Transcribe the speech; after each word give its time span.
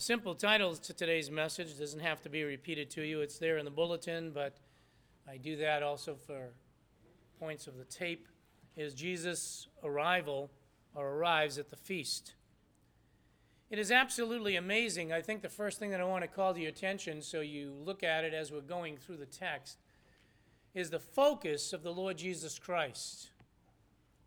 The 0.00 0.04
simple 0.04 0.34
title 0.34 0.74
to 0.74 0.94
today's 0.94 1.30
message 1.30 1.78
doesn't 1.78 2.00
have 2.00 2.22
to 2.22 2.30
be 2.30 2.42
repeated 2.42 2.88
to 2.92 3.02
you. 3.02 3.20
It's 3.20 3.38
there 3.38 3.58
in 3.58 3.66
the 3.66 3.70
bulletin, 3.70 4.30
but 4.30 4.56
I 5.28 5.36
do 5.36 5.56
that 5.56 5.82
also 5.82 6.14
for 6.14 6.54
points 7.38 7.66
of 7.66 7.76
the 7.76 7.84
tape. 7.84 8.26
Is 8.78 8.94
Jesus' 8.94 9.68
arrival 9.84 10.50
or 10.94 11.06
arrives 11.06 11.58
at 11.58 11.68
the 11.68 11.76
feast? 11.76 12.32
It 13.68 13.78
is 13.78 13.92
absolutely 13.92 14.56
amazing. 14.56 15.12
I 15.12 15.20
think 15.20 15.42
the 15.42 15.50
first 15.50 15.78
thing 15.78 15.90
that 15.90 16.00
I 16.00 16.04
want 16.04 16.22
to 16.22 16.28
call 16.28 16.54
to 16.54 16.60
your 16.60 16.70
attention, 16.70 17.20
so 17.20 17.42
you 17.42 17.74
look 17.84 18.02
at 18.02 18.24
it 18.24 18.32
as 18.32 18.50
we're 18.50 18.62
going 18.62 18.96
through 18.96 19.18
the 19.18 19.26
text, 19.26 19.76
is 20.72 20.88
the 20.88 20.98
focus 20.98 21.74
of 21.74 21.82
the 21.82 21.92
Lord 21.92 22.16
Jesus 22.16 22.58
Christ. 22.58 23.28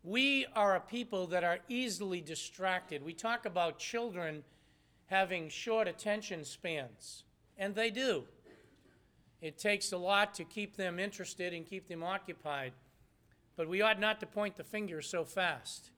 We 0.04 0.46
are 0.54 0.76
a 0.76 0.80
people 0.80 1.26
that 1.26 1.42
are 1.42 1.58
easily 1.68 2.20
distracted. 2.20 3.04
We 3.04 3.12
talk 3.12 3.44
about 3.44 3.80
children 3.80 4.44
having 5.06 5.48
short 5.48 5.86
attention 5.88 6.44
spans, 6.44 7.24
and 7.56 7.74
they 7.74 7.90
do. 7.90 8.24
It 9.40 9.58
takes 9.58 9.92
a 9.92 9.98
lot 9.98 10.34
to 10.34 10.44
keep 10.44 10.76
them 10.76 10.98
interested 10.98 11.52
and 11.52 11.66
keep 11.66 11.88
them 11.88 12.02
occupied. 12.02 12.72
But 13.56 13.68
we 13.68 13.82
ought 13.82 14.00
not 14.00 14.18
to 14.20 14.26
point 14.26 14.56
the 14.56 14.64
finger 14.64 15.02
so 15.02 15.24
fast. 15.24 15.90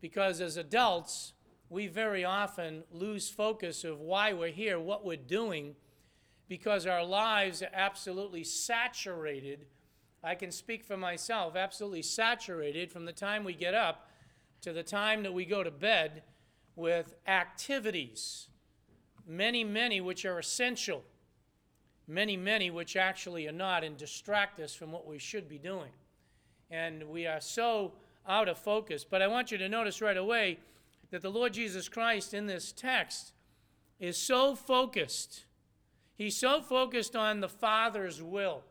Because 0.00 0.40
as 0.40 0.56
adults, 0.56 1.32
we 1.70 1.86
very 1.86 2.24
often 2.24 2.84
lose 2.92 3.30
focus 3.30 3.84
of 3.84 4.00
why 4.00 4.32
we're 4.32 4.48
here, 4.48 4.78
what 4.78 5.04
we're 5.04 5.16
doing, 5.16 5.76
because 6.46 6.86
our 6.86 7.04
lives 7.04 7.62
are 7.62 7.70
absolutely 7.72 8.44
saturated. 8.44 9.66
I 10.22 10.34
can 10.34 10.50
speak 10.50 10.84
for 10.84 10.96
myself, 10.96 11.56
absolutely 11.56 12.02
saturated 12.02 12.92
from 12.92 13.06
the 13.06 13.12
time 13.12 13.44
we 13.44 13.54
get 13.54 13.74
up 13.74 14.08
to 14.60 14.72
the 14.72 14.82
time 14.82 15.22
that 15.22 15.32
we 15.32 15.44
go 15.44 15.62
to 15.62 15.70
bed 15.70 16.22
with 16.78 17.16
activities, 17.26 18.46
many, 19.26 19.64
many 19.64 20.00
which 20.00 20.24
are 20.24 20.38
essential, 20.38 21.02
many, 22.06 22.36
many 22.36 22.70
which 22.70 22.96
actually 22.96 23.48
are 23.48 23.52
not 23.52 23.82
and 23.82 23.96
distract 23.96 24.60
us 24.60 24.74
from 24.74 24.92
what 24.92 25.04
we 25.04 25.18
should 25.18 25.48
be 25.48 25.58
doing. 25.58 25.90
And 26.70 27.02
we 27.08 27.26
are 27.26 27.40
so 27.40 27.92
out 28.28 28.48
of 28.48 28.58
focus. 28.58 29.04
But 29.04 29.22
I 29.22 29.26
want 29.26 29.50
you 29.50 29.58
to 29.58 29.68
notice 29.68 30.00
right 30.00 30.16
away 30.16 30.58
that 31.10 31.20
the 31.20 31.30
Lord 31.30 31.52
Jesus 31.52 31.88
Christ 31.88 32.32
in 32.32 32.46
this 32.46 32.70
text 32.70 33.32
is 33.98 34.16
so 34.16 34.54
focused. 34.54 35.46
He's 36.14 36.36
so 36.36 36.62
focused 36.62 37.16
on 37.16 37.40
the 37.40 37.48
Father's 37.48 38.22
will. 38.22 38.62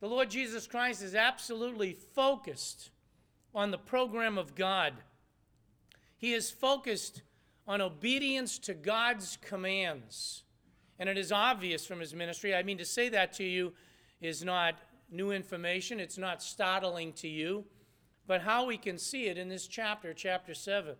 The 0.00 0.08
Lord 0.08 0.30
Jesus 0.30 0.66
Christ 0.66 1.02
is 1.02 1.14
absolutely 1.14 1.92
focused 2.14 2.90
on 3.54 3.70
the 3.70 3.78
program 3.78 4.38
of 4.38 4.54
God. 4.54 4.94
He 6.24 6.32
is 6.32 6.50
focused 6.50 7.20
on 7.68 7.82
obedience 7.82 8.58
to 8.60 8.72
God's 8.72 9.36
commands. 9.42 10.44
And 10.98 11.06
it 11.06 11.18
is 11.18 11.30
obvious 11.30 11.84
from 11.84 12.00
his 12.00 12.14
ministry. 12.14 12.54
I 12.54 12.62
mean, 12.62 12.78
to 12.78 12.84
say 12.86 13.10
that 13.10 13.34
to 13.34 13.44
you 13.44 13.74
is 14.22 14.42
not 14.42 14.76
new 15.10 15.32
information, 15.32 16.00
it's 16.00 16.16
not 16.16 16.42
startling 16.42 17.12
to 17.12 17.28
you, 17.28 17.66
but 18.26 18.40
how 18.40 18.64
we 18.64 18.78
can 18.78 18.96
see 18.96 19.26
it 19.26 19.36
in 19.36 19.50
this 19.50 19.66
chapter, 19.66 20.14
chapter 20.14 20.54
7. 20.54 20.94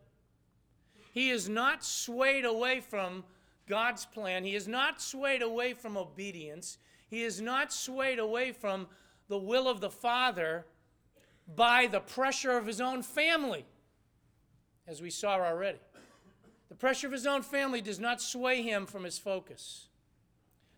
He 1.14 1.30
is 1.30 1.48
not 1.48 1.82
swayed 1.82 2.44
away 2.44 2.80
from 2.80 3.24
God's 3.66 4.04
plan. 4.04 4.44
He 4.44 4.54
is 4.54 4.68
not 4.68 5.00
swayed 5.00 5.40
away 5.40 5.72
from 5.72 5.96
obedience. 5.96 6.76
He 7.08 7.22
is 7.22 7.40
not 7.40 7.72
swayed 7.72 8.18
away 8.18 8.52
from 8.52 8.88
the 9.28 9.38
will 9.38 9.68
of 9.68 9.80
the 9.80 9.88
Father 9.88 10.66
by 11.56 11.86
the 11.86 12.00
pressure 12.00 12.58
of 12.58 12.66
his 12.66 12.82
own 12.82 13.02
family, 13.02 13.64
as 14.86 15.00
we 15.00 15.10
saw 15.10 15.36
already. 15.40 15.78
The 16.68 16.74
pressure 16.74 17.06
of 17.06 17.12
his 17.12 17.26
own 17.26 17.42
family 17.42 17.80
does 17.80 18.00
not 18.00 18.20
sway 18.20 18.62
him 18.62 18.86
from 18.86 19.04
his 19.04 19.18
focus. 19.18 19.88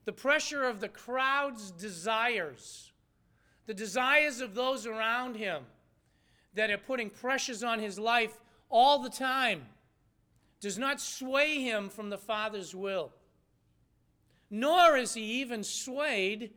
The 0.05 0.13
pressure 0.13 0.65
of 0.65 0.81
the 0.81 0.89
crowd's 0.89 1.71
desires, 1.71 2.93
the 3.67 3.75
desires 3.75 4.41
of 4.41 4.55
those 4.55 4.87
around 4.87 5.37
him 5.37 5.65
that 6.55 6.71
are 6.71 6.79
putting 6.79 7.11
pressures 7.11 7.63
on 7.63 7.81
his 7.81 7.99
life 7.99 8.41
all 8.69 9.01
the 9.01 9.11
time, 9.11 9.67
does 10.61 10.79
not 10.79 11.01
sway 11.01 11.61
him 11.61 11.89
from 11.89 12.11
the 12.11 12.19
Father's 12.19 12.75
will. 12.75 13.13
Nor 14.51 14.97
is 14.97 15.15
he 15.15 15.23
even 15.41 15.65
swayed 15.65 16.51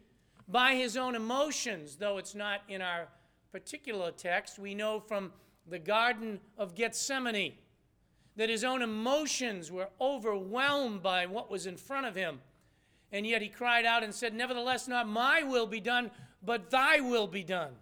by 0.47 0.75
his 0.75 0.95
own 0.95 1.15
emotions, 1.15 1.95
though 1.95 2.17
it's 2.17 2.35
not 2.35 2.61
in 2.67 2.81
our 2.81 3.07
particular 3.51 4.11
text. 4.11 4.59
We 4.59 4.75
know 4.75 4.99
from 4.99 5.31
the 5.69 5.79
Garden 5.79 6.39
of 6.57 6.75
Gethsemane 6.75 7.53
that 8.35 8.49
his 8.49 8.63
own 8.63 8.81
emotions 8.81 9.71
were 9.71 9.89
overwhelmed 9.99 11.03
by 11.03 11.25
what 11.25 11.51
was 11.51 11.65
in 11.65 11.77
front 11.77 12.05
of 12.05 12.15
him. 12.15 12.39
And 13.11 13.25
yet 13.25 13.41
he 13.41 13.49
cried 13.49 13.85
out 13.85 14.03
and 14.03 14.13
said, 14.13 14.33
Nevertheless, 14.33 14.87
not 14.87 15.07
my 15.07 15.43
will 15.43 15.67
be 15.67 15.79
done, 15.79 16.11
but 16.43 16.69
thy 16.69 16.99
will 16.99 17.27
be 17.27 17.43
done. 17.43 17.73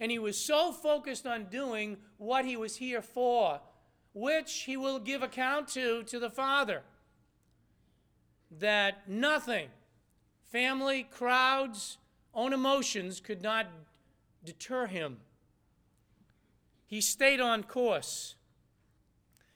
And 0.00 0.10
he 0.10 0.18
was 0.18 0.38
so 0.38 0.72
focused 0.72 1.26
on 1.26 1.44
doing 1.44 1.98
what 2.18 2.44
he 2.44 2.56
was 2.56 2.76
here 2.76 3.02
for 3.02 3.60
which 4.16 4.62
he 4.62 4.78
will 4.78 4.98
give 4.98 5.22
account 5.22 5.68
to 5.68 6.02
to 6.04 6.18
the 6.18 6.30
Father. 6.30 6.80
That 8.50 9.06
nothing, 9.06 9.68
family, 10.50 11.02
crowds, 11.02 11.98
own 12.32 12.54
emotions 12.54 13.20
could 13.20 13.42
not 13.42 13.66
deter 14.42 14.86
him. 14.86 15.18
He 16.86 17.00
stayed 17.00 17.40
on 17.40 17.64
course. 17.64 18.36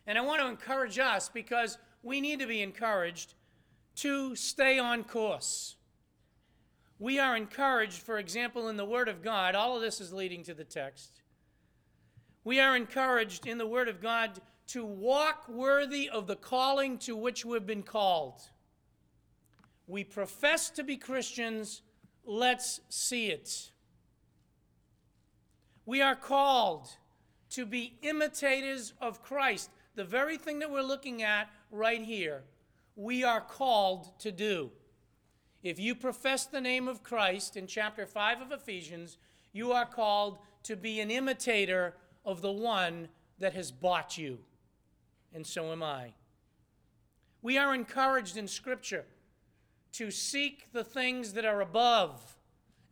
And 0.06 0.18
I 0.18 0.22
want 0.22 0.40
to 0.40 0.48
encourage 0.48 0.98
us 0.98 1.28
because 1.28 1.78
we 2.02 2.20
need 2.20 2.40
to 2.40 2.46
be 2.46 2.62
encouraged 2.62 3.34
to 3.96 4.34
stay 4.34 4.78
on 4.78 5.04
course. 5.04 5.76
We 6.98 7.18
are 7.18 7.36
encouraged, 7.36 8.02
for 8.02 8.18
example, 8.18 8.68
in 8.68 8.76
the 8.76 8.84
Word 8.84 9.08
of 9.08 9.22
God, 9.22 9.54
all 9.54 9.76
of 9.76 9.82
this 9.82 10.00
is 10.00 10.12
leading 10.12 10.42
to 10.44 10.54
the 10.54 10.64
text. 10.64 11.22
We 12.44 12.60
are 12.60 12.76
encouraged 12.76 13.46
in 13.46 13.58
the 13.58 13.66
Word 13.66 13.88
of 13.88 14.00
God 14.00 14.40
to 14.68 14.84
walk 14.84 15.48
worthy 15.48 16.08
of 16.08 16.26
the 16.26 16.36
calling 16.36 16.98
to 16.98 17.16
which 17.16 17.44
we've 17.44 17.66
been 17.66 17.82
called. 17.82 18.40
We 19.86 20.04
profess 20.04 20.70
to 20.70 20.84
be 20.84 20.96
Christians, 20.96 21.82
let's 22.24 22.80
see 22.88 23.28
it. 23.28 23.70
We 25.84 26.00
are 26.02 26.14
called 26.14 26.88
to 27.50 27.66
be 27.66 27.98
imitators 28.02 28.92
of 29.00 29.22
Christ. 29.22 29.70
The 29.94 30.04
very 30.04 30.36
thing 30.36 30.58
that 30.60 30.70
we're 30.70 30.82
looking 30.82 31.22
at 31.22 31.48
right 31.70 32.02
here, 32.02 32.42
we 32.96 33.24
are 33.24 33.40
called 33.40 34.18
to 34.20 34.32
do. 34.32 34.70
If 35.62 35.78
you 35.78 35.94
profess 35.94 36.46
the 36.46 36.60
name 36.60 36.88
of 36.88 37.02
Christ 37.02 37.56
in 37.56 37.66
chapter 37.66 38.06
5 38.06 38.40
of 38.40 38.52
Ephesians, 38.52 39.18
you 39.52 39.72
are 39.72 39.86
called 39.86 40.38
to 40.62 40.76
be 40.76 41.00
an 41.00 41.10
imitator 41.10 41.94
of 42.24 42.40
the 42.40 42.52
one 42.52 43.08
that 43.38 43.54
has 43.54 43.70
bought 43.70 44.16
you 44.16 44.38
and 45.34 45.46
so 45.46 45.72
am 45.72 45.82
I. 45.82 46.12
We 47.42 47.56
are 47.56 47.74
encouraged 47.74 48.36
in 48.36 48.48
Scripture 48.48 49.06
to 49.92 50.10
seek 50.10 50.72
the 50.72 50.84
things 50.84 51.32
that 51.34 51.44
are 51.44 51.60
above 51.60 52.36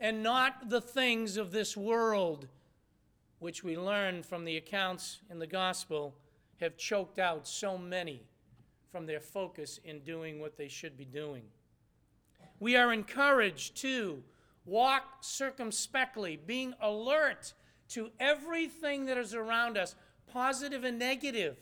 and 0.01 0.23
not 0.23 0.71
the 0.71 0.81
things 0.81 1.37
of 1.37 1.51
this 1.51 1.77
world, 1.77 2.47
which 3.38 3.62
we 3.62 3.76
learn 3.76 4.22
from 4.22 4.44
the 4.44 4.56
accounts 4.56 5.21
in 5.31 5.38
the 5.38 5.47
gospel 5.47 6.15
have 6.60 6.76
choked 6.76 7.19
out 7.19 7.47
so 7.47 7.78
many 7.78 8.22
from 8.91 9.06
their 9.06 9.21
focus 9.21 9.78
in 9.84 10.00
doing 10.00 10.41
what 10.41 10.56
they 10.56 10.69
should 10.69 10.97
be 10.97 11.04
doing. 11.04 11.43
We 12.60 12.77
are 12.77 12.93
encouraged 12.93 13.77
to 13.82 14.22
walk 14.65 15.04
circumspectly, 15.21 16.37
being 16.37 16.75
alert 16.81 17.54
to 17.91 18.10
everything 18.19 19.06
that 19.06 19.16
is 19.16 19.34
around 19.34 19.78
us, 19.78 19.94
positive 20.27 20.84
and 20.84 20.98
negative 20.98 21.56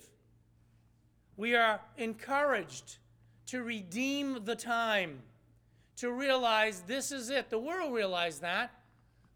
we 1.37 1.55
are 1.55 1.81
encouraged 1.97 2.99
to 3.47 3.63
redeem 3.63 4.45
the 4.45 4.57
time, 4.57 5.23
to 5.97 6.11
realize 6.11 6.83
this 6.87 7.13
is 7.13 7.31
it. 7.31 7.51
The 7.51 7.59
world 7.59 7.95
realized 7.95 8.41
that. 8.41 8.71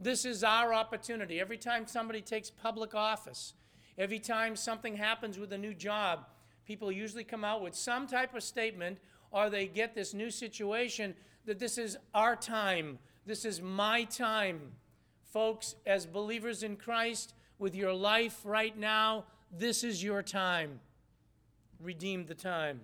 This 0.01 0.25
is 0.25 0.43
our 0.43 0.73
opportunity. 0.73 1.41
Every 1.41 1.59
time 1.59 1.87
somebody 1.87 2.23
takes 2.23 2.51
public 2.51 2.95
office, 2.95 3.53
every 3.99 4.19
time 4.19 4.57
something 4.57 4.97
happens 4.97 5.39
with 5.39 5.53
a 5.53 5.59
new 5.59 5.75
job, 5.75 6.27
people 6.65 6.91
usually 6.91 7.25
come 7.25 7.45
out 7.45 7.63
with 7.63 7.75
some 7.75 8.07
type 8.07 8.35
of 8.35 8.43
statement 8.43 8.99
or 9.31 9.51
they 9.51 9.67
get 9.67 9.95
this 9.95 10.15
new 10.15 10.31
situation 10.31 11.15
that 11.45 11.59
this 11.59 11.77
is 11.77 11.99
our 12.15 12.35
time. 12.35 12.99
This 13.27 13.45
is 13.45 13.61
my 13.61 14.05
time. 14.05 14.61
Folks, 15.33 15.77
as 15.87 16.07
believers 16.07 16.63
in 16.63 16.77
Christ, 16.77 17.35
with 17.61 17.75
your 17.75 17.93
life 17.93 18.41
right 18.43 18.77
now, 18.77 19.25
this 19.53 19.85
is 19.85 20.03
your 20.03 20.23
time 20.23 20.81
Redeem 21.79 22.27
the 22.27 22.35
time. 22.35 22.81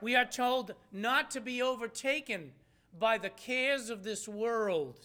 We 0.00 0.16
are 0.16 0.24
told 0.24 0.74
not 0.90 1.30
to 1.32 1.40
be 1.40 1.62
overtaken 1.62 2.50
by 2.98 3.18
the 3.18 3.30
cares 3.30 3.90
of 3.90 4.02
this 4.02 4.26
world. 4.26 4.98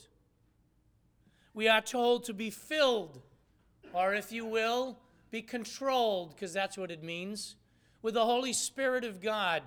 We 1.53 1.67
are 1.67 1.81
told 1.81 2.23
to 2.25 2.33
be 2.33 2.49
filled, 2.49 3.21
or 3.93 4.13
if 4.13 4.31
you 4.31 4.45
will, 4.45 4.97
be 5.29 5.41
controlled, 5.41 6.31
because 6.31 6.53
that's 6.53 6.77
what 6.77 6.91
it 6.91 7.03
means. 7.03 7.55
with 8.03 8.13
the 8.15 8.25
Holy 8.25 8.53
Spirit 8.53 9.05
of 9.05 9.21
God. 9.21 9.63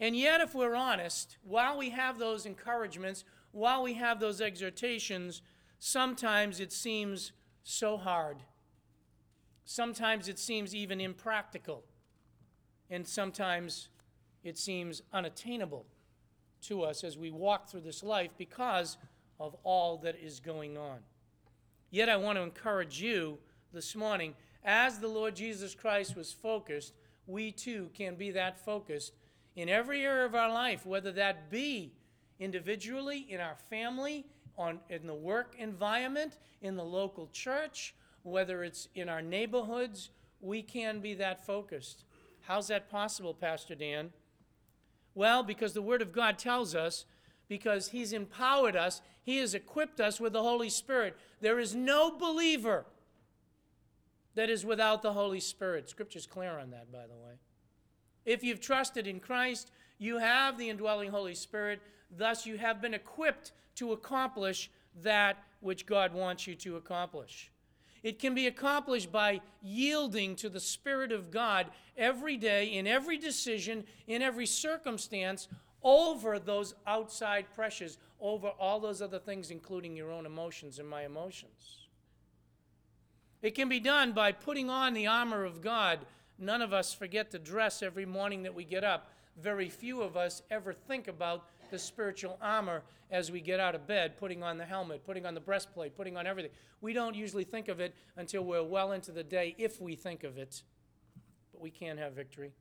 And 0.00 0.16
yet, 0.16 0.40
if 0.40 0.54
we're 0.54 0.74
honest, 0.74 1.36
while 1.44 1.76
we 1.76 1.90
have 1.90 2.18
those 2.18 2.46
encouragements, 2.46 3.22
while 3.52 3.82
we 3.82 3.94
have 3.94 4.18
those 4.18 4.40
exhortations, 4.40 5.42
sometimes 5.78 6.58
it 6.58 6.72
seems 6.72 7.32
so 7.62 7.98
hard. 7.98 8.38
Sometimes 9.66 10.26
it 10.26 10.38
seems 10.38 10.74
even 10.74 11.00
impractical. 11.00 11.84
And 12.88 13.06
sometimes 13.06 13.88
it 14.42 14.56
seems 14.56 15.02
unattainable 15.12 15.84
to 16.62 16.82
us 16.82 17.04
as 17.04 17.18
we 17.18 17.30
walk 17.30 17.68
through 17.68 17.82
this 17.82 18.02
life 18.02 18.30
because 18.38 18.96
of 19.40 19.56
all 19.64 19.96
that 19.98 20.16
is 20.22 20.38
going 20.38 20.76
on. 20.76 20.98
Yet 21.90 22.08
I 22.08 22.16
want 22.16 22.38
to 22.38 22.42
encourage 22.42 23.00
you 23.02 23.38
this 23.72 23.96
morning 23.96 24.34
as 24.64 24.98
the 24.98 25.08
Lord 25.08 25.34
Jesus 25.34 25.74
Christ 25.74 26.14
was 26.14 26.32
focused, 26.32 26.92
we 27.26 27.50
too 27.50 27.90
can 27.94 28.14
be 28.14 28.30
that 28.32 28.62
focused 28.64 29.14
in 29.56 29.68
every 29.68 30.04
area 30.04 30.26
of 30.26 30.34
our 30.34 30.52
life, 30.52 30.84
whether 30.84 31.10
that 31.12 31.50
be 31.50 31.92
individually, 32.38 33.26
in 33.28 33.40
our 33.40 33.56
family, 33.68 34.26
on, 34.56 34.78
in 34.90 35.06
the 35.06 35.14
work 35.14 35.54
environment, 35.58 36.38
in 36.60 36.76
the 36.76 36.84
local 36.84 37.28
church, 37.32 37.94
whether 38.22 38.62
it's 38.62 38.88
in 38.94 39.08
our 39.08 39.22
neighborhoods, 39.22 40.10
we 40.40 40.62
can 40.62 41.00
be 41.00 41.14
that 41.14 41.44
focused. 41.44 42.04
How's 42.42 42.68
that 42.68 42.90
possible, 42.90 43.34
Pastor 43.34 43.74
Dan? 43.74 44.10
Well, 45.14 45.42
because 45.42 45.72
the 45.72 45.82
Word 45.82 46.02
of 46.02 46.12
God 46.12 46.38
tells 46.38 46.74
us, 46.74 47.04
because 47.48 47.88
He's 47.88 48.12
empowered 48.12 48.76
us, 48.76 49.00
He 49.22 49.38
has 49.38 49.54
equipped 49.54 50.00
us 50.00 50.20
with 50.20 50.32
the 50.32 50.42
Holy 50.42 50.70
Spirit. 50.70 51.16
There 51.40 51.58
is 51.58 51.74
no 51.74 52.16
believer 52.16 52.86
that 54.34 54.50
is 54.50 54.64
without 54.64 55.02
the 55.02 55.12
Holy 55.12 55.40
Spirit. 55.40 55.88
Scripture's 55.88 56.26
clear 56.26 56.58
on 56.58 56.70
that, 56.70 56.90
by 56.90 57.06
the 57.06 57.16
way. 57.16 57.34
If 58.24 58.42
you've 58.44 58.60
trusted 58.60 59.06
in 59.06 59.20
Christ, 59.20 59.70
you 59.98 60.18
have 60.18 60.56
the 60.56 60.70
indwelling 60.70 61.10
Holy 61.10 61.34
Spirit. 61.34 61.80
Thus, 62.16 62.46
you 62.46 62.58
have 62.58 62.80
been 62.80 62.94
equipped 62.94 63.52
to 63.76 63.92
accomplish 63.92 64.70
that 65.02 65.36
which 65.60 65.86
God 65.86 66.12
wants 66.14 66.46
you 66.46 66.54
to 66.56 66.76
accomplish. 66.76 67.50
It 68.02 68.18
can 68.18 68.34
be 68.34 68.46
accomplished 68.46 69.12
by 69.12 69.40
yielding 69.62 70.34
to 70.36 70.48
the 70.48 70.60
Spirit 70.60 71.12
of 71.12 71.30
God 71.30 71.66
every 71.96 72.36
day, 72.36 72.66
in 72.66 72.86
every 72.86 73.18
decision, 73.18 73.84
in 74.06 74.22
every 74.22 74.46
circumstance, 74.46 75.48
over 75.82 76.38
those 76.38 76.74
outside 76.86 77.46
pressures, 77.54 77.98
over 78.20 78.48
all 78.48 78.80
those 78.80 79.00
other 79.00 79.18
things, 79.18 79.50
including 79.50 79.96
your 79.96 80.10
own 80.10 80.26
emotions 80.26 80.78
and 80.78 80.88
my 80.88 81.04
emotions. 81.04 81.88
It 83.42 83.54
can 83.54 83.68
be 83.68 83.80
done 83.80 84.12
by 84.12 84.32
putting 84.32 84.68
on 84.68 84.92
the 84.92 85.06
armor 85.06 85.44
of 85.44 85.62
God. 85.62 86.00
None 86.38 86.60
of 86.60 86.72
us 86.72 86.92
forget 86.92 87.30
to 87.30 87.38
dress 87.38 87.82
every 87.82 88.04
morning 88.04 88.42
that 88.42 88.54
we 88.54 88.64
get 88.64 88.84
up. 88.84 89.10
Very 89.40 89.68
few 89.68 90.02
of 90.02 90.16
us 90.16 90.42
ever 90.50 90.72
think 90.72 91.08
about 91.08 91.46
the 91.70 91.78
spiritual 91.78 92.38
armor 92.42 92.82
as 93.10 93.30
we 93.30 93.40
get 93.40 93.58
out 93.58 93.74
of 93.74 93.86
bed, 93.86 94.18
putting 94.18 94.42
on 94.42 94.58
the 94.58 94.64
helmet, 94.64 95.04
putting 95.04 95.24
on 95.24 95.34
the 95.34 95.40
breastplate, 95.40 95.96
putting 95.96 96.16
on 96.16 96.26
everything. 96.26 96.50
We 96.80 96.92
don't 96.92 97.14
usually 97.14 97.44
think 97.44 97.68
of 97.68 97.80
it 97.80 97.94
until 98.16 98.44
we're 98.44 98.62
well 98.62 98.92
into 98.92 99.12
the 99.12 99.24
day, 99.24 99.54
if 99.58 99.80
we 99.80 99.96
think 99.96 100.22
of 100.24 100.36
it. 100.36 100.62
But 101.52 101.60
we 101.60 101.70
can 101.70 101.96
have 101.98 102.12
victory. 102.12 102.52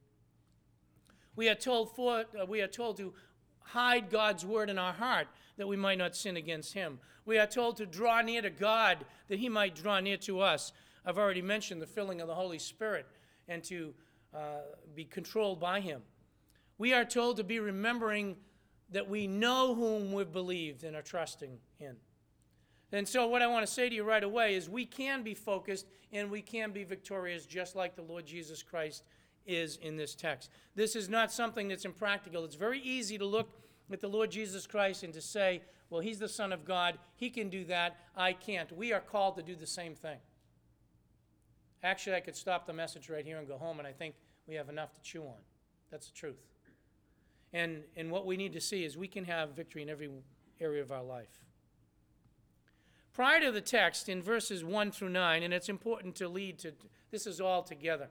We 1.39 1.47
are 1.47 1.55
told, 1.55 1.95
for, 1.95 2.25
uh, 2.37 2.45
we 2.45 2.59
are 2.59 2.67
told 2.67 2.97
to 2.97 3.13
hide 3.61 4.09
God's 4.09 4.45
word 4.45 4.69
in 4.69 4.77
our 4.77 4.91
heart 4.91 5.29
that 5.55 5.69
we 5.69 5.77
might 5.77 5.97
not 5.97 6.13
sin 6.13 6.35
against 6.35 6.73
him. 6.73 6.99
We 7.23 7.37
are 7.37 7.47
told 7.47 7.77
to 7.77 7.85
draw 7.85 8.21
near 8.21 8.41
to 8.41 8.49
God 8.49 9.05
that 9.29 9.39
he 9.39 9.47
might 9.47 9.73
draw 9.73 10.01
near 10.01 10.17
to 10.17 10.41
us. 10.41 10.73
I've 11.05 11.17
already 11.17 11.41
mentioned 11.41 11.81
the 11.81 11.87
filling 11.87 12.19
of 12.19 12.27
the 12.27 12.35
Holy 12.35 12.59
Spirit 12.59 13.05
and 13.47 13.63
to 13.63 13.93
uh, 14.33 14.63
be 14.93 15.05
controlled 15.05 15.61
by 15.61 15.79
him. 15.79 16.01
We 16.77 16.93
are 16.93 17.05
told 17.05 17.37
to 17.37 17.45
be 17.45 17.61
remembering 17.61 18.35
that 18.91 19.07
we 19.07 19.25
know 19.25 19.73
whom 19.73 20.11
we've 20.11 20.33
believed 20.33 20.83
and 20.83 20.93
are 20.93 21.01
trusting 21.01 21.57
in. 21.79 21.95
And 22.91 23.07
so, 23.07 23.27
what 23.27 23.41
I 23.41 23.47
want 23.47 23.65
to 23.65 23.71
say 23.71 23.87
to 23.87 23.95
you 23.95 24.03
right 24.03 24.25
away 24.25 24.55
is 24.55 24.69
we 24.69 24.85
can 24.85 25.23
be 25.23 25.35
focused 25.35 25.85
and 26.11 26.29
we 26.29 26.41
can 26.41 26.73
be 26.73 26.83
victorious 26.83 27.45
just 27.45 27.77
like 27.77 27.95
the 27.95 28.01
Lord 28.01 28.25
Jesus 28.25 28.61
Christ 28.61 29.03
is 29.49 29.77
in 29.77 29.97
this 29.97 30.15
text. 30.15 30.49
This 30.75 30.95
is 30.95 31.09
not 31.09 31.31
something 31.31 31.67
that's 31.67 31.85
impractical. 31.85 32.45
It's 32.45 32.55
very 32.55 32.79
easy 32.79 33.17
to 33.17 33.25
look 33.25 33.49
at 33.91 33.99
the 33.99 34.07
Lord 34.07 34.31
Jesus 34.31 34.67
Christ 34.67 35.03
and 35.03 35.13
to 35.13 35.21
say, 35.21 35.61
well, 35.89 36.01
he's 36.01 36.19
the 36.19 36.29
Son 36.29 36.53
of 36.53 36.63
God. 36.63 36.99
He 37.15 37.29
can 37.29 37.49
do 37.49 37.65
that. 37.65 37.97
I 38.15 38.33
can't. 38.33 38.71
We 38.71 38.93
are 38.93 38.99
called 38.99 39.35
to 39.37 39.43
do 39.43 39.55
the 39.55 39.67
same 39.67 39.95
thing. 39.95 40.19
Actually, 41.81 42.15
I 42.15 42.19
could 42.19 42.35
stop 42.35 42.67
the 42.67 42.73
message 42.73 43.09
right 43.09 43.25
here 43.25 43.39
and 43.39 43.47
go 43.47 43.57
home, 43.57 43.79
and 43.79 43.87
I 43.87 43.91
think 43.91 44.13
we 44.47 44.55
have 44.55 44.69
enough 44.69 44.93
to 44.93 45.01
chew 45.01 45.23
on. 45.23 45.39
That's 45.89 46.07
the 46.07 46.13
truth. 46.13 46.45
And, 47.53 47.81
and 47.97 48.11
what 48.11 48.25
we 48.25 48.37
need 48.37 48.53
to 48.53 48.61
see 48.61 48.83
is 48.83 48.95
we 48.95 49.07
can 49.07 49.25
have 49.25 49.55
victory 49.55 49.81
in 49.81 49.89
every 49.89 50.09
area 50.61 50.83
of 50.83 50.91
our 50.91 51.03
life. 51.03 51.39
Prior 53.13 53.41
to 53.41 53.51
the 53.51 53.61
text, 53.61 54.07
in 54.07 54.21
verses 54.21 54.63
1 54.63 54.91
through 54.91 55.09
9, 55.09 55.41
and 55.41 55.53
it's 55.53 55.69
important 55.69 56.15
to 56.15 56.27
lead 56.27 56.59
to 56.59 56.73
this 57.11 57.25
is 57.25 57.41
all 57.41 57.63
together, 57.63 58.09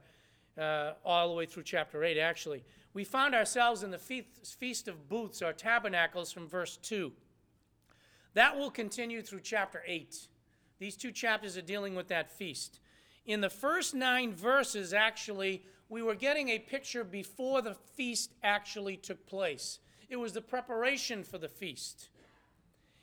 uh, 0.57 0.93
all 1.05 1.29
the 1.29 1.35
way 1.35 1.45
through 1.45 1.63
chapter 1.63 2.03
8, 2.03 2.17
actually. 2.17 2.63
We 2.93 3.03
found 3.03 3.35
ourselves 3.35 3.83
in 3.83 3.91
the 3.91 3.97
Feast 3.97 4.87
of 4.87 5.07
Booths 5.07 5.41
or 5.41 5.53
Tabernacles 5.53 6.31
from 6.31 6.47
verse 6.47 6.77
2. 6.77 7.11
That 8.33 8.57
will 8.57 8.71
continue 8.71 9.21
through 9.21 9.41
chapter 9.41 9.83
8. 9.85 10.27
These 10.79 10.95
two 10.95 11.11
chapters 11.11 11.57
are 11.57 11.61
dealing 11.61 11.95
with 11.95 12.07
that 12.07 12.31
feast. 12.31 12.79
In 13.25 13.41
the 13.41 13.49
first 13.49 13.93
nine 13.93 14.33
verses, 14.33 14.93
actually, 14.93 15.63
we 15.89 16.01
were 16.01 16.15
getting 16.15 16.49
a 16.49 16.59
picture 16.59 17.03
before 17.03 17.61
the 17.61 17.75
feast 17.95 18.31
actually 18.43 18.97
took 18.97 19.25
place. 19.27 19.79
It 20.09 20.15
was 20.15 20.33
the 20.33 20.41
preparation 20.41 21.23
for 21.23 21.37
the 21.37 21.49
feast. 21.49 22.09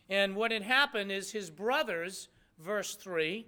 And 0.09 0.37
what 0.37 0.53
had 0.53 0.63
happened 0.63 1.13
is 1.13 1.33
his 1.33 1.51
brothers, 1.51 2.29
verse 2.59 2.95
3, 2.95 3.47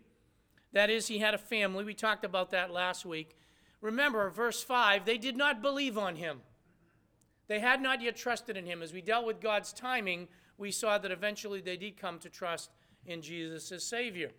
that 0.72 0.90
is, 0.90 1.06
he 1.06 1.18
had 1.18 1.34
a 1.34 1.38
family. 1.38 1.84
We 1.84 1.94
talked 1.94 2.24
about 2.24 2.50
that 2.50 2.70
last 2.70 3.06
week. 3.06 3.36
Remember, 3.80 4.28
verse 4.30 4.62
5, 4.62 5.04
they 5.04 5.18
did 5.18 5.36
not 5.36 5.62
believe 5.62 5.96
on 5.96 6.16
him. 6.16 6.40
They 7.46 7.60
had 7.60 7.80
not 7.80 8.02
yet 8.02 8.16
trusted 8.16 8.56
in 8.56 8.66
him. 8.66 8.82
As 8.82 8.92
we 8.92 9.00
dealt 9.00 9.26
with 9.26 9.40
God's 9.40 9.72
timing, 9.72 10.28
we 10.58 10.70
saw 10.70 10.98
that 10.98 11.10
eventually 11.10 11.60
they 11.60 11.76
did 11.76 11.96
come 11.96 12.18
to 12.18 12.28
trust 12.28 12.70
in 13.06 13.22
Jesus 13.22 13.72
as 13.72 13.84
Savior. 13.84 14.30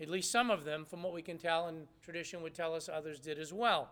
At 0.00 0.10
least 0.10 0.30
some 0.30 0.50
of 0.50 0.64
them, 0.64 0.84
from 0.84 1.02
what 1.02 1.14
we 1.14 1.22
can 1.22 1.38
tell, 1.38 1.68
and 1.68 1.86
tradition 2.02 2.42
would 2.42 2.54
tell 2.54 2.74
us 2.74 2.88
others 2.88 3.18
did 3.18 3.38
as 3.38 3.52
well. 3.52 3.90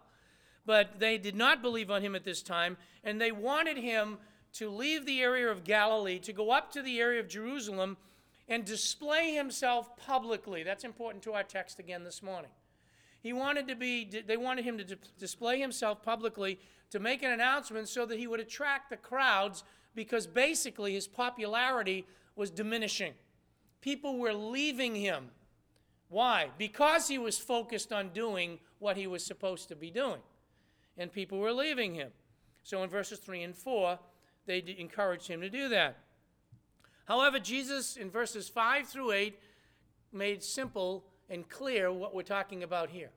But 0.66 1.00
they 1.00 1.19
did 1.19 1.34
not 1.34 1.62
believe 1.62 1.91
on 1.91 2.03
him 2.03 2.14
at 2.14 2.24
this 2.24 2.43
time, 2.43 2.76
and 3.03 3.20
they 3.20 3.32
wanted 3.32 3.79
him 3.79 4.19
to 4.55 4.70
leave 4.70 5.05
the 5.05 5.20
area 5.20 5.50
of 5.50 5.64
Galilee, 5.64 6.19
to 6.20 6.32
go 6.32 6.50
up 6.50 6.70
to 6.72 6.82
the 6.82 7.00
area 7.00 7.20
of 7.20 7.29
Jerusalem, 7.29 7.96
and 8.46 8.64
display 8.64 9.34
himself 9.34 9.96
publicly. 9.96 10.62
That's 10.62 10.84
important 10.84 11.24
to 11.24 11.32
our 11.32 11.43
text 11.43 11.79
again 11.79 12.05
this 12.05 12.22
morning. 12.22 12.50
He 13.24 13.32
wanted 13.32 13.66
to 13.69 13.74
be, 13.74 14.04
they 14.26 14.36
wanted 14.36 14.66
him 14.66 14.76
to 14.76 14.84
display 15.19 15.58
himself 15.58 16.02
publicly 16.02 16.60
to 16.90 17.00
make 17.00 17.22
an 17.22 17.31
announcement 17.31 17.88
so 17.88 18.04
that 18.04 18.19
he 18.19 18.26
would 18.26 18.38
attract 18.38 18.90
the 18.90 18.98
crowds 18.98 19.64
because 19.94 20.26
basically 20.26 20.93
his 20.93 21.08
popularity 21.08 22.06
was 22.36 22.50
diminishing. 22.50 23.14
People 23.81 24.19
were 24.19 24.34
leaving 24.34 24.94
him. 24.94 25.31
Why? 26.10 26.50
Because 26.58 27.08
he 27.08 27.16
was 27.16 27.38
focused 27.38 27.94
on 27.94 28.10
doing 28.10 28.58
what 28.78 28.98
he 28.98 29.06
was 29.06 29.24
supposed 29.24 29.69
to 29.69 29.74
be 29.74 29.90
doing 29.90 30.20
and 30.98 31.10
people 31.10 31.38
were 31.38 31.52
leaving 31.52 31.94
him. 31.94 32.10
So 32.62 32.82
in 32.82 32.90
verses 32.90 33.20
3 33.20 33.43
and 33.43 33.56
4, 33.56 33.98
they 34.44 34.62
encouraged 34.76 35.28
him 35.28 35.40
to 35.40 35.48
do 35.48 35.70
that. 35.70 35.96
However, 37.06 37.38
Jesus 37.38 37.96
in 37.96 38.10
verses 38.10 38.50
5 38.50 38.86
through 38.86 39.12
8 39.12 39.38
made 40.12 40.43
simple 40.43 41.06
and 41.28 41.48
clear 41.48 41.93
what 41.93 42.14
we're 42.14 42.22
talking 42.22 42.62
about 42.62 42.90
here. 42.90 43.10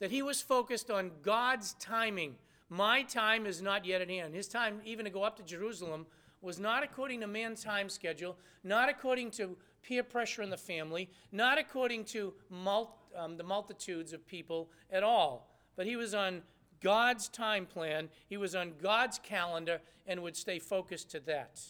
That 0.00 0.10
he 0.10 0.22
was 0.22 0.40
focused 0.40 0.90
on 0.90 1.10
God's 1.22 1.74
timing. 1.74 2.36
My 2.68 3.02
time 3.02 3.46
is 3.46 3.62
not 3.62 3.84
yet 3.84 4.00
at 4.00 4.10
hand. 4.10 4.34
His 4.34 4.48
time, 4.48 4.80
even 4.84 5.04
to 5.04 5.10
go 5.10 5.22
up 5.22 5.36
to 5.36 5.42
Jerusalem, 5.42 6.06
was 6.40 6.58
not 6.58 6.82
according 6.82 7.20
to 7.20 7.26
man's 7.26 7.64
time 7.64 7.88
schedule, 7.88 8.36
not 8.62 8.88
according 8.88 9.30
to 9.32 9.56
peer 9.82 10.02
pressure 10.02 10.42
in 10.42 10.50
the 10.50 10.56
family, 10.56 11.10
not 11.32 11.58
according 11.58 12.04
to 12.04 12.32
mul- 12.50 12.96
um, 13.16 13.36
the 13.36 13.42
multitudes 13.42 14.12
of 14.12 14.26
people 14.26 14.70
at 14.90 15.02
all. 15.02 15.50
But 15.76 15.86
he 15.86 15.96
was 15.96 16.14
on 16.14 16.42
God's 16.80 17.28
time 17.28 17.66
plan, 17.66 18.08
he 18.28 18.36
was 18.36 18.54
on 18.54 18.74
God's 18.80 19.18
calendar, 19.18 19.80
and 20.06 20.22
would 20.22 20.36
stay 20.36 20.58
focused 20.58 21.10
to 21.10 21.20
that. 21.20 21.60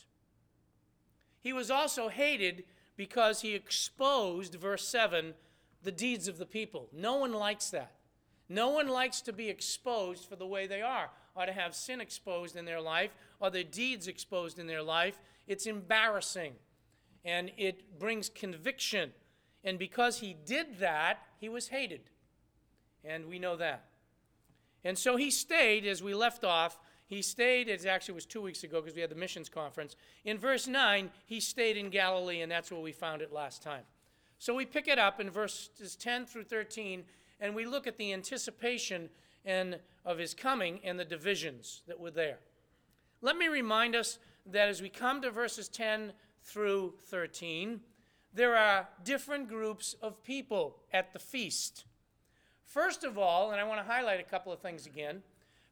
He 1.40 1.52
was 1.52 1.70
also 1.70 2.08
hated 2.08 2.64
because 2.96 3.40
he 3.40 3.54
exposed, 3.54 4.54
verse 4.56 4.86
7, 4.86 5.34
the 5.82 5.92
deeds 5.92 6.28
of 6.28 6.38
the 6.38 6.46
people. 6.46 6.88
No 6.92 7.16
one 7.16 7.32
likes 7.32 7.70
that. 7.70 7.92
No 8.48 8.70
one 8.70 8.88
likes 8.88 9.20
to 9.22 9.32
be 9.32 9.48
exposed 9.48 10.28
for 10.28 10.36
the 10.36 10.46
way 10.46 10.66
they 10.66 10.80
are, 10.80 11.10
or 11.34 11.46
to 11.46 11.52
have 11.52 11.74
sin 11.74 12.00
exposed 12.00 12.56
in 12.56 12.64
their 12.64 12.80
life, 12.80 13.14
or 13.40 13.50
their 13.50 13.64
deeds 13.64 14.08
exposed 14.08 14.58
in 14.58 14.66
their 14.66 14.82
life. 14.82 15.20
It's 15.46 15.66
embarrassing, 15.66 16.54
and 17.24 17.50
it 17.56 17.98
brings 17.98 18.28
conviction. 18.28 19.12
And 19.64 19.78
because 19.78 20.20
he 20.20 20.34
did 20.46 20.78
that, 20.78 21.18
he 21.38 21.48
was 21.48 21.68
hated. 21.68 22.10
And 23.04 23.26
we 23.26 23.38
know 23.38 23.56
that. 23.56 23.84
And 24.84 24.96
so 24.96 25.16
he 25.16 25.30
stayed 25.30 25.86
as 25.86 26.02
we 26.02 26.14
left 26.14 26.44
off. 26.44 26.78
He 27.06 27.22
stayed, 27.22 27.68
it 27.68 27.84
actually 27.86 28.14
was 28.14 28.26
two 28.26 28.40
weeks 28.40 28.64
ago 28.64 28.80
because 28.80 28.94
we 28.94 29.00
had 29.00 29.10
the 29.10 29.16
missions 29.16 29.48
conference. 29.48 29.96
In 30.24 30.38
verse 30.38 30.66
9, 30.66 31.10
he 31.26 31.40
stayed 31.40 31.76
in 31.76 31.90
Galilee, 31.90 32.40
and 32.40 32.50
that's 32.50 32.70
where 32.70 32.80
we 32.80 32.92
found 32.92 33.22
it 33.22 33.32
last 33.32 33.62
time. 33.62 33.82
So 34.38 34.54
we 34.54 34.64
pick 34.64 34.88
it 34.88 34.98
up 34.98 35.20
in 35.20 35.30
verses 35.30 35.96
10 35.96 36.26
through 36.26 36.44
13, 36.44 37.04
and 37.40 37.54
we 37.54 37.66
look 37.66 37.86
at 37.86 37.96
the 37.96 38.12
anticipation 38.12 39.10
and 39.44 39.78
of 40.04 40.18
his 40.18 40.34
coming 40.34 40.80
and 40.84 40.98
the 40.98 41.04
divisions 41.04 41.82
that 41.86 41.98
were 41.98 42.10
there. 42.10 42.38
Let 43.20 43.36
me 43.36 43.48
remind 43.48 43.96
us 43.96 44.18
that 44.46 44.68
as 44.68 44.80
we 44.80 44.88
come 44.88 45.20
to 45.22 45.30
verses 45.30 45.68
10 45.68 46.12
through 46.44 46.94
13, 47.06 47.80
there 48.32 48.56
are 48.56 48.88
different 49.04 49.48
groups 49.48 49.94
of 50.00 50.22
people 50.22 50.76
at 50.92 51.12
the 51.12 51.18
feast. 51.18 51.84
First 52.64 53.02
of 53.02 53.18
all, 53.18 53.50
and 53.50 53.60
I 53.60 53.64
want 53.64 53.84
to 53.84 53.92
highlight 53.92 54.20
a 54.20 54.24
couple 54.24 54.52
of 54.52 54.60
things 54.60 54.86
again. 54.86 55.22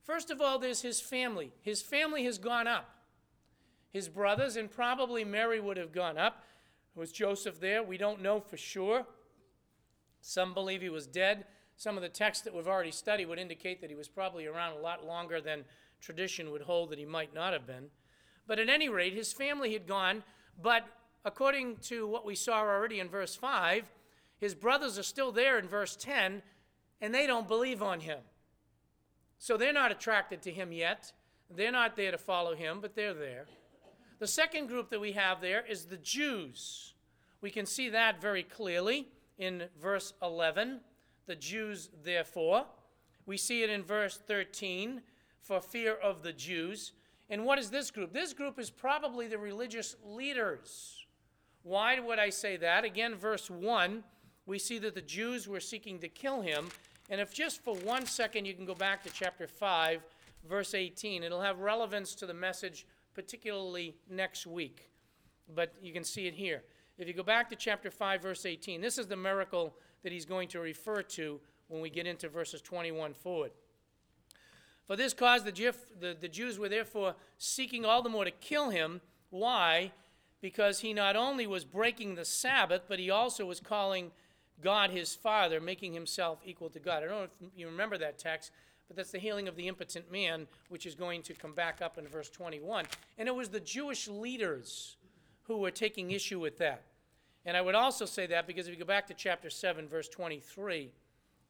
First 0.02 0.30
of 0.30 0.40
all, 0.40 0.58
there's 0.58 0.82
his 0.82 1.00
family. 1.00 1.52
His 1.62 1.82
family 1.82 2.24
has 2.24 2.38
gone 2.38 2.66
up. 2.66 2.90
His 3.90 4.08
brothers, 4.08 4.56
and 4.56 4.70
probably 4.70 5.24
Mary 5.24 5.60
would 5.60 5.76
have 5.76 5.92
gone 5.92 6.18
up. 6.18 6.42
Was 6.96 7.12
Joseph 7.12 7.60
there? 7.60 7.82
We 7.82 7.98
don't 7.98 8.22
know 8.22 8.40
for 8.40 8.56
sure. 8.56 9.04
Some 10.22 10.54
believe 10.54 10.80
he 10.80 10.88
was 10.88 11.06
dead. 11.06 11.44
Some 11.76 11.96
of 11.96 12.02
the 12.02 12.08
texts 12.08 12.42
that 12.44 12.54
we've 12.54 12.66
already 12.66 12.90
studied 12.90 13.26
would 13.26 13.38
indicate 13.38 13.82
that 13.82 13.90
he 13.90 13.96
was 13.96 14.08
probably 14.08 14.46
around 14.46 14.72
a 14.72 14.80
lot 14.80 15.04
longer 15.04 15.42
than 15.42 15.66
tradition 16.00 16.50
would 16.50 16.62
hold 16.62 16.88
that 16.90 16.98
he 16.98 17.04
might 17.04 17.34
not 17.34 17.52
have 17.52 17.66
been. 17.66 17.88
But 18.46 18.58
at 18.58 18.70
any 18.70 18.88
rate, 18.88 19.12
his 19.12 19.30
family 19.30 19.74
had 19.74 19.86
gone. 19.86 20.24
But 20.60 20.86
according 21.22 21.76
to 21.82 22.06
what 22.06 22.24
we 22.24 22.34
saw 22.34 22.60
already 22.60 22.98
in 22.98 23.10
verse 23.10 23.36
5, 23.36 23.84
his 24.38 24.54
brothers 24.54 24.98
are 24.98 25.02
still 25.02 25.32
there 25.32 25.58
in 25.58 25.68
verse 25.68 25.96
10, 25.96 26.40
and 27.02 27.14
they 27.14 27.26
don't 27.26 27.46
believe 27.46 27.82
on 27.82 28.00
him. 28.00 28.20
So 29.38 29.58
they're 29.58 29.70
not 29.70 29.92
attracted 29.92 30.40
to 30.42 30.50
him 30.50 30.72
yet. 30.72 31.12
They're 31.54 31.70
not 31.70 31.94
there 31.94 32.10
to 32.10 32.18
follow 32.18 32.54
him, 32.54 32.80
but 32.80 32.94
they're 32.94 33.12
there. 33.12 33.46
The 34.18 34.26
second 34.26 34.68
group 34.68 34.88
that 34.90 35.00
we 35.00 35.12
have 35.12 35.40
there 35.42 35.64
is 35.66 35.84
the 35.84 35.98
Jews. 35.98 36.94
We 37.42 37.50
can 37.50 37.66
see 37.66 37.90
that 37.90 38.20
very 38.20 38.42
clearly 38.42 39.08
in 39.38 39.64
verse 39.80 40.14
11. 40.22 40.80
The 41.26 41.36
Jews, 41.36 41.90
therefore. 42.02 42.64
We 43.26 43.36
see 43.36 43.62
it 43.62 43.70
in 43.70 43.82
verse 43.82 44.16
13 44.16 45.02
for 45.42 45.60
fear 45.60 45.94
of 45.94 46.22
the 46.22 46.32
Jews. 46.32 46.92
And 47.28 47.44
what 47.44 47.58
is 47.58 47.70
this 47.70 47.90
group? 47.90 48.12
This 48.12 48.32
group 48.32 48.58
is 48.58 48.70
probably 48.70 49.26
the 49.26 49.38
religious 49.38 49.96
leaders. 50.04 51.04
Why 51.62 51.98
would 51.98 52.18
I 52.18 52.30
say 52.30 52.56
that? 52.56 52.84
Again, 52.84 53.16
verse 53.16 53.50
1, 53.50 54.02
we 54.46 54.58
see 54.58 54.78
that 54.78 54.94
the 54.94 55.02
Jews 55.02 55.46
were 55.46 55.60
seeking 55.60 55.98
to 55.98 56.08
kill 56.08 56.40
him. 56.40 56.68
And 57.10 57.20
if 57.20 57.34
just 57.34 57.62
for 57.62 57.74
one 57.74 58.06
second 58.06 58.46
you 58.46 58.54
can 58.54 58.64
go 58.64 58.74
back 58.74 59.02
to 59.02 59.10
chapter 59.10 59.46
5, 59.46 60.02
verse 60.48 60.74
18, 60.74 61.22
it'll 61.22 61.42
have 61.42 61.58
relevance 61.58 62.14
to 62.14 62.26
the 62.26 62.34
message, 62.34 62.86
particularly 63.16 63.96
next 64.10 64.46
week. 64.46 64.90
But 65.52 65.72
you 65.82 65.92
can 65.94 66.04
see 66.04 66.26
it 66.26 66.34
here. 66.34 66.62
If 66.98 67.08
you 67.08 67.14
go 67.14 67.22
back 67.22 67.48
to 67.48 67.56
chapter 67.56 67.90
5, 67.90 68.20
verse 68.20 68.44
18, 68.44 68.82
this 68.82 68.98
is 68.98 69.06
the 69.06 69.16
miracle 69.16 69.74
that 70.02 70.12
he's 70.12 70.26
going 70.26 70.48
to 70.48 70.60
refer 70.60 71.02
to 71.02 71.40
when 71.68 71.80
we 71.80 71.88
get 71.88 72.06
into 72.06 72.28
verses 72.28 72.60
21 72.60 73.14
forward. 73.14 73.52
For 74.86 74.96
this 74.96 75.14
cause, 75.14 75.44
the, 75.44 75.50
the, 75.98 76.14
the 76.20 76.28
Jews 76.28 76.58
were 76.58 76.68
therefore 76.68 77.14
seeking 77.38 77.86
all 77.86 78.02
the 78.02 78.10
more 78.10 78.24
to 78.24 78.30
kill 78.30 78.68
him. 78.68 79.00
Why? 79.30 79.92
Because 80.42 80.80
he 80.80 80.92
not 80.92 81.16
only 81.16 81.46
was 81.46 81.64
breaking 81.64 82.14
the 82.14 82.24
Sabbath, 82.24 82.82
but 82.86 82.98
he 82.98 83.10
also 83.10 83.46
was 83.46 83.60
calling 83.60 84.10
God 84.62 84.90
his 84.90 85.14
Father, 85.14 85.58
making 85.58 85.94
himself 85.94 86.40
equal 86.44 86.68
to 86.68 86.78
God. 86.78 87.02
I 87.02 87.06
don't 87.06 87.10
know 87.10 87.22
if 87.24 87.30
you 87.56 87.66
remember 87.66 87.96
that 87.98 88.18
text, 88.18 88.52
but 88.88 88.96
that's 88.96 89.10
the 89.10 89.18
healing 89.18 89.48
of 89.48 89.56
the 89.56 89.68
impotent 89.68 90.10
man, 90.10 90.46
which 90.68 90.86
is 90.86 90.94
going 90.94 91.22
to 91.22 91.34
come 91.34 91.54
back 91.54 91.82
up 91.82 91.98
in 91.98 92.06
verse 92.06 92.30
21. 92.30 92.86
And 93.18 93.28
it 93.28 93.34
was 93.34 93.48
the 93.48 93.60
Jewish 93.60 94.08
leaders 94.08 94.96
who 95.44 95.58
were 95.58 95.70
taking 95.70 96.10
issue 96.10 96.40
with 96.40 96.58
that. 96.58 96.82
And 97.44 97.56
I 97.56 97.60
would 97.60 97.74
also 97.74 98.04
say 98.04 98.26
that 98.26 98.46
because 98.46 98.66
if 98.66 98.74
you 98.74 98.78
go 98.78 98.86
back 98.86 99.06
to 99.06 99.14
chapter 99.14 99.50
7, 99.50 99.88
verse 99.88 100.08
23, 100.08 100.90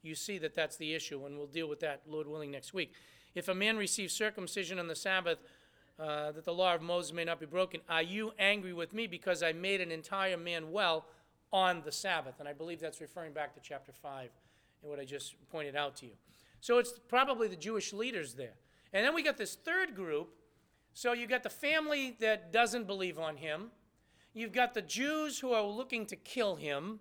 you 0.02 0.14
see 0.14 0.38
that 0.38 0.54
that's 0.54 0.76
the 0.76 0.94
issue, 0.94 1.24
and 1.24 1.36
we'll 1.36 1.46
deal 1.46 1.68
with 1.68 1.80
that, 1.80 2.02
Lord 2.06 2.26
willing, 2.26 2.50
next 2.50 2.72
week. 2.72 2.92
If 3.34 3.48
a 3.48 3.54
man 3.54 3.76
receives 3.76 4.14
circumcision 4.14 4.78
on 4.78 4.88
the 4.88 4.94
Sabbath, 4.94 5.38
uh, 5.98 6.32
that 6.32 6.44
the 6.44 6.52
law 6.52 6.74
of 6.74 6.82
Moses 6.82 7.12
may 7.12 7.24
not 7.24 7.40
be 7.40 7.46
broken, 7.46 7.80
are 7.88 8.02
you 8.02 8.32
angry 8.38 8.72
with 8.72 8.92
me 8.92 9.06
because 9.06 9.42
I 9.42 9.52
made 9.52 9.80
an 9.80 9.90
entire 9.90 10.36
man 10.36 10.70
well 10.70 11.06
on 11.52 11.82
the 11.84 11.92
Sabbath? 11.92 12.34
And 12.38 12.48
I 12.48 12.52
believe 12.52 12.80
that's 12.80 13.00
referring 13.00 13.32
back 13.32 13.54
to 13.54 13.60
chapter 13.60 13.92
5 13.92 14.30
and 14.82 14.90
what 14.90 15.00
I 15.00 15.04
just 15.04 15.34
pointed 15.50 15.74
out 15.74 15.96
to 15.96 16.06
you. 16.06 16.12
So 16.60 16.78
it's 16.78 16.98
probably 17.08 17.48
the 17.48 17.56
Jewish 17.56 17.92
leaders 17.92 18.34
there. 18.34 18.54
And 18.92 19.04
then 19.04 19.14
we 19.14 19.22
got 19.22 19.36
this 19.36 19.54
third 19.54 19.94
group. 19.94 20.34
So 20.94 21.12
you 21.12 21.26
got 21.26 21.42
the 21.42 21.50
family 21.50 22.16
that 22.20 22.52
doesn't 22.52 22.86
believe 22.86 23.18
on 23.18 23.36
him. 23.36 23.70
You've 24.32 24.52
got 24.52 24.74
the 24.74 24.82
Jews 24.82 25.38
who 25.38 25.52
are 25.52 25.62
looking 25.62 26.06
to 26.06 26.16
kill 26.16 26.56
him. 26.56 27.00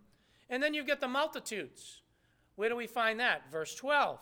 And 0.50 0.62
then 0.62 0.74
you've 0.74 0.88
got 0.88 1.00
the 1.00 1.08
multitudes. 1.08 2.02
Where 2.56 2.70
do 2.70 2.76
we 2.76 2.88
find 2.88 3.20
that? 3.20 3.52
Verse 3.52 3.76
12. 3.76 4.20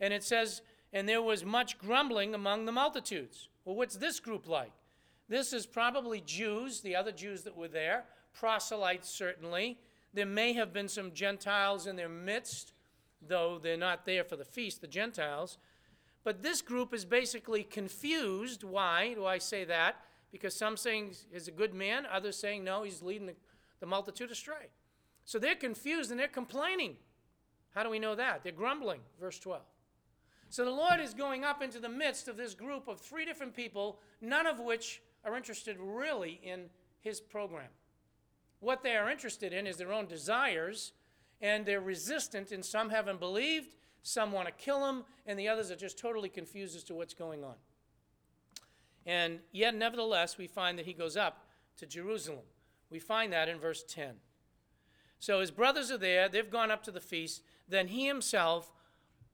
And 0.00 0.12
it 0.12 0.22
says, 0.22 0.62
and 0.92 1.08
there 1.08 1.22
was 1.22 1.44
much 1.44 1.78
grumbling 1.78 2.34
among 2.34 2.64
the 2.64 2.72
multitudes. 2.72 3.48
Well, 3.64 3.76
what's 3.76 3.96
this 3.96 4.20
group 4.20 4.48
like? 4.48 4.72
This 5.28 5.52
is 5.52 5.66
probably 5.66 6.22
Jews, 6.22 6.80
the 6.80 6.96
other 6.96 7.12
Jews 7.12 7.42
that 7.42 7.56
were 7.56 7.68
there, 7.68 8.04
proselytes 8.32 9.10
certainly. 9.10 9.78
There 10.14 10.26
may 10.26 10.54
have 10.54 10.72
been 10.72 10.88
some 10.88 11.12
Gentiles 11.12 11.86
in 11.86 11.96
their 11.96 12.08
midst, 12.08 12.72
though 13.26 13.58
they're 13.60 13.76
not 13.76 14.04
there 14.04 14.24
for 14.24 14.36
the 14.36 14.44
feast, 14.44 14.80
the 14.80 14.86
Gentiles. 14.86 15.58
But 16.24 16.42
this 16.42 16.62
group 16.62 16.92
is 16.92 17.04
basically 17.04 17.62
confused. 17.62 18.64
Why 18.64 19.14
do 19.14 19.24
I 19.24 19.38
say 19.38 19.64
that? 19.64 19.96
Because 20.30 20.54
some 20.54 20.76
saying 20.76 21.14
he's 21.32 21.48
a 21.48 21.52
good 21.52 21.74
man, 21.74 22.06
others 22.10 22.36
saying 22.36 22.64
no, 22.64 22.82
he's 22.82 23.02
leading 23.02 23.26
the, 23.26 23.34
the 23.80 23.86
multitude 23.86 24.30
astray. 24.30 24.68
So 25.24 25.38
they're 25.38 25.54
confused 25.54 26.10
and 26.10 26.18
they're 26.18 26.28
complaining. 26.28 26.96
How 27.74 27.82
do 27.82 27.90
we 27.90 27.98
know 27.98 28.14
that? 28.14 28.42
They're 28.42 28.52
grumbling, 28.52 29.00
verse 29.20 29.38
12. 29.38 29.62
So 30.50 30.64
the 30.64 30.70
Lord 30.70 31.00
is 31.00 31.12
going 31.12 31.44
up 31.44 31.62
into 31.62 31.78
the 31.78 31.88
midst 31.88 32.28
of 32.28 32.36
this 32.36 32.54
group 32.54 32.88
of 32.88 33.00
three 33.00 33.24
different 33.24 33.54
people, 33.54 34.00
none 34.20 34.46
of 34.46 34.60
which 34.60 35.02
are 35.24 35.36
interested 35.36 35.76
really 35.78 36.40
in 36.42 36.70
his 37.00 37.20
program. 37.20 37.68
What 38.60 38.82
they 38.82 38.96
are 38.96 39.10
interested 39.10 39.52
in 39.52 39.66
is 39.66 39.76
their 39.76 39.92
own 39.92 40.06
desires, 40.06 40.92
and 41.40 41.64
they're 41.64 41.80
resistant, 41.80 42.52
and 42.52 42.64
some 42.64 42.90
haven't 42.90 43.20
believed, 43.20 43.74
some 44.02 44.32
want 44.32 44.46
to 44.46 44.52
kill 44.52 44.88
him, 44.88 45.04
and 45.26 45.38
the 45.38 45.48
others 45.48 45.70
are 45.70 45.76
just 45.76 45.98
totally 45.98 46.28
confused 46.28 46.76
as 46.76 46.84
to 46.84 46.94
what's 46.94 47.14
going 47.14 47.44
on. 47.44 47.54
And 49.06 49.40
yet, 49.52 49.74
nevertheless, 49.74 50.36
we 50.36 50.46
find 50.46 50.78
that 50.78 50.86
he 50.86 50.92
goes 50.92 51.16
up 51.16 51.46
to 51.78 51.86
Jerusalem. 51.86 52.44
We 52.90 52.98
find 52.98 53.32
that 53.32 53.48
in 53.48 53.58
verse 53.58 53.82
10. 53.82 54.14
So 55.18 55.40
his 55.40 55.50
brothers 55.50 55.90
are 55.90 55.98
there, 55.98 56.28
they've 56.28 56.50
gone 56.50 56.70
up 56.70 56.82
to 56.84 56.90
the 56.90 57.00
feast. 57.00 57.42
Then 57.68 57.88
he 57.88 58.06
himself 58.06 58.72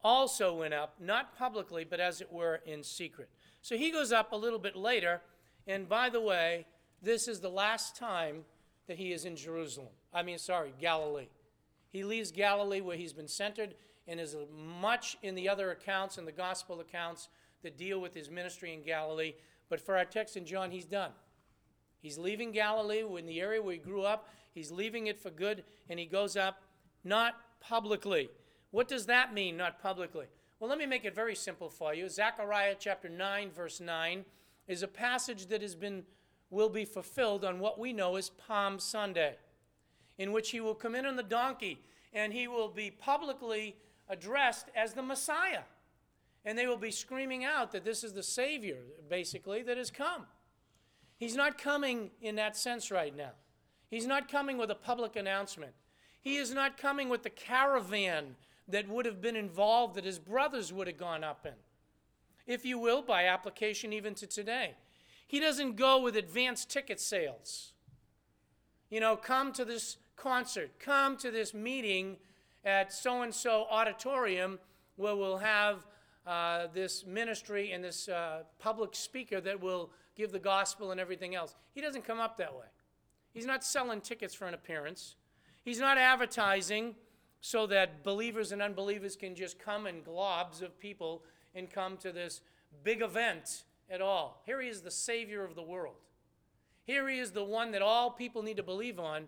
also 0.02 0.54
went 0.54 0.74
up, 0.74 0.96
not 1.00 1.36
publicly, 1.36 1.84
but 1.84 2.00
as 2.00 2.20
it 2.20 2.32
were 2.32 2.60
in 2.66 2.82
secret. 2.82 3.28
So 3.62 3.76
he 3.76 3.90
goes 3.90 4.12
up 4.12 4.32
a 4.32 4.36
little 4.36 4.58
bit 4.58 4.76
later, 4.76 5.22
and 5.66 5.88
by 5.88 6.10
the 6.10 6.20
way, 6.20 6.66
this 7.02 7.28
is 7.28 7.40
the 7.40 7.50
last 7.50 7.96
time 7.96 8.44
that 8.86 8.98
he 8.98 9.12
is 9.12 9.24
in 9.24 9.36
Jerusalem. 9.36 9.92
I 10.12 10.22
mean, 10.22 10.38
sorry, 10.38 10.72
Galilee. 10.80 11.28
He 11.94 12.02
leaves 12.02 12.32
Galilee 12.32 12.80
where 12.80 12.96
he's 12.96 13.12
been 13.12 13.28
centered, 13.28 13.76
and 14.08 14.18
is 14.18 14.34
much 14.52 15.16
in 15.22 15.36
the 15.36 15.48
other 15.48 15.70
accounts, 15.70 16.18
and 16.18 16.26
the 16.26 16.32
gospel 16.32 16.80
accounts, 16.80 17.28
that 17.62 17.78
deal 17.78 18.00
with 18.00 18.12
his 18.12 18.28
ministry 18.28 18.74
in 18.74 18.82
Galilee. 18.82 19.34
But 19.68 19.80
for 19.80 19.96
our 19.96 20.04
text 20.04 20.36
in 20.36 20.44
John, 20.44 20.72
he's 20.72 20.86
done. 20.86 21.12
He's 22.02 22.18
leaving 22.18 22.50
Galilee, 22.50 23.04
in 23.16 23.26
the 23.26 23.40
area 23.40 23.62
where 23.62 23.74
he 23.74 23.78
grew 23.78 24.02
up. 24.02 24.28
He's 24.52 24.72
leaving 24.72 25.06
it 25.06 25.20
for 25.20 25.30
good, 25.30 25.62
and 25.88 26.00
he 26.00 26.04
goes 26.04 26.36
up 26.36 26.64
not 27.04 27.36
publicly. 27.60 28.28
What 28.72 28.88
does 28.88 29.06
that 29.06 29.32
mean, 29.32 29.56
not 29.56 29.80
publicly? 29.80 30.26
Well, 30.58 30.68
let 30.68 30.80
me 30.80 30.86
make 30.86 31.04
it 31.04 31.14
very 31.14 31.36
simple 31.36 31.70
for 31.70 31.94
you. 31.94 32.08
Zechariah 32.08 32.74
chapter 32.76 33.08
9, 33.08 33.52
verse 33.52 33.80
9 33.80 34.24
is 34.66 34.82
a 34.82 34.88
passage 34.88 35.46
that 35.46 35.62
has 35.62 35.76
been 35.76 36.02
will 36.50 36.68
be 36.68 36.84
fulfilled 36.84 37.44
on 37.44 37.60
what 37.60 37.78
we 37.78 37.92
know 37.92 38.16
as 38.16 38.30
Palm 38.30 38.80
Sunday, 38.80 39.36
in 40.18 40.32
which 40.32 40.50
he 40.50 40.60
will 40.60 40.74
come 40.74 40.94
in 40.94 41.06
on 41.06 41.16
the 41.16 41.22
donkey 41.22 41.80
and 42.12 42.32
he 42.32 42.46
will 42.46 42.68
be 42.68 42.90
publicly 42.90 43.76
addressed 44.08 44.66
as 44.76 44.94
the 44.94 45.02
Messiah. 45.02 45.62
And 46.44 46.58
they 46.58 46.66
will 46.66 46.76
be 46.76 46.90
screaming 46.90 47.44
out 47.44 47.72
that 47.72 47.84
this 47.84 48.04
is 48.04 48.12
the 48.12 48.22
Savior, 48.22 48.78
basically, 49.08 49.62
that 49.62 49.78
has 49.78 49.90
come. 49.90 50.26
He's 51.16 51.36
not 51.36 51.58
coming 51.58 52.10
in 52.20 52.36
that 52.36 52.56
sense 52.56 52.90
right 52.90 53.16
now. 53.16 53.32
He's 53.88 54.06
not 54.06 54.30
coming 54.30 54.58
with 54.58 54.70
a 54.70 54.74
public 54.74 55.16
announcement. 55.16 55.72
He 56.20 56.36
is 56.36 56.52
not 56.52 56.76
coming 56.76 57.08
with 57.08 57.22
the 57.22 57.30
caravan 57.30 58.36
that 58.68 58.88
would 58.88 59.06
have 59.06 59.20
been 59.20 59.36
involved 59.36 59.94
that 59.94 60.04
his 60.04 60.18
brothers 60.18 60.72
would 60.72 60.86
have 60.86 60.98
gone 60.98 61.22
up 61.22 61.46
in, 61.46 61.52
if 62.46 62.64
you 62.64 62.78
will, 62.78 63.02
by 63.02 63.26
application 63.26 63.92
even 63.92 64.14
to 64.14 64.26
today. 64.26 64.74
He 65.26 65.40
doesn't 65.40 65.76
go 65.76 66.00
with 66.00 66.16
advanced 66.16 66.70
ticket 66.70 67.00
sales. 67.00 67.72
You 68.90 69.00
know, 69.00 69.16
come 69.16 69.52
to 69.52 69.64
this 69.64 69.96
concert, 70.16 70.78
come 70.78 71.16
to 71.18 71.30
this 71.30 71.54
meeting 71.54 72.16
at 72.64 72.92
so 72.92 73.22
and 73.22 73.34
so 73.34 73.66
auditorium 73.70 74.58
where 74.96 75.16
we'll 75.16 75.38
have 75.38 75.86
uh, 76.26 76.68
this 76.72 77.04
ministry 77.06 77.72
and 77.72 77.84
this 77.84 78.08
uh, 78.08 78.42
public 78.58 78.94
speaker 78.94 79.40
that 79.40 79.60
will 79.60 79.90
give 80.16 80.32
the 80.32 80.38
gospel 80.38 80.90
and 80.90 81.00
everything 81.00 81.34
else. 81.34 81.54
He 81.72 81.80
doesn't 81.80 82.04
come 82.06 82.20
up 82.20 82.36
that 82.38 82.54
way. 82.54 82.66
He's 83.32 83.46
not 83.46 83.64
selling 83.64 84.00
tickets 84.00 84.34
for 84.34 84.46
an 84.46 84.54
appearance. 84.54 85.16
He's 85.64 85.80
not 85.80 85.98
advertising 85.98 86.94
so 87.40 87.66
that 87.66 88.02
believers 88.02 88.52
and 88.52 88.62
unbelievers 88.62 89.16
can 89.16 89.34
just 89.34 89.58
come 89.58 89.86
in 89.86 90.02
globs 90.02 90.62
of 90.62 90.78
people 90.78 91.24
and 91.54 91.68
come 91.68 91.96
to 91.98 92.12
this 92.12 92.40
big 92.82 93.02
event 93.02 93.64
at 93.90 94.00
all. 94.00 94.42
Here 94.46 94.60
he 94.60 94.68
is, 94.68 94.82
the 94.82 94.90
Savior 94.90 95.44
of 95.44 95.54
the 95.54 95.62
world. 95.62 95.96
Here 96.84 97.08
he 97.08 97.18
is, 97.18 97.32
the 97.32 97.44
one 97.44 97.72
that 97.72 97.82
all 97.82 98.10
people 98.10 98.42
need 98.42 98.56
to 98.56 98.62
believe 98.62 98.98
on, 98.98 99.24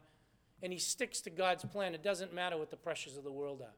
and 0.63 0.73
he 0.73 0.79
sticks 0.79 1.21
to 1.23 1.31
God's 1.31 1.65
plan. 1.65 1.95
It 1.95 2.03
doesn't 2.03 2.35
matter 2.35 2.57
what 2.57 2.71
the 2.71 2.77
pressures 2.77 3.17
of 3.17 3.25
the 3.25 3.33
world 3.33 3.61
are. 3.63 3.75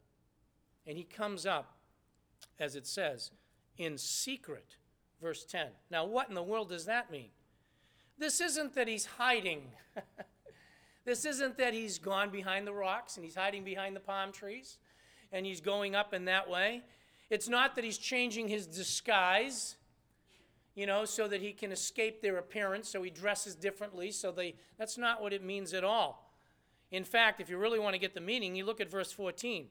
And 0.87 0.97
he 0.97 1.05
comes 1.05 1.45
up, 1.45 1.77
as 2.59 2.77
it 2.77 2.87
says, 2.87 3.31
in 3.77 3.99
secret, 3.99 4.77
verse 5.21 5.45
10. 5.45 5.69
Now, 5.91 6.05
what 6.05 6.29
in 6.29 6.35
the 6.35 6.43
world 6.43 6.71
does 6.71 6.87
that 6.87 7.11
mean? 7.11 7.31
This 8.19 8.41
isn't 8.41 8.75
that 8.75 8.89
he's 8.89 9.07
hiding. 9.07 9.63
This 11.09 11.25
isn't 11.25 11.57
that 11.57 11.73
he's 11.73 11.99
gone 11.99 12.29
behind 12.29 12.67
the 12.67 12.73
rocks 12.75 13.17
and 13.17 13.25
he's 13.25 13.35
hiding 13.35 13.65
behind 13.65 13.97
the 13.97 14.01
palm 14.01 14.31
trees 14.31 14.77
and 15.33 15.47
he's 15.47 15.63
going 15.63 15.95
up 15.95 16.13
in 16.13 16.27
that 16.27 16.51
way. 16.51 16.83
It's 17.31 17.49
not 17.49 17.77
that 17.77 17.85
he's 17.85 17.97
changing 17.97 18.49
his 18.49 18.67
disguise, 18.67 19.77
you 20.75 20.85
know, 20.85 21.07
so 21.07 21.27
that 21.27 21.41
he 21.41 21.55
can 21.55 21.73
escape 21.73 22.21
their 22.21 22.37
appearance, 22.37 22.91
so 22.91 23.03
he 23.03 23.09
dresses 23.09 23.55
differently, 23.55 24.11
so 24.11 24.31
they 24.31 24.57
that's 24.77 24.99
not 24.99 25.23
what 25.23 25.33
it 25.33 25.43
means 25.43 25.73
at 25.73 25.83
all. 25.83 26.28
In 26.91 27.05
fact, 27.05 27.41
if 27.41 27.51
you 27.51 27.59
really 27.59 27.79
want 27.79 27.95
to 27.95 27.99
get 27.99 28.15
the 28.15 28.21
meaning, 28.21 28.55
you 28.55 28.65
look 28.65 28.81
at 28.81 28.91
verse 28.91 29.13
14. 29.13 29.67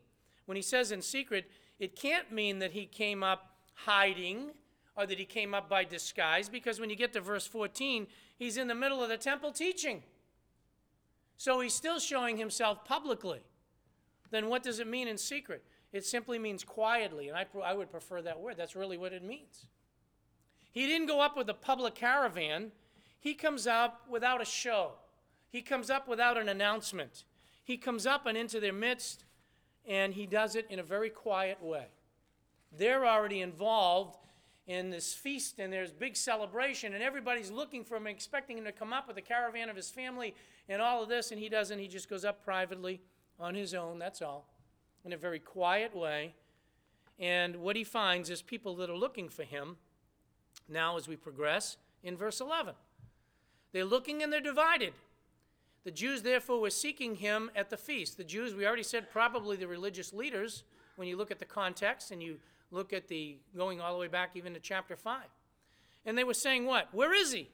When 0.45 0.55
he 0.55 0.61
says 0.61 0.91
in 0.91 1.01
secret, 1.01 1.49
it 1.79 1.95
can't 1.95 2.31
mean 2.31 2.59
that 2.59 2.71
he 2.71 2.85
came 2.85 3.23
up 3.23 3.57
hiding 3.73 4.51
or 4.95 5.05
that 5.05 5.19
he 5.19 5.25
came 5.25 5.53
up 5.53 5.69
by 5.69 5.83
disguise, 5.83 6.49
because 6.49 6.79
when 6.79 6.89
you 6.89 6.95
get 6.95 7.13
to 7.13 7.21
verse 7.21 7.45
14, 7.45 8.07
he's 8.37 8.57
in 8.57 8.67
the 8.67 8.73
middle 8.73 9.03
of 9.03 9.09
the 9.09 9.17
temple 9.17 9.51
teaching. 9.51 10.01
So 11.37 11.59
he's 11.59 11.75
still 11.75 11.99
showing 11.99 12.37
himself 12.37 12.83
publicly. 12.83 13.41
Then 14.31 14.49
what 14.49 14.63
does 14.63 14.79
it 14.79 14.87
mean 14.87 15.07
in 15.07 15.17
secret? 15.17 15.63
It 15.93 16.03
simply 16.03 16.39
means 16.39 16.63
quietly, 16.63 17.29
and 17.29 17.37
I, 17.37 17.45
I 17.63 17.73
would 17.73 17.91
prefer 17.91 18.23
that 18.23 18.39
word. 18.39 18.55
That's 18.57 18.75
really 18.75 18.97
what 18.97 19.13
it 19.13 19.23
means. 19.23 19.67
He 20.71 20.87
didn't 20.87 21.07
go 21.07 21.21
up 21.21 21.37
with 21.37 21.49
a 21.49 21.53
public 21.53 21.95
caravan, 21.95 22.71
he 23.19 23.33
comes 23.33 23.67
up 23.67 24.05
without 24.09 24.41
a 24.41 24.45
show, 24.45 24.93
he 25.49 25.61
comes 25.61 25.89
up 25.89 26.07
without 26.07 26.37
an 26.37 26.49
announcement. 26.49 27.23
He 27.63 27.77
comes 27.77 28.05
up 28.05 28.25
and 28.25 28.37
into 28.37 28.59
their 28.59 28.73
midst, 28.73 29.25
and 29.87 30.13
he 30.13 30.25
does 30.25 30.55
it 30.55 30.67
in 30.69 30.79
a 30.79 30.83
very 30.83 31.09
quiet 31.09 31.61
way. 31.61 31.87
They're 32.77 33.05
already 33.05 33.41
involved 33.41 34.17
in 34.67 34.89
this 34.89 35.13
feast 35.13 35.59
and 35.59 35.71
there's 35.71 35.93
big 35.93 36.15
celebration 36.15 36.93
and 36.93 37.01
everybody's 37.01 37.49
looking 37.49 37.85
for 37.85 37.95
him 37.95 38.05
expecting 38.05 38.57
him 38.57 38.65
to 38.65 38.71
come 38.73 38.91
up 38.91 39.07
with 39.07 39.17
a 39.17 39.21
caravan 39.21 39.69
of 39.69 39.77
his 39.77 39.89
family 39.89 40.35
and 40.67 40.81
all 40.81 41.01
of 41.01 41.07
this 41.07 41.31
and 41.31 41.39
he 41.39 41.47
doesn't 41.47 41.79
he 41.79 41.87
just 41.87 42.09
goes 42.09 42.25
up 42.25 42.43
privately 42.43 42.99
on 43.39 43.55
his 43.55 43.73
own 43.73 43.97
that's 43.97 44.21
all 44.21 44.45
in 45.05 45.13
a 45.13 45.17
very 45.17 45.39
quiet 45.39 45.95
way 45.95 46.33
and 47.17 47.55
what 47.55 47.77
he 47.77 47.83
finds 47.83 48.29
is 48.29 48.41
people 48.41 48.75
that 48.75 48.89
are 48.89 48.97
looking 48.97 49.29
for 49.29 49.43
him 49.43 49.77
now 50.67 50.97
as 50.97 51.07
we 51.07 51.15
progress 51.15 51.77
in 52.03 52.17
verse 52.17 52.41
11 52.41 52.73
they're 53.71 53.85
looking 53.85 54.21
and 54.21 54.33
they're 54.33 54.41
divided 54.41 54.91
the 55.87 55.91
jews 55.91 56.21
therefore 56.21 56.59
were 56.59 56.69
seeking 56.69 57.15
him 57.15 57.49
at 57.55 57.69
the 57.69 57.77
feast 57.77 58.17
the 58.17 58.23
jews 58.23 58.53
we 58.53 58.67
already 58.67 58.83
said 58.83 59.09
probably 59.09 59.55
the 59.55 59.67
religious 59.67 60.13
leaders 60.13 60.63
when 60.97 61.07
you 61.07 61.15
look 61.15 61.31
at 61.31 61.39
the 61.39 61.45
context 61.45 62.11
and 62.11 62.21
you 62.21 62.37
look 62.71 62.93
at 62.93 63.07
the 63.07 63.37
going 63.55 63.79
all 63.79 63.93
the 63.93 63.99
way 63.99 64.07
back 64.07 64.31
even 64.35 64.53
to 64.53 64.59
chapter 64.59 64.95
5. 64.95 65.23
And 66.05 66.17
they 66.17 66.23
were 66.23 66.33
saying, 66.33 66.65
What? 66.65 66.89
Where 66.93 67.13
is 67.13 67.31
he? 67.31 67.49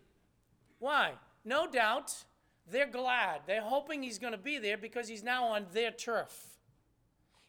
Why? 0.79 1.13
No 1.45 1.69
doubt 1.69 2.23
they're 2.69 2.89
glad. 2.89 3.41
They're 3.45 3.61
hoping 3.61 4.01
he's 4.01 4.19
going 4.19 4.33
to 4.33 4.39
be 4.39 4.57
there 4.57 4.77
because 4.77 5.07
he's 5.07 5.23
now 5.23 5.45
on 5.45 5.65
their 5.73 5.91
turf. 5.91 6.57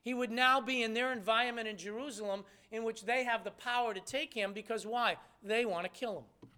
He 0.03 0.13
would 0.13 0.31
now 0.31 0.61
be 0.61 0.83
in 0.83 0.93
their 0.93 1.13
environment 1.13 1.69
in 1.69 1.79
Jerusalem 1.79 2.45
in 2.71 2.85
which 2.85 3.05
they 3.05 3.25
have 3.25 3.45
the 3.45 3.53
power 3.53 3.95
to 3.95 4.01
take 4.01 4.35
him 4.35 4.53
because 4.53 4.87
why? 4.87 5.17
They 5.43 5.65
want 5.65 5.85
to 5.85 5.89
kill 5.89 6.19
him. 6.19 6.51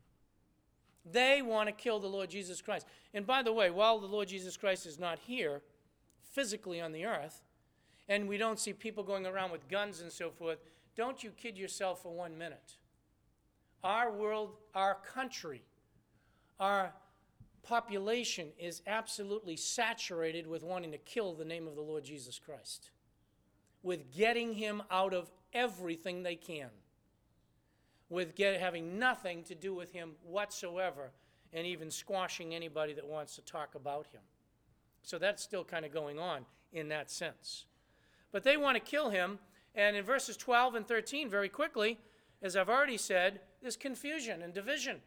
They 1.10 1.40
want 1.42 1.68
to 1.68 1.72
kill 1.72 2.00
the 2.00 2.08
Lord 2.08 2.30
Jesus 2.30 2.60
Christ. 2.60 2.86
And 3.14 3.26
by 3.26 3.42
the 3.42 3.52
way, 3.52 3.70
while 3.70 3.98
the 3.98 4.06
Lord 4.06 4.28
Jesus 4.28 4.56
Christ 4.56 4.86
is 4.86 4.98
not 4.98 5.18
here 5.20 5.62
physically 6.32 6.80
on 6.80 6.92
the 6.92 7.04
earth, 7.04 7.42
and 8.08 8.28
we 8.28 8.38
don't 8.38 8.58
see 8.58 8.72
people 8.72 9.04
going 9.04 9.26
around 9.26 9.50
with 9.50 9.68
guns 9.68 10.00
and 10.00 10.12
so 10.12 10.30
forth, 10.30 10.58
don't 10.96 11.22
you 11.22 11.30
kid 11.30 11.56
yourself 11.56 12.02
for 12.02 12.12
one 12.12 12.36
minute. 12.36 12.76
Our 13.84 14.10
world, 14.10 14.56
our 14.74 14.96
country, 15.14 15.62
our 16.58 16.92
population 17.62 18.48
is 18.58 18.82
absolutely 18.86 19.56
saturated 19.56 20.46
with 20.46 20.62
wanting 20.62 20.92
to 20.92 20.98
kill 20.98 21.34
the 21.34 21.44
name 21.44 21.66
of 21.66 21.74
the 21.74 21.82
Lord 21.82 22.04
Jesus 22.04 22.38
Christ, 22.38 22.90
with 23.82 24.14
getting 24.16 24.54
him 24.54 24.82
out 24.90 25.12
of 25.12 25.30
everything 25.52 26.22
they 26.22 26.36
can, 26.36 26.70
with 28.08 28.34
get, 28.34 28.60
having 28.60 28.98
nothing 28.98 29.42
to 29.44 29.54
do 29.54 29.74
with 29.74 29.92
him 29.92 30.12
whatsoever, 30.24 31.10
and 31.52 31.66
even 31.66 31.90
squashing 31.90 32.54
anybody 32.54 32.92
that 32.92 33.06
wants 33.06 33.34
to 33.36 33.42
talk 33.42 33.74
about 33.74 34.06
him. 34.08 34.20
So 35.02 35.18
that's 35.18 35.42
still 35.42 35.64
kind 35.64 35.84
of 35.84 35.92
going 35.92 36.18
on 36.18 36.44
in 36.72 36.88
that 36.88 37.10
sense. 37.10 37.66
But 38.32 38.42
they 38.42 38.56
want 38.56 38.76
to 38.76 38.80
kill 38.80 39.10
him 39.10 39.38
and 39.76 39.94
in 39.94 40.04
verses 40.04 40.38
12 40.38 40.74
and 40.74 40.88
13, 40.88 41.28
very 41.28 41.50
quickly, 41.50 41.98
as 42.42 42.56
I've 42.56 42.70
already 42.70 42.96
said, 42.96 43.40
there's 43.60 43.76
confusion 43.76 44.40
and 44.40 44.54
division. 44.54 45.02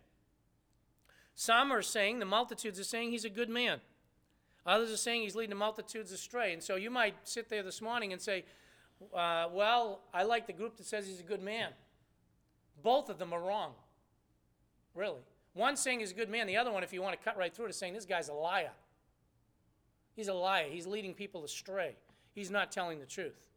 Some 1.34 1.74
are 1.74 1.82
saying, 1.82 2.20
the 2.20 2.26
multitudes 2.26 2.80
are 2.80 2.84
saying 2.84 3.10
he's 3.10 3.26
a 3.26 3.30
good 3.30 3.50
man. 3.50 3.80
Others 4.66 4.92
are 4.92 4.98
saying 4.98 5.24
he's 5.24 5.36
leading 5.36 5.50
the 5.50 5.56
multitudes 5.56 6.12
astray. 6.12 6.54
And 6.54 6.62
so 6.62 6.76
you 6.76 6.92
might 6.92 7.16
sit 7.24 7.50
there 7.50 7.64
this 7.64 7.82
morning 7.82 8.14
and 8.14 8.22
say, 8.22 8.46
uh, 9.16 9.48
well, 9.52 10.02
I 10.14 10.24
like 10.24 10.46
the 10.46 10.54
group 10.54 10.78
that 10.78 10.86
says 10.86 11.08
he's 11.08 11.20
a 11.20 11.24
good 11.24 11.42
man. 11.42 11.72
Both 12.84 13.10
of 13.10 13.18
them 13.20 13.34
are 13.34 13.42
wrong. 13.42 13.74
Really. 14.96 15.22
One 15.54 15.76
saying 15.76 16.00
he's 16.00 16.12
a 16.12 16.16
good 16.16 16.30
man, 16.30 16.48
the 16.48 16.58
other 16.58 16.72
one, 16.72 16.84
if 16.84 16.94
you 16.94 17.02
want 17.02 17.20
to 17.20 17.24
cut 17.24 17.38
right 17.38 17.54
through 17.54 17.66
it, 17.66 17.70
is 17.70 17.76
saying 17.76 17.94
this 17.94 18.06
guy's 18.06 18.30
a 18.30 18.34
liar. 18.34 18.72
He's 20.16 20.28
a 20.28 20.34
liar. 20.34 20.68
He's 20.70 20.86
leading 20.86 21.14
people 21.14 21.44
astray. 21.44 21.96
He's 22.34 22.52
not 22.52 22.72
telling 22.72 23.00
the 23.00 23.06
truth. 23.06 23.48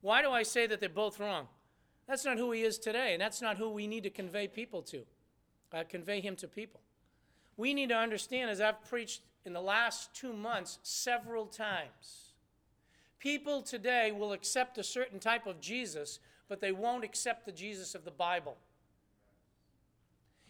Why 0.00 0.22
do 0.22 0.30
I 0.30 0.42
say 0.42 0.66
that 0.66 0.80
they're 0.80 0.88
both 0.88 1.20
wrong? 1.20 1.48
That's 2.08 2.24
not 2.24 2.36
who 2.36 2.52
he 2.52 2.62
is 2.62 2.78
today, 2.78 3.12
and 3.12 3.20
that's 3.20 3.40
not 3.40 3.56
who 3.56 3.70
we 3.70 3.86
need 3.86 4.02
to 4.02 4.10
convey 4.10 4.48
people 4.48 4.82
to, 4.82 5.02
uh, 5.72 5.84
convey 5.88 6.20
him 6.20 6.36
to 6.36 6.48
people. 6.48 6.80
We 7.56 7.74
need 7.74 7.90
to 7.90 7.96
understand, 7.96 8.50
as 8.50 8.60
I've 8.60 8.82
preached 8.84 9.22
in 9.44 9.52
the 9.52 9.60
last 9.60 10.14
two 10.14 10.32
months 10.32 10.78
several 10.82 11.46
times, 11.46 12.32
people 13.18 13.62
today 13.62 14.10
will 14.10 14.32
accept 14.32 14.78
a 14.78 14.84
certain 14.84 15.20
type 15.20 15.46
of 15.46 15.60
Jesus, 15.60 16.18
but 16.52 16.60
they 16.60 16.70
won't 16.70 17.02
accept 17.02 17.46
the 17.46 17.50
Jesus 17.50 17.94
of 17.94 18.04
the 18.04 18.10
Bible. 18.10 18.58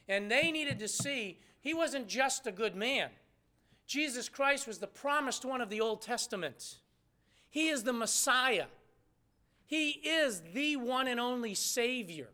And 0.08 0.28
they 0.28 0.50
needed 0.50 0.80
to 0.80 0.88
see 0.88 1.38
he 1.60 1.74
wasn't 1.74 2.08
just 2.08 2.44
a 2.44 2.50
good 2.50 2.74
man. 2.74 3.10
Jesus 3.86 4.28
Christ 4.28 4.66
was 4.66 4.78
the 4.78 4.88
promised 4.88 5.44
one 5.44 5.60
of 5.60 5.70
the 5.70 5.80
Old 5.80 6.02
Testament. 6.02 6.78
He 7.50 7.68
is 7.68 7.84
the 7.84 7.92
Messiah. 7.92 8.64
He 9.64 9.90
is 9.90 10.42
the 10.52 10.74
one 10.74 11.06
and 11.06 11.20
only 11.20 11.54
Savior. 11.54 12.30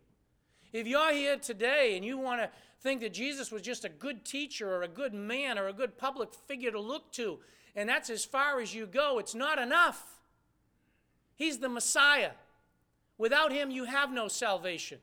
If 0.73 0.87
you're 0.87 1.13
here 1.13 1.37
today 1.37 1.95
and 1.95 2.03
you 2.03 2.17
want 2.17 2.41
to 2.41 2.49
think 2.81 3.01
that 3.01 3.13
Jesus 3.13 3.51
was 3.51 3.61
just 3.61 3.85
a 3.85 3.89
good 3.89 4.25
teacher 4.25 4.67
or 4.67 4.81
a 4.81 4.87
good 4.87 5.13
man 5.13 5.59
or 5.59 5.67
a 5.67 5.73
good 5.73 5.95
public 5.95 6.33
figure 6.33 6.71
to 6.71 6.81
look 6.81 7.11
to, 7.11 7.37
and 7.75 7.87
that's 7.87 8.09
as 8.09 8.25
far 8.25 8.61
as 8.61 8.73
you 8.73 8.87
go, 8.87 9.19
it's 9.19 9.35
not 9.35 9.59
enough. 9.59 10.19
He's 11.35 11.59
the 11.59 11.69
Messiah. 11.69 12.31
Without 13.19 13.51
him, 13.51 13.69
you 13.69 13.83
have 13.83 14.11
no 14.11 14.27
salvation. 14.27 14.97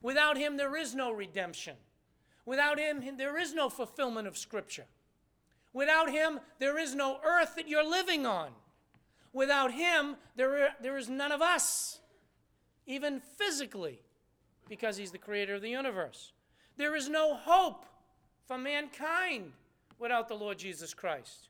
Without 0.00 0.36
him, 0.36 0.56
there 0.56 0.74
is 0.74 0.94
no 0.94 1.12
redemption. 1.12 1.76
Without 2.44 2.80
him, 2.80 3.02
there 3.16 3.38
is 3.38 3.54
no 3.54 3.68
fulfillment 3.68 4.26
of 4.26 4.36
Scripture. 4.36 4.86
Without 5.72 6.10
him, 6.10 6.40
there 6.58 6.78
is 6.78 6.94
no 6.94 7.20
earth 7.24 7.54
that 7.54 7.68
you're 7.68 7.88
living 7.88 8.26
on. 8.26 8.50
Without 9.32 9.72
him, 9.72 10.16
there, 10.34 10.74
there 10.80 10.96
is 10.96 11.08
none 11.08 11.30
of 11.30 11.40
us, 11.40 12.00
even 12.86 13.20
physically, 13.20 14.00
because 14.68 14.96
he's 14.96 15.12
the 15.12 15.18
creator 15.18 15.54
of 15.54 15.62
the 15.62 15.70
universe. 15.70 16.32
There 16.78 16.96
is 16.96 17.08
no 17.08 17.34
hope 17.34 17.84
for 18.46 18.58
mankind 18.58 19.52
without 19.98 20.28
the 20.28 20.34
Lord 20.34 20.58
Jesus 20.58 20.94
Christ. 20.94 21.48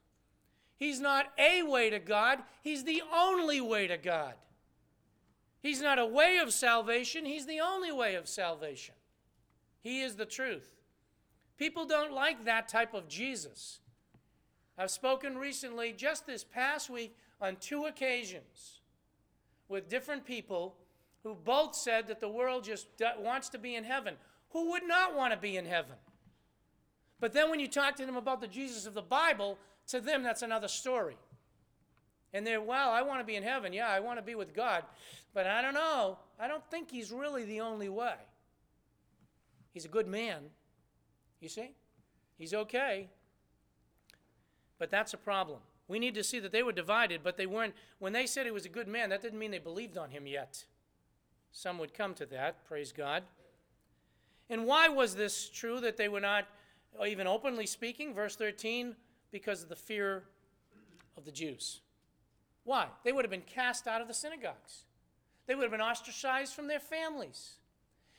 He's 0.76 1.00
not 1.00 1.26
a 1.38 1.62
way 1.62 1.90
to 1.90 2.00
God, 2.00 2.40
he's 2.60 2.82
the 2.84 3.02
only 3.14 3.60
way 3.60 3.86
to 3.86 3.96
God. 3.96 4.34
He's 5.62 5.80
not 5.80 5.98
a 5.98 6.06
way 6.06 6.38
of 6.38 6.52
salvation, 6.52 7.24
he's 7.24 7.46
the 7.46 7.60
only 7.60 7.92
way 7.92 8.16
of 8.16 8.28
salvation. 8.28 8.94
He 9.80 10.02
is 10.02 10.16
the 10.16 10.26
truth. 10.26 10.74
People 11.56 11.86
don't 11.86 12.12
like 12.12 12.44
that 12.44 12.68
type 12.68 12.94
of 12.94 13.08
Jesus. 13.08 13.78
I've 14.76 14.90
spoken 14.90 15.38
recently, 15.38 15.92
just 15.92 16.26
this 16.26 16.42
past 16.42 16.90
week, 16.90 17.16
on 17.40 17.56
two 17.56 17.84
occasions 17.84 18.80
with 19.68 19.88
different 19.88 20.24
people 20.24 20.76
who 21.22 21.34
both 21.34 21.74
said 21.74 22.08
that 22.08 22.20
the 22.20 22.28
world 22.28 22.64
just 22.64 22.88
wants 23.18 23.48
to 23.50 23.58
be 23.58 23.76
in 23.76 23.84
heaven. 23.84 24.14
Who 24.50 24.70
would 24.72 24.86
not 24.86 25.14
want 25.14 25.32
to 25.32 25.38
be 25.38 25.56
in 25.56 25.66
heaven? 25.66 25.96
But 27.20 27.32
then 27.32 27.50
when 27.50 27.60
you 27.60 27.68
talk 27.68 27.94
to 27.96 28.06
them 28.06 28.16
about 28.16 28.40
the 28.40 28.48
Jesus 28.48 28.86
of 28.86 28.94
the 28.94 29.02
Bible, 29.02 29.58
to 29.88 30.00
them 30.00 30.24
that's 30.24 30.42
another 30.42 30.68
story. 30.68 31.16
And 32.32 32.46
they're, 32.46 32.60
well, 32.60 32.90
I 32.90 33.02
want 33.02 33.20
to 33.20 33.24
be 33.24 33.36
in 33.36 33.42
heaven. 33.42 33.72
Yeah, 33.72 33.88
I 33.88 34.00
want 34.00 34.18
to 34.18 34.22
be 34.22 34.34
with 34.34 34.54
God. 34.54 34.84
But 35.34 35.46
I 35.46 35.62
don't 35.62 35.74
know. 35.74 36.18
I 36.40 36.48
don't 36.48 36.64
think 36.70 36.90
he's 36.90 37.10
really 37.12 37.44
the 37.44 37.60
only 37.60 37.88
way. 37.88 38.14
He's 39.72 39.84
a 39.84 39.88
good 39.88 40.06
man. 40.06 40.42
You 41.40 41.48
see? 41.48 41.70
He's 42.38 42.54
okay. 42.54 43.08
But 44.78 44.90
that's 44.90 45.14
a 45.14 45.18
problem. 45.18 45.60
We 45.88 45.98
need 45.98 46.14
to 46.14 46.24
see 46.24 46.38
that 46.38 46.52
they 46.52 46.62
were 46.62 46.72
divided, 46.72 47.20
but 47.22 47.36
they 47.36 47.46
weren't. 47.46 47.74
When 47.98 48.12
they 48.12 48.26
said 48.26 48.46
he 48.46 48.52
was 48.52 48.64
a 48.64 48.70
good 48.70 48.88
man, 48.88 49.10
that 49.10 49.22
didn't 49.22 49.38
mean 49.38 49.50
they 49.50 49.58
believed 49.58 49.98
on 49.98 50.10
him 50.10 50.26
yet. 50.26 50.64
Some 51.52 51.78
would 51.78 51.92
come 51.92 52.14
to 52.14 52.26
that, 52.26 52.64
praise 52.64 52.92
God. 52.92 53.24
And 54.48 54.66
why 54.66 54.88
was 54.88 55.14
this 55.14 55.48
true 55.50 55.80
that 55.80 55.96
they 55.96 56.08
were 56.08 56.20
not 56.20 56.46
even 57.06 57.26
openly 57.26 57.66
speaking? 57.66 58.14
Verse 58.14 58.36
13, 58.36 58.96
because 59.30 59.62
of 59.62 59.68
the 59.68 59.76
fear 59.76 60.24
of 61.16 61.24
the 61.24 61.32
Jews. 61.32 61.80
Why? 62.64 62.86
They 63.04 63.12
would 63.12 63.24
have 63.24 63.30
been 63.30 63.42
cast 63.42 63.86
out 63.86 64.00
of 64.00 64.08
the 64.08 64.14
synagogues, 64.14 64.84
they 65.46 65.54
would 65.54 65.62
have 65.62 65.72
been 65.72 65.80
ostracized 65.80 66.54
from 66.54 66.68
their 66.68 66.80
families. 66.80 67.54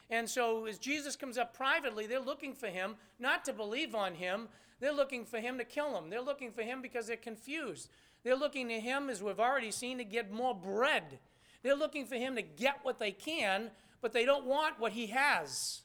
And 0.09 0.29
so, 0.29 0.65
as 0.65 0.77
Jesus 0.77 1.15
comes 1.15 1.37
up 1.37 1.55
privately, 1.55 2.05
they're 2.05 2.19
looking 2.19 2.53
for 2.53 2.67
him 2.67 2.95
not 3.19 3.45
to 3.45 3.53
believe 3.53 3.95
on 3.95 4.15
him, 4.15 4.49
they're 4.79 4.91
looking 4.91 5.23
for 5.25 5.39
him 5.39 5.57
to 5.59 5.63
kill 5.63 5.97
him. 5.97 6.09
They're 6.09 6.21
looking 6.21 6.51
for 6.51 6.61
him 6.61 6.81
because 6.81 7.07
they're 7.07 7.15
confused. 7.15 7.89
They're 8.23 8.35
looking 8.35 8.67
to 8.67 8.81
him, 8.81 9.09
as 9.09 9.23
we've 9.23 9.39
already 9.39 9.71
seen, 9.71 9.97
to 9.97 10.03
get 10.03 10.29
more 10.29 10.53
bread. 10.53 11.19
They're 11.61 11.73
looking 11.73 12.05
for 12.05 12.15
him 12.15 12.35
to 12.35 12.41
get 12.41 12.79
what 12.83 12.99
they 12.99 13.11
can, 13.11 13.71
but 14.01 14.11
they 14.11 14.25
don't 14.25 14.45
want 14.45 14.81
what 14.81 14.91
he 14.91 15.07
has. 15.07 15.83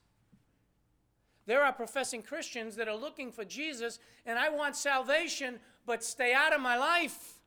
There 1.46 1.62
are 1.62 1.72
professing 1.72 2.22
Christians 2.22 2.74
that 2.74 2.88
are 2.88 2.96
looking 2.96 3.30
for 3.30 3.44
Jesus, 3.44 4.00
and 4.26 4.38
I 4.38 4.48
want 4.48 4.74
salvation, 4.76 5.60
but 5.86 6.02
stay 6.04 6.34
out 6.34 6.52
of 6.52 6.60
my 6.60 6.76
life. 6.76 7.37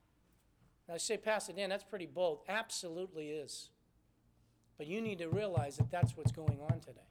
I 0.94 0.98
say, 0.98 1.18
Pastor 1.18 1.54
Dan, 1.54 1.70
that's 1.70 1.84
pretty 1.84 2.06
bold. 2.06 2.40
Absolutely 2.50 3.30
is. 3.30 3.70
But 4.78 4.88
you 4.88 5.02
need 5.02 5.20
to 5.20 5.30
realize 5.30 5.78
that 5.78 5.92
that's 5.92 6.18
what's 6.18 6.32
going 6.32 6.60
on 6.70 6.80
today. 6.80 7.02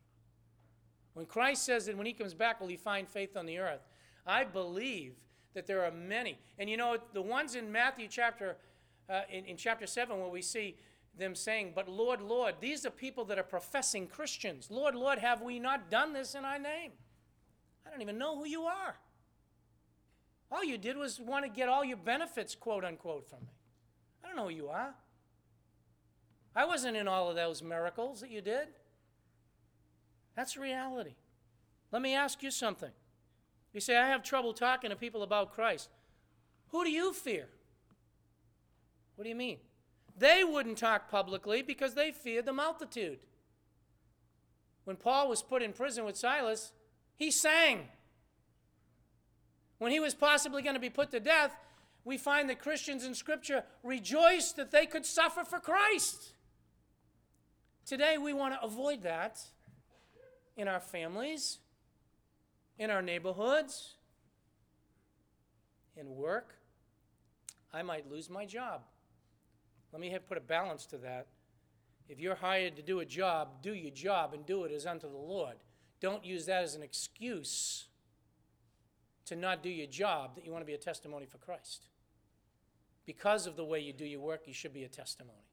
When 1.14 1.26
Christ 1.26 1.64
says 1.64 1.86
that 1.86 1.96
when 1.96 2.06
he 2.06 2.12
comes 2.12 2.34
back, 2.34 2.60
will 2.60 2.68
he 2.68 2.76
find 2.76 3.08
faith 3.08 3.36
on 3.36 3.46
the 3.46 3.58
earth? 3.58 3.80
I 4.26 4.44
believe 4.44 5.14
that 5.54 5.66
there 5.66 5.84
are 5.84 5.90
many. 5.90 6.38
And 6.58 6.68
you 6.68 6.76
know, 6.76 6.98
the 7.12 7.22
ones 7.22 7.54
in 7.54 7.70
Matthew 7.70 8.08
chapter, 8.08 8.56
uh, 9.08 9.22
in, 9.30 9.44
in 9.44 9.56
chapter 9.56 9.86
7, 9.86 10.18
where 10.18 10.28
we 10.28 10.42
see 10.42 10.76
them 11.18 11.34
saying, 11.34 11.72
But 11.74 11.88
Lord, 11.88 12.20
Lord, 12.20 12.56
these 12.60 12.86
are 12.86 12.90
people 12.90 13.24
that 13.26 13.38
are 13.38 13.44
professing 13.44 14.06
Christians. 14.06 14.68
Lord, 14.70 14.94
Lord, 14.94 15.18
have 15.18 15.42
we 15.42 15.58
not 15.58 15.90
done 15.90 16.12
this 16.12 16.34
in 16.34 16.44
our 16.44 16.58
name? 16.58 16.92
I 17.86 17.90
don't 17.90 18.02
even 18.02 18.18
know 18.18 18.36
who 18.36 18.46
you 18.46 18.64
are. 18.64 18.96
All 20.52 20.64
you 20.64 20.78
did 20.78 20.96
was 20.96 21.20
want 21.20 21.44
to 21.44 21.50
get 21.50 21.68
all 21.68 21.84
your 21.84 21.96
benefits, 21.96 22.54
quote 22.54 22.84
unquote, 22.84 23.28
from 23.28 23.40
me. 23.40 23.59
I 24.22 24.28
don't 24.28 24.36
know 24.36 24.44
who 24.44 24.54
you 24.54 24.68
are. 24.68 24.94
I 26.54 26.64
wasn't 26.64 26.96
in 26.96 27.08
all 27.08 27.28
of 27.28 27.36
those 27.36 27.62
miracles 27.62 28.20
that 28.20 28.30
you 28.30 28.40
did. 28.40 28.68
That's 30.36 30.56
reality. 30.56 31.14
Let 31.92 32.02
me 32.02 32.14
ask 32.14 32.42
you 32.42 32.50
something. 32.50 32.90
You 33.72 33.80
say, 33.80 33.96
I 33.96 34.08
have 34.08 34.22
trouble 34.22 34.52
talking 34.52 34.90
to 34.90 34.96
people 34.96 35.22
about 35.22 35.52
Christ. 35.52 35.90
Who 36.68 36.84
do 36.84 36.90
you 36.90 37.12
fear? 37.12 37.48
What 39.16 39.24
do 39.24 39.28
you 39.28 39.36
mean? 39.36 39.58
They 40.16 40.44
wouldn't 40.44 40.78
talk 40.78 41.10
publicly 41.10 41.62
because 41.62 41.94
they 41.94 42.10
feared 42.10 42.46
the 42.46 42.52
multitude. 42.52 43.20
When 44.84 44.96
Paul 44.96 45.28
was 45.28 45.42
put 45.42 45.62
in 45.62 45.72
prison 45.72 46.04
with 46.04 46.16
Silas, 46.16 46.72
he 47.16 47.30
sang. 47.30 47.88
When 49.78 49.92
he 49.92 50.00
was 50.00 50.14
possibly 50.14 50.62
going 50.62 50.74
to 50.74 50.80
be 50.80 50.90
put 50.90 51.10
to 51.12 51.20
death, 51.20 51.56
we 52.04 52.16
find 52.16 52.48
that 52.48 52.60
Christians 52.60 53.04
in 53.04 53.14
Scripture 53.14 53.64
rejoiced 53.82 54.56
that 54.56 54.70
they 54.70 54.86
could 54.86 55.04
suffer 55.04 55.44
for 55.44 55.58
Christ. 55.58 56.32
Today, 57.84 58.18
we 58.18 58.32
want 58.32 58.54
to 58.54 58.62
avoid 58.62 59.02
that 59.02 59.40
in 60.56 60.68
our 60.68 60.80
families, 60.80 61.58
in 62.78 62.90
our 62.90 63.02
neighborhoods, 63.02 63.94
in 65.96 66.14
work. 66.14 66.54
I 67.72 67.82
might 67.82 68.10
lose 68.10 68.30
my 68.30 68.46
job. 68.46 68.82
Let 69.92 70.00
me 70.00 70.16
put 70.28 70.38
a 70.38 70.40
balance 70.40 70.86
to 70.86 70.98
that. 70.98 71.26
If 72.08 72.18
you're 72.18 72.34
hired 72.34 72.76
to 72.76 72.82
do 72.82 73.00
a 73.00 73.04
job, 73.04 73.62
do 73.62 73.74
your 73.74 73.92
job 73.92 74.34
and 74.34 74.44
do 74.44 74.64
it 74.64 74.72
as 74.72 74.86
unto 74.86 75.08
the 75.08 75.16
Lord. 75.16 75.56
Don't 76.00 76.24
use 76.24 76.46
that 76.46 76.64
as 76.64 76.74
an 76.74 76.82
excuse 76.82 77.86
to 79.26 79.36
not 79.36 79.62
do 79.62 79.68
your 79.68 79.86
job 79.86 80.34
that 80.34 80.44
you 80.44 80.50
want 80.50 80.62
to 80.62 80.66
be 80.66 80.74
a 80.74 80.78
testimony 80.78 81.26
for 81.26 81.38
Christ. 81.38 81.86
Because 83.06 83.46
of 83.46 83.56
the 83.56 83.64
way 83.64 83.80
you 83.80 83.92
do 83.92 84.04
your 84.04 84.20
work, 84.20 84.42
you 84.46 84.54
should 84.54 84.72
be 84.72 84.84
a 84.84 84.88
testimony. 84.88 85.50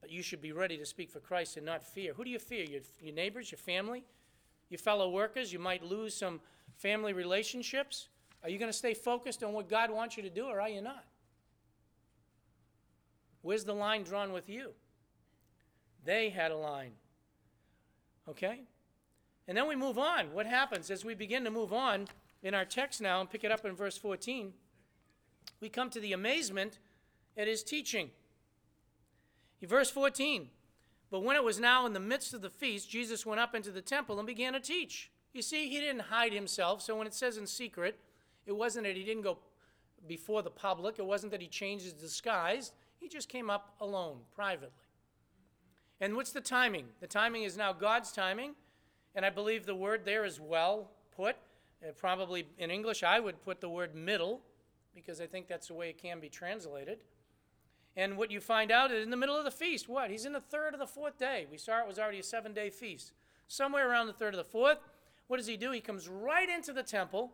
But 0.00 0.10
you 0.10 0.22
should 0.22 0.42
be 0.42 0.52
ready 0.52 0.76
to 0.76 0.84
speak 0.84 1.10
for 1.10 1.20
Christ 1.20 1.56
and 1.56 1.64
not 1.64 1.82
fear. 1.82 2.12
Who 2.14 2.24
do 2.24 2.30
you 2.30 2.38
fear? 2.38 2.64
Your, 2.64 2.80
your 3.00 3.14
neighbors, 3.14 3.50
your 3.50 3.58
family, 3.58 4.04
your 4.68 4.78
fellow 4.78 5.08
workers? 5.10 5.52
You 5.52 5.60
might 5.60 5.84
lose 5.84 6.14
some 6.14 6.40
family 6.76 7.12
relationships. 7.12 8.08
Are 8.42 8.50
you 8.50 8.58
going 8.58 8.70
to 8.70 8.76
stay 8.76 8.94
focused 8.94 9.44
on 9.44 9.52
what 9.52 9.68
God 9.68 9.90
wants 9.90 10.16
you 10.16 10.22
to 10.24 10.30
do, 10.30 10.46
or 10.46 10.60
are 10.60 10.68
you 10.68 10.82
not? 10.82 11.04
Where's 13.42 13.64
the 13.64 13.74
line 13.74 14.02
drawn 14.02 14.32
with 14.32 14.48
you? 14.48 14.72
They 16.04 16.30
had 16.30 16.50
a 16.50 16.56
line. 16.56 16.92
Okay? 18.28 18.62
And 19.46 19.56
then 19.56 19.68
we 19.68 19.76
move 19.76 19.98
on. 19.98 20.32
What 20.32 20.46
happens 20.46 20.90
as 20.90 21.04
we 21.04 21.14
begin 21.14 21.44
to 21.44 21.50
move 21.50 21.72
on 21.72 22.08
in 22.42 22.54
our 22.54 22.64
text 22.64 23.00
now 23.00 23.20
and 23.20 23.30
pick 23.30 23.44
it 23.44 23.50
up 23.50 23.64
in 23.64 23.74
verse 23.74 23.96
14? 23.96 24.52
We 25.60 25.68
come 25.68 25.90
to 25.90 26.00
the 26.00 26.12
amazement 26.12 26.78
at 27.36 27.46
his 27.46 27.62
teaching. 27.62 28.10
In 29.60 29.68
verse 29.68 29.90
14, 29.90 30.48
but 31.10 31.22
when 31.22 31.36
it 31.36 31.44
was 31.44 31.60
now 31.60 31.86
in 31.86 31.92
the 31.92 32.00
midst 32.00 32.34
of 32.34 32.40
the 32.40 32.50
feast, 32.50 32.90
Jesus 32.90 33.26
went 33.26 33.40
up 33.40 33.54
into 33.54 33.70
the 33.70 33.82
temple 33.82 34.18
and 34.18 34.26
began 34.26 34.54
to 34.54 34.60
teach. 34.60 35.10
You 35.32 35.42
see, 35.42 35.68
he 35.68 35.78
didn't 35.78 36.02
hide 36.02 36.32
himself. 36.32 36.82
So 36.82 36.96
when 36.96 37.06
it 37.06 37.14
says 37.14 37.36
in 37.36 37.46
secret, 37.46 37.98
it 38.46 38.52
wasn't 38.52 38.86
that 38.86 38.96
he 38.96 39.04
didn't 39.04 39.22
go 39.22 39.38
before 40.08 40.42
the 40.42 40.50
public, 40.50 40.98
it 40.98 41.06
wasn't 41.06 41.30
that 41.30 41.40
he 41.40 41.46
changed 41.46 41.84
his 41.84 41.92
disguise. 41.92 42.72
He 42.98 43.08
just 43.08 43.28
came 43.28 43.50
up 43.50 43.74
alone, 43.80 44.18
privately. 44.34 44.70
And 46.00 46.16
what's 46.16 46.32
the 46.32 46.40
timing? 46.40 46.86
The 47.00 47.06
timing 47.06 47.44
is 47.44 47.56
now 47.56 47.72
God's 47.72 48.10
timing, 48.10 48.54
and 49.14 49.24
I 49.24 49.30
believe 49.30 49.66
the 49.66 49.74
word 49.74 50.04
there 50.04 50.24
is 50.24 50.40
well 50.40 50.90
put. 51.14 51.36
Uh, 51.82 51.92
probably 51.96 52.46
in 52.58 52.70
English, 52.70 53.02
I 53.02 53.20
would 53.20 53.42
put 53.44 53.60
the 53.60 53.68
word 53.68 53.94
middle, 53.94 54.40
because 54.94 55.20
I 55.20 55.26
think 55.26 55.48
that's 55.48 55.68
the 55.68 55.74
way 55.74 55.90
it 55.90 56.00
can 56.00 56.20
be 56.20 56.28
translated. 56.28 56.98
And 57.96 58.16
what 58.16 58.30
you 58.30 58.40
find 58.40 58.70
out 58.70 58.90
is 58.90 59.04
in 59.04 59.10
the 59.10 59.16
middle 59.16 59.36
of 59.36 59.44
the 59.44 59.50
feast, 59.50 59.88
what? 59.88 60.10
He's 60.10 60.24
in 60.24 60.32
the 60.32 60.40
third 60.40 60.74
or 60.74 60.78
the 60.78 60.86
fourth 60.86 61.18
day. 61.18 61.46
We 61.50 61.58
saw 61.58 61.80
it 61.80 61.86
was 61.86 61.98
already 61.98 62.20
a 62.20 62.22
seven 62.22 62.54
day 62.54 62.70
feast. 62.70 63.12
Somewhere 63.48 63.90
around 63.90 64.06
the 64.06 64.12
third 64.14 64.34
or 64.34 64.38
the 64.38 64.44
fourth, 64.44 64.78
what 65.26 65.36
does 65.36 65.46
he 65.46 65.56
do? 65.56 65.72
He 65.72 65.80
comes 65.80 66.08
right 66.08 66.48
into 66.48 66.72
the 66.72 66.82
temple. 66.82 67.32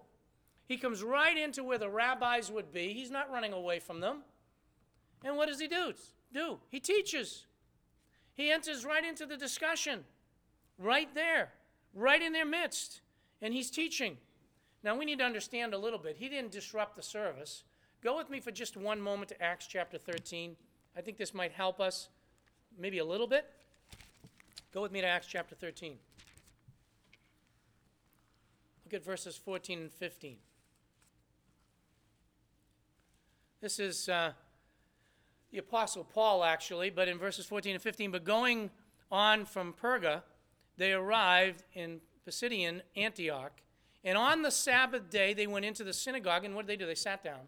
He 0.67 0.77
comes 0.77 1.03
right 1.03 1.37
into 1.37 1.63
where 1.63 1.79
the 1.79 1.89
rabbis 1.89 2.51
would 2.51 2.73
be. 2.73 2.93
He's 2.93 3.11
not 3.11 3.31
running 3.31 3.53
away 3.53 3.79
from 3.79 4.01
them. 4.01 4.23
And 5.25 5.37
what 5.37 5.49
does 5.49 5.61
he 5.61 5.69
do? 5.69 5.95
Do 6.33 6.59
he 6.69 6.81
teaches? 6.81 7.47
He 8.35 8.51
enters 8.51 8.85
right 8.85 9.05
into 9.05 9.27
the 9.27 9.37
discussion, 9.37 10.05
right 10.79 11.13
there, 11.15 11.53
right 11.95 12.23
in 12.23 12.33
their 12.33 12.47
midst, 12.47 13.01
and 13.43 13.53
he's 13.53 13.71
teaching. 13.71 14.19
Now 14.83 14.97
we 14.97 15.05
need 15.05 15.19
to 15.19 15.25
understand 15.25 15.75
a 15.75 15.79
little 15.79 15.99
bit. 15.99 16.17
He 16.17 16.29
didn't 16.29 16.53
disrupt 16.53 16.97
the 16.97 17.03
service. 17.03 17.65
Go 18.03 18.17
with 18.17 18.31
me 18.31 18.41
for 18.41 18.51
just 18.51 18.77
one 18.77 19.01
moment 19.01 19.31
to 19.31 19.43
Acts 19.43 19.67
chapter 19.67 19.99
13. 19.99 20.57
I 20.97 21.01
think 21.01 21.17
this 21.17 21.35
might 21.35 21.53
help 21.53 21.81
us 21.81 22.09
maybe 22.79 22.99
a 22.99 23.05
little 23.05 23.27
bit. 23.27 23.47
Go 24.73 24.83
with 24.83 24.93
me 24.93 25.01
to 25.01 25.07
Acts 25.07 25.27
chapter 25.27 25.55
13. 25.55 25.97
Look 28.85 28.95
at 28.95 29.05
verses 29.05 29.37
14 29.37 29.79
and 29.81 29.93
15. 29.93 30.37
This 33.61 33.81
is 33.81 34.09
uh, 34.09 34.33
the 35.51 35.59
Apostle 35.59 36.05
Paul, 36.05 36.45
actually, 36.45 36.91
but 36.91 37.09
in 37.09 37.19
verses 37.19 37.45
14 37.47 37.75
and 37.75 37.83
15. 37.83 38.13
But 38.13 38.25
going 38.25 38.71
on 39.11 39.45
from 39.45 39.75
Perga, 39.75 40.23
they 40.77 40.93
arrived 40.93 41.65
in 41.75 42.01
Pisidian 42.27 42.83
Antioch. 42.97 43.53
And 44.09 44.17
on 44.17 44.41
the 44.41 44.51
Sabbath 44.51 45.11
day, 45.11 45.35
they 45.35 45.47
went 45.47 45.67
into 45.67 45.85
the 45.85 45.93
synagogue, 45.93 46.43
and 46.43 46.55
what 46.55 46.67
did 46.67 46.73
they 46.73 46.83
do? 46.83 46.87
They 46.87 46.95
sat 46.95 47.23
down. 47.23 47.41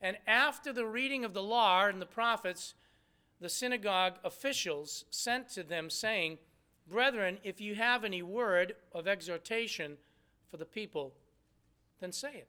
And 0.00 0.16
after 0.26 0.72
the 0.72 0.86
reading 0.86 1.22
of 1.22 1.34
the 1.34 1.42
law 1.42 1.84
and 1.84 2.00
the 2.00 2.06
prophets, 2.06 2.72
the 3.42 3.50
synagogue 3.50 4.14
officials 4.24 5.04
sent 5.10 5.50
to 5.50 5.62
them, 5.62 5.90
saying, 5.90 6.38
Brethren, 6.88 7.36
if 7.44 7.60
you 7.60 7.74
have 7.74 8.04
any 8.04 8.22
word 8.22 8.74
of 8.94 9.06
exhortation 9.06 9.98
for 10.50 10.56
the 10.56 10.64
people, 10.64 11.12
then 12.00 12.10
say 12.10 12.36
it. 12.36 12.48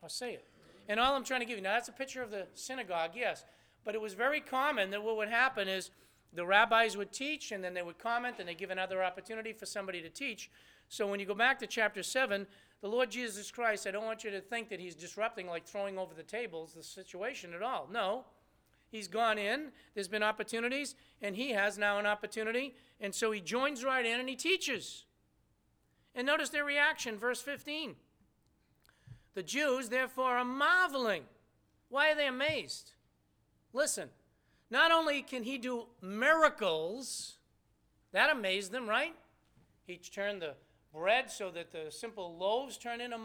Or 0.00 0.08
say 0.08 0.32
it. 0.32 0.46
And 0.88 0.98
all 0.98 1.14
I'm 1.14 1.24
trying 1.24 1.40
to 1.40 1.46
give 1.46 1.58
you 1.58 1.62
now, 1.62 1.74
that's 1.74 1.88
a 1.90 1.92
picture 1.92 2.22
of 2.22 2.30
the 2.30 2.46
synagogue, 2.54 3.10
yes. 3.14 3.44
But 3.84 3.94
it 3.94 4.00
was 4.00 4.14
very 4.14 4.40
common 4.40 4.90
that 4.92 5.04
what 5.04 5.18
would 5.18 5.28
happen 5.28 5.68
is 5.68 5.90
the 6.32 6.46
rabbis 6.46 6.96
would 6.96 7.12
teach, 7.12 7.52
and 7.52 7.62
then 7.62 7.74
they 7.74 7.82
would 7.82 7.98
comment, 7.98 8.36
and 8.38 8.48
they 8.48 8.54
give 8.54 8.70
another 8.70 9.04
opportunity 9.04 9.52
for 9.52 9.66
somebody 9.66 10.00
to 10.00 10.08
teach. 10.08 10.50
So 10.88 11.06
when 11.06 11.20
you 11.20 11.26
go 11.26 11.34
back 11.34 11.58
to 11.60 11.66
chapter 11.66 12.02
7, 12.02 12.46
the 12.80 12.88
Lord 12.88 13.10
Jesus 13.10 13.50
Christ, 13.50 13.86
I 13.86 13.90
don't 13.90 14.04
want 14.04 14.24
you 14.24 14.30
to 14.30 14.40
think 14.40 14.68
that 14.68 14.80
he's 14.80 14.94
disrupting, 14.94 15.46
like 15.46 15.66
throwing 15.66 15.98
over 15.98 16.14
the 16.14 16.22
tables, 16.22 16.74
the 16.74 16.82
situation 16.82 17.54
at 17.54 17.62
all. 17.62 17.88
No. 17.90 18.24
He's 18.90 19.08
gone 19.08 19.38
in, 19.38 19.72
there's 19.94 20.06
been 20.06 20.22
opportunities, 20.22 20.94
and 21.20 21.34
he 21.34 21.50
has 21.50 21.76
now 21.76 21.98
an 21.98 22.06
opportunity, 22.06 22.76
and 23.00 23.12
so 23.12 23.32
he 23.32 23.40
joins 23.40 23.82
right 23.84 24.06
in 24.06 24.20
and 24.20 24.28
he 24.28 24.36
teaches. 24.36 25.04
And 26.14 26.26
notice 26.26 26.50
their 26.50 26.64
reaction, 26.64 27.18
verse 27.18 27.40
15. 27.40 27.96
The 29.34 29.42
Jews, 29.42 29.88
therefore, 29.88 30.36
are 30.36 30.44
marveling. 30.44 31.24
Why 31.88 32.12
are 32.12 32.14
they 32.14 32.28
amazed? 32.28 32.92
Listen, 33.72 34.10
not 34.70 34.92
only 34.92 35.22
can 35.22 35.42
he 35.42 35.58
do 35.58 35.86
miracles, 36.00 37.38
that 38.12 38.30
amazed 38.30 38.70
them, 38.70 38.88
right? 38.88 39.14
He 39.86 39.96
turned 39.96 40.40
the 40.40 40.54
bread 40.94 41.30
so 41.30 41.50
that 41.50 41.72
the 41.72 41.90
simple 41.90 42.36
loaves 42.36 42.78
turn 42.78 43.00
into 43.00 43.18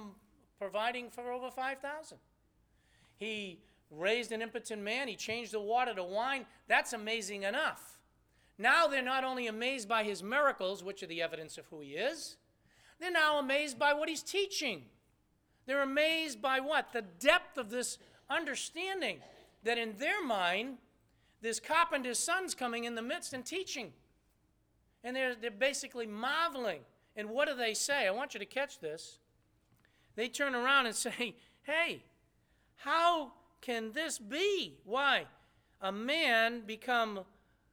providing 0.57 1.09
for 1.09 1.31
over 1.31 1.51
5,000. 1.51 2.17
He 3.17 3.59
raised 3.91 4.31
an 4.31 4.41
impotent 4.41 4.81
man, 4.81 5.07
he 5.07 5.15
changed 5.15 5.51
the 5.51 5.59
water 5.59 5.93
to 5.93 6.03
wine. 6.03 6.45
That's 6.67 6.93
amazing 6.93 7.43
enough. 7.43 7.99
Now 8.57 8.87
they're 8.87 9.01
not 9.01 9.23
only 9.23 9.47
amazed 9.47 9.87
by 9.87 10.03
his 10.03 10.21
miracles, 10.21 10.83
which 10.83 11.01
are 11.01 11.07
the 11.07 11.21
evidence 11.21 11.57
of 11.57 11.65
who 11.67 11.79
he 11.79 11.91
is, 11.91 12.35
they're 12.99 13.11
now 13.11 13.39
amazed 13.39 13.79
by 13.79 13.93
what 13.93 14.09
he's 14.09 14.21
teaching. 14.23 14.83
They're 15.65 15.81
amazed 15.81 16.41
by 16.41 16.59
what? 16.59 16.91
The 16.91 17.03
depth 17.19 17.57
of 17.57 17.69
this 17.69 17.97
understanding 18.29 19.19
that 19.63 19.77
in 19.77 19.93
their 19.97 20.23
mind, 20.23 20.77
this 21.41 21.59
carpenter's 21.59 22.19
son's 22.19 22.53
coming 22.53 22.83
in 22.83 22.95
the 22.95 23.01
midst 23.01 23.33
and 23.33 23.45
teaching. 23.45 23.93
And 25.03 25.15
they're, 25.15 25.35
they're 25.35 25.51
basically 25.51 26.05
marveling. 26.05 26.81
And 27.19 27.29
what 27.29 27.49
do 27.49 27.53
they 27.53 27.73
say? 27.73 28.07
I 28.07 28.11
want 28.11 28.33
you 28.33 28.39
to 28.39 28.45
catch 28.45 28.79
this. 28.79 29.19
They 30.15 30.29
turn 30.29 30.55
around 30.55 30.85
and 30.85 30.95
say, 31.07 31.35
Hey, 31.63 32.03
how 32.77 33.33
can 33.59 33.91
this 33.91 34.17
be? 34.17 34.77
Why? 34.85 35.25
A 35.81 35.91
man 35.91 36.61
become, 36.65 37.21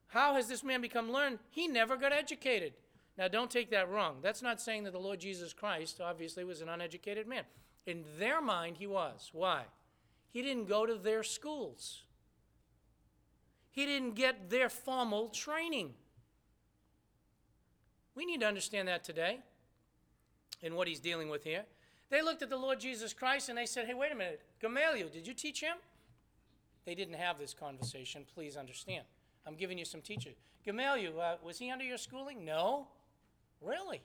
how 0.08 0.34
has 0.34 0.48
this 0.48 0.64
man 0.64 0.80
become 0.80 1.12
learned? 1.12 1.38
He 1.48 1.68
never 1.68 1.96
got 1.96 2.12
educated. 2.12 2.72
Now, 3.16 3.28
don't 3.28 3.50
take 3.50 3.70
that 3.70 3.88
wrong. 3.88 4.16
That's 4.20 4.42
not 4.42 4.60
saying 4.60 4.82
that 4.82 4.92
the 4.92 4.98
Lord 4.98 5.20
Jesus 5.20 5.52
Christ 5.52 6.00
obviously 6.00 6.42
was 6.42 6.60
an 6.60 6.68
uneducated 6.68 7.28
man. 7.28 7.44
In 7.86 8.04
their 8.18 8.40
mind, 8.42 8.78
he 8.78 8.88
was. 8.88 9.30
Why? 9.32 9.62
He 10.28 10.42
didn't 10.42 10.66
go 10.66 10.86
to 10.86 10.96
their 10.96 11.22
schools, 11.22 12.02
he 13.70 13.86
didn't 13.86 14.16
get 14.16 14.50
their 14.50 14.68
formal 14.68 15.28
training. 15.28 15.94
We 18.16 18.24
need 18.24 18.40
to 18.40 18.46
understand 18.46 18.88
that 18.88 19.04
today 19.04 19.38
in 20.62 20.74
what 20.74 20.88
he's 20.88 20.98
dealing 20.98 21.28
with 21.28 21.44
here. 21.44 21.64
They 22.08 22.22
looked 22.22 22.42
at 22.42 22.50
the 22.50 22.56
Lord 22.56 22.80
Jesus 22.80 23.12
Christ 23.12 23.48
and 23.48 23.58
they 23.58 23.66
said, 23.66 23.86
Hey, 23.86 23.94
wait 23.94 24.10
a 24.10 24.14
minute, 24.14 24.40
Gamaliel, 24.60 25.08
did 25.08 25.26
you 25.26 25.34
teach 25.34 25.60
him? 25.60 25.76
They 26.86 26.94
didn't 26.94 27.14
have 27.14 27.38
this 27.38 27.52
conversation, 27.52 28.24
please 28.34 28.56
understand. 28.56 29.04
I'm 29.46 29.54
giving 29.54 29.76
you 29.76 29.84
some 29.84 30.00
teachers. 30.00 30.34
Gamaliel, 30.64 31.20
uh, 31.20 31.34
was 31.44 31.58
he 31.58 31.70
under 31.70 31.84
your 31.84 31.98
schooling? 31.98 32.44
No. 32.44 32.88
Really? 33.60 34.00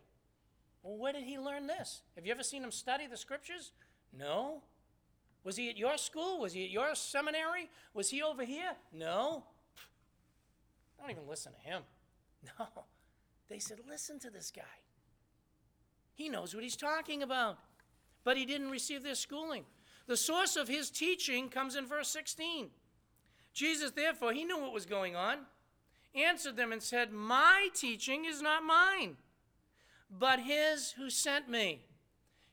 Well, 0.84 0.98
where 0.98 1.14
did 1.14 1.24
he 1.24 1.40
learn 1.40 1.68
this? 1.68 2.02
Have 2.16 2.26
you 2.26 2.32
ever 2.32 2.44
seen 2.44 2.64
him 2.64 2.72
study 2.72 3.08
the 3.08 3.18
scriptures? 3.18 3.72
No. 4.18 4.62
Was 5.44 5.56
he 5.56 5.70
at 5.70 5.78
your 5.78 5.98
school? 5.98 6.40
Was 6.40 6.54
he 6.54 6.66
at 6.66 6.70
your 6.70 6.94
seminary? 6.96 7.70
Was 7.94 8.10
he 8.10 8.22
over 8.22 8.44
here? 8.44 8.72
No. 8.94 9.44
Don't 11.00 11.10
even 11.10 11.28
listen 11.28 11.54
to 11.54 11.70
him. 11.70 11.84
No. 12.58 12.66
They 13.52 13.60
said, 13.60 13.78
listen 13.88 14.18
to 14.20 14.30
this 14.30 14.52
guy. 14.56 14.64
He 16.16 16.30
knows 16.30 16.56
what 16.56 16.64
he's 16.64 16.76
talking 16.76 17.22
about. 17.22 17.60
But 18.24 18.38
he 18.38 18.46
didn't 18.46 18.70
receive 18.70 19.04
this 19.04 19.20
schooling. 19.20 19.66
The 20.08 20.18
source 20.18 20.56
of 20.56 20.68
his 20.68 20.90
teaching 20.90 21.50
comes 21.50 21.76
in 21.76 21.86
verse 21.86 22.10
16. 22.10 22.70
Jesus, 23.54 23.92
therefore, 23.92 24.34
he 24.34 24.46
knew 24.46 24.60
what 24.60 24.74
was 24.74 24.86
going 24.86 25.16
on, 25.16 25.40
answered 26.16 26.56
them 26.56 26.72
and 26.72 26.82
said, 26.82 27.12
My 27.12 27.70
teaching 27.74 28.26
is 28.26 28.42
not 28.42 28.64
mine 28.64 29.18
but 30.20 30.40
his 30.40 30.92
who 30.92 31.10
sent 31.10 31.50
me. 31.50 31.82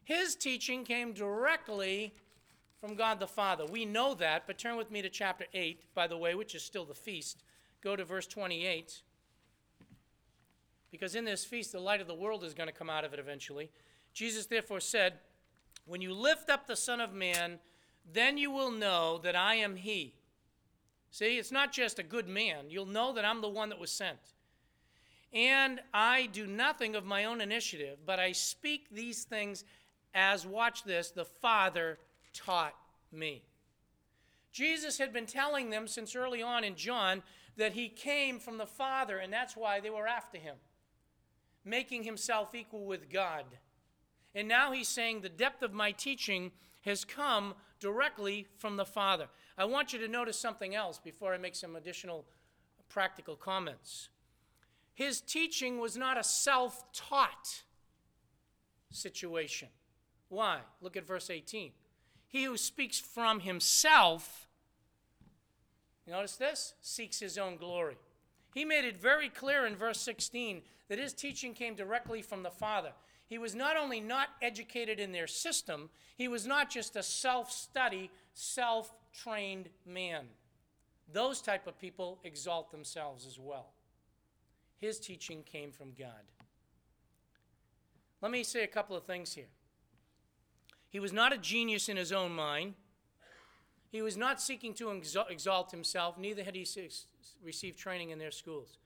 His 0.05 0.35
teaching 0.35 0.85
came 0.85 1.13
directly 1.13 2.15
from 2.81 2.95
God 2.95 3.19
the 3.19 3.27
Father. 3.27 3.67
We 3.67 3.85
know 3.85 4.15
that, 4.15 4.47
but 4.47 4.59
turn 4.59 4.77
with 4.77 4.91
me 4.91 5.03
to 5.03 5.11
chapter 5.11 5.47
8, 5.53 5.95
by 5.95 6.07
the 6.07 6.17
way, 6.17 6.35
which 6.35 6.55
is 6.55 6.63
still 6.63 6.85
the 6.85 6.95
feast. 6.95 7.43
Go 7.83 7.97
to 7.97 8.05
verse 8.05 8.27
28. 8.27 9.03
Because 10.90 11.14
in 11.14 11.24
this 11.24 11.44
feast, 11.44 11.72
the 11.72 11.81
light 11.81 12.01
of 12.01 12.07
the 12.07 12.14
world 12.14 12.44
is 12.44 12.55
going 12.55 12.68
to 12.68 12.74
come 12.74 12.90
out 12.90 13.05
of 13.05 13.12
it 13.12 13.18
eventually. 13.18 13.70
Jesus 14.14 14.46
therefore 14.46 14.81
said, 14.81 15.14
When 15.87 16.01
you 16.01 16.12
lift 16.12 16.48
up 16.48 16.66
the 16.66 16.77
Son 16.77 17.01
of 17.01 17.12
Man, 17.12 17.59
then 18.11 18.38
you 18.38 18.51
will 18.51 18.70
know 18.70 19.20
that 19.22 19.37
I 19.37 19.57
am 19.57 19.77
He. 19.77 20.14
See, 21.11 21.38
it's 21.38 21.53
not 21.53 21.72
just 21.72 21.98
a 21.98 22.03
good 22.03 22.29
man. 22.29 22.66
You'll 22.68 22.87
know 22.87 23.12
that 23.14 23.24
I'm 23.24 23.40
the 23.40 23.48
one 23.48 23.68
that 23.70 23.79
was 23.79 23.90
sent. 23.90 24.18
And 25.33 25.81
I 25.92 26.27
do 26.33 26.46
nothing 26.46 26.94
of 26.96 27.05
my 27.05 27.24
own 27.24 27.40
initiative, 27.40 27.98
but 28.07 28.18
I 28.18 28.33
speak 28.33 28.88
these 28.90 29.24
things 29.24 29.64
as, 30.14 30.46
watch 30.46 30.85
this, 30.85 31.11
the 31.11 31.24
Father 31.24 31.98
taught 32.33 32.74
me. 33.12 33.42
Jesus 34.53 34.98
had 34.98 35.12
been 35.12 35.27
telling 35.27 35.70
them 35.70 35.87
since 35.87 36.16
early 36.16 36.42
on 36.42 36.64
in 36.64 36.74
John 36.74 37.22
that 37.57 37.72
he 37.72 37.88
came 37.88 38.38
from 38.38 38.57
the 38.57 38.66
Father, 38.66 39.18
and 39.18 39.33
that's 39.33 39.57
why 39.57 39.81
they 39.81 39.90
were 39.90 40.07
after 40.07 40.38
him, 40.38 40.57
making 41.64 42.05
himself 42.05 42.55
equal 42.55 42.85
with 42.85 43.11
God. 43.11 43.44
And 44.35 44.49
now 44.49 44.73
he's 44.73 44.88
saying 44.88 45.21
the 45.21 45.29
depth 45.29 45.62
of 45.62 45.73
my 45.73 45.92
teaching 45.92 46.53
has 46.83 47.05
come 47.05 47.55
directly 47.81 48.47
from 48.57 48.77
the 48.77 48.85
Father. 48.85 49.27
I 49.57 49.64
want 49.64 49.92
you 49.92 49.99
to 50.01 50.09
notice 50.09 50.38
something 50.38 50.75
else 50.75 50.99
before 50.99 51.35
I 51.35 51.38
make 51.38 51.57
some 51.57 51.77
additional 51.77 52.25
practical 52.88 53.37
comments. 53.37 54.09
His 54.94 55.21
teaching 55.21 55.79
was 55.79 55.97
not 55.97 56.18
a 56.18 56.25
self 56.25 56.92
taught 56.92 57.62
situation. 58.90 59.68
Why? 60.29 60.59
Look 60.81 60.97
at 60.97 61.07
verse 61.07 61.31
18. 61.31 61.73
He 62.27 62.44
who 62.44 62.57
speaks 62.57 62.99
from 62.99 63.40
himself, 63.40 64.49
notice 66.07 66.37
this, 66.37 66.75
seeks 66.83 67.21
his 67.21 67.38
own 67.38 67.57
glory. 67.57 67.97
He 68.55 68.64
made 68.64 68.85
it 68.85 69.01
very 69.01 69.29
clear 69.29 69.66
in 69.66 69.77
verse 69.77 70.01
16 70.01 70.62
that 70.88 70.98
his 70.98 71.12
teaching 71.12 71.55
came 71.55 71.74
directly 71.74 72.22
from 72.22 72.42
the 72.42 72.51
Father. 72.51 72.92
He 73.27 73.38
was 73.38 73.55
not 73.55 73.77
only 73.77 74.01
not 74.01 74.29
educated 74.40 74.98
in 74.98 75.12
their 75.12 75.27
system, 75.27 75.90
he 76.16 76.29
was 76.29 76.46
not 76.46 76.70
just 76.70 76.96
a 76.96 77.03
self 77.03 77.53
study, 77.53 78.11
self 78.33 78.92
trained 79.12 79.68
man. 79.87 80.27
Those 81.12 81.40
type 81.40 81.66
of 81.66 81.79
people 81.79 82.18
exalt 82.24 82.70
themselves 82.70 83.27
as 83.27 83.38
well. 83.38 83.72
His 84.79 84.98
teaching 84.98 85.42
came 85.42 85.72
from 85.72 85.92
God. 85.98 86.24
Let 88.20 88.33
me 88.33 88.42
say 88.44 88.64
a 88.64 88.68
couple 88.68 88.96
of 88.96 89.05
things 89.05 89.35
here. 89.35 89.48
He 90.90 91.01
was 91.01 91.12
not 91.12 91.33
a 91.33 91.38
genius 91.38 91.88
in 91.88 91.96
his 91.96 92.12
own 92.12 92.33
mind. 92.33 92.74
He 93.90 94.03
was 94.03 94.16
not 94.16 94.40
seeking 94.40 94.74
to 94.74 94.90
exalt 94.90 95.70
himself, 95.70 96.18
neither 96.18 96.42
had 96.42 96.55
he 96.55 96.66
received 97.42 97.79
training 97.79 98.11
in 98.11 98.18
their 98.18 98.31
schools. 98.31 98.79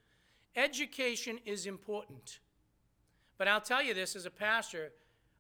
Education 0.55 1.39
is 1.47 1.67
important. 1.67 2.41
But 3.39 3.49
I'll 3.49 3.61
tell 3.61 3.83
you 3.83 3.95
this 3.95 4.15
as 4.15 4.27
a 4.27 4.31
pastor, 4.31 4.93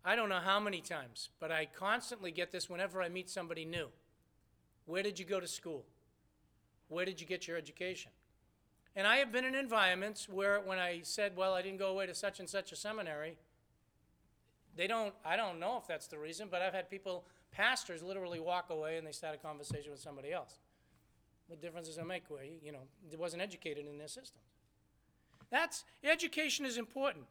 I 0.05 0.17
don't 0.17 0.29
know 0.29 0.41
how 0.41 0.59
many 0.59 0.81
times, 0.81 1.29
but 1.39 1.53
I 1.53 1.67
constantly 1.67 2.33
get 2.33 2.51
this 2.51 2.69
whenever 2.69 3.03
I 3.03 3.09
meet 3.09 3.31
somebody 3.31 3.65
new. 3.65 3.89
Where 4.87 5.03
did 5.03 5.19
you 5.19 5.25
go 5.25 5.39
to 5.39 5.47
school? 5.47 5.85
Where 6.89 7.05
did 7.05 7.21
you 7.21 7.27
get 7.27 7.47
your 7.47 7.57
education? 7.57 8.11
And 8.97 9.07
I 9.07 9.17
have 9.17 9.33
been 9.33 9.45
in 9.45 9.55
environments 9.55 10.29
where 10.29 10.61
when 10.61 10.79
I 10.79 11.01
said, 11.03 11.37
well, 11.37 11.55
I 11.55 11.63
didn't 11.63 11.79
go 11.79 11.89
away 11.89 12.07
to 12.07 12.15
such 12.15 12.41
and 12.41 12.49
such 12.49 12.73
a 12.73 12.77
seminary, 12.77 13.37
they 14.77 14.87
don't, 14.87 15.15
I 15.25 15.37
don't 15.37 15.61
know 15.61 15.79
if 15.79 15.87
that's 15.87 16.07
the 16.07 16.19
reason, 16.19 16.49
but 16.51 16.63
I've 16.63 16.75
had 16.75 16.91
people, 16.91 17.25
pastors, 17.53 18.03
literally 18.03 18.41
walk 18.41 18.71
away 18.71 18.97
and 18.97 19.07
they 19.07 19.13
start 19.13 19.35
a 19.35 19.39
conversation 19.39 19.91
with 19.91 20.01
somebody 20.01 20.33
else. 20.33 20.59
What 21.47 21.61
difference 21.61 21.89
does 21.89 21.99
it 21.99 22.07
make? 22.07 22.25
Where, 22.29 22.45
you 22.45 22.73
know, 22.73 22.83
they 23.11 23.17
wasn't 23.17 23.43
educated 23.43 23.87
in 23.87 23.99
their 23.99 24.09
system. 24.09 24.41
That's, 25.53 25.85
education 26.03 26.67
is 26.67 26.79
important. 26.79 27.27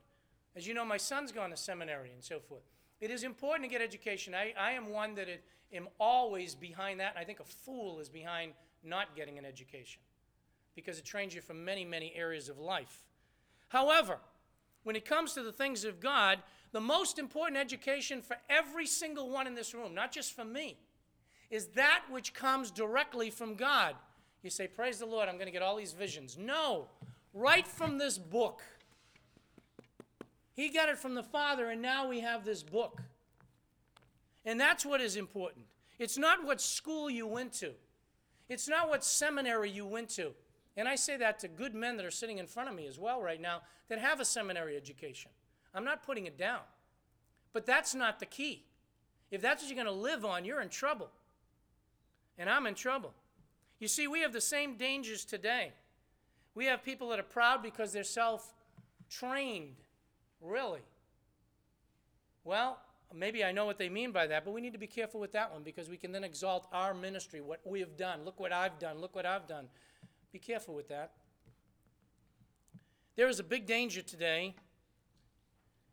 As 0.56 0.68
you 0.68 0.74
know, 0.74 0.86
my 0.86 0.98
son's 0.98 1.32
gone 1.32 1.50
to 1.50 1.58
seminary 1.58 2.12
and 2.14 2.24
so 2.24 2.40
forth. 2.40 2.62
It 3.02 3.10
is 3.10 3.24
important 3.24 3.68
to 3.68 3.74
get 3.74 3.82
education. 3.82 4.36
I, 4.36 4.54
I 4.58 4.72
am 4.74 4.92
one 4.92 5.16
that 5.16 5.28
it, 5.28 5.44
am 5.74 5.88
always 6.00 6.54
behind 6.54 7.00
that, 7.00 7.14
and 7.16 7.20
I 7.20 7.26
think 7.26 7.40
a 7.40 7.44
fool 7.44 8.00
is 8.00 8.10
behind 8.10 8.54
not 8.84 9.16
getting 9.16 9.40
an 9.40 9.46
education 9.46 10.02
because 10.76 11.00
it 11.00 11.04
trains 11.04 11.34
you 11.34 11.42
for 11.42 11.56
many, 11.56 11.84
many 11.84 12.14
areas 12.16 12.48
of 12.48 12.60
life. 12.60 13.04
However, 13.70 14.20
when 14.84 14.96
it 14.96 15.04
comes 15.04 15.34
to 15.34 15.44
the 15.44 15.52
things 15.52 15.84
of 15.84 16.00
God, 16.00 16.40
the 16.74 16.80
most 16.80 17.18
important 17.18 17.58
education 17.58 18.22
for 18.22 18.38
every 18.50 18.86
single 18.86 19.30
one 19.30 19.48
in 19.48 19.56
this 19.56 19.74
room, 19.74 19.96
not 19.96 20.12
just 20.12 20.36
for 20.36 20.46
me, 20.46 20.78
is 21.50 21.68
that 21.68 22.04
which 22.10 22.34
comes 22.34 22.70
directly 22.70 23.30
from 23.32 23.56
God. 23.56 23.96
You 24.44 24.50
say, 24.50 24.68
Praise 24.68 25.00
the 25.00 25.06
Lord, 25.06 25.28
I'm 25.28 25.36
going 25.36 25.48
to 25.48 25.52
get 25.52 25.62
all 25.62 25.76
these 25.76 25.94
visions. 25.94 26.38
No. 26.40 26.88
Right 27.34 27.68
from 27.68 27.98
this 27.98 28.18
book. 28.18 28.62
He 30.54 30.70
got 30.70 30.90
it 30.90 30.98
from 30.98 31.16
the 31.16 31.24
Father, 31.24 31.70
and 31.70 31.82
now 31.82 32.08
we 32.08 32.20
have 32.20 32.44
this 32.44 32.64
book. 32.64 33.02
And 34.46 34.60
that's 34.60 34.86
what 34.86 35.02
is 35.02 35.16
important. 35.16 35.66
It's 36.00 36.18
not 36.18 36.44
what 36.44 36.60
school 36.60 37.10
you 37.10 37.28
went 37.28 37.54
to, 37.54 37.72
it's 38.50 38.68
not 38.68 38.90
what 38.90 39.04
seminary 39.04 39.70
you 39.70 39.86
went 39.86 40.10
to. 40.10 40.34
And 40.78 40.88
I 40.88 40.96
say 40.96 41.18
that 41.18 41.40
to 41.40 41.50
good 41.50 41.76
men 41.76 41.98
that 41.98 42.06
are 42.06 42.12
sitting 42.12 42.38
in 42.38 42.48
front 42.48 42.70
of 42.70 42.76
me 42.76 42.88
as 42.88 42.98
well 42.98 43.22
right 43.22 43.42
now 43.42 43.62
that 43.90 44.00
have 44.00 44.22
a 44.22 44.26
seminary 44.26 44.78
education. 44.78 45.30
I'm 45.74 45.84
not 45.84 46.02
putting 46.04 46.26
it 46.28 46.38
down. 46.38 46.62
But 47.54 47.66
that's 47.66 47.94
not 47.94 48.20
the 48.20 48.26
key. 48.26 48.64
If 49.32 49.42
that's 49.42 49.62
what 49.62 49.70
you're 49.70 49.84
going 49.84 49.94
to 49.94 50.02
live 50.02 50.24
on, 50.24 50.46
you're 50.46 50.62
in 50.62 50.70
trouble. 50.70 51.10
And 52.38 52.50
I'm 52.50 52.66
in 52.68 52.76
trouble. 52.76 53.14
You 53.80 53.88
see, 53.88 54.08
we 54.08 54.22
have 54.22 54.34
the 54.34 54.42
same 54.42 54.78
dangers 54.78 55.26
today. 55.26 55.74
We 56.54 56.66
have 56.66 56.84
people 56.84 57.10
that 57.10 57.20
are 57.20 57.24
proud 57.24 57.64
because 57.64 57.94
they're 57.94 58.04
self 58.04 58.54
trained. 59.10 59.76
Really? 60.42 60.82
Well, 62.44 62.80
maybe 63.14 63.44
I 63.44 63.52
know 63.52 63.66
what 63.66 63.78
they 63.78 63.90
mean 63.90 64.12
by 64.12 64.28
that, 64.28 64.46
but 64.46 64.54
we 64.54 64.62
need 64.62 64.74
to 64.74 64.80
be 64.80 64.88
careful 64.88 65.20
with 65.20 65.32
that 65.34 65.52
one 65.52 65.64
because 65.64 65.90
we 65.90 65.98
can 65.98 66.12
then 66.12 66.24
exalt 66.24 66.68
our 66.72 66.94
ministry, 66.94 67.42
what 67.42 67.60
we 67.66 67.80
have 67.80 67.98
done. 67.98 68.24
Look 68.26 68.40
what 68.40 68.52
I've 68.52 68.80
done. 68.80 69.00
Look 69.00 69.16
what 69.16 69.26
I've 69.26 69.48
done. 69.48 69.68
Be 70.32 70.40
careful 70.40 70.74
with 70.74 70.88
that. 70.90 71.12
There 73.16 73.28
is 73.28 73.40
a 73.40 73.44
big 73.44 73.66
danger 73.66 74.02
today, 74.02 74.56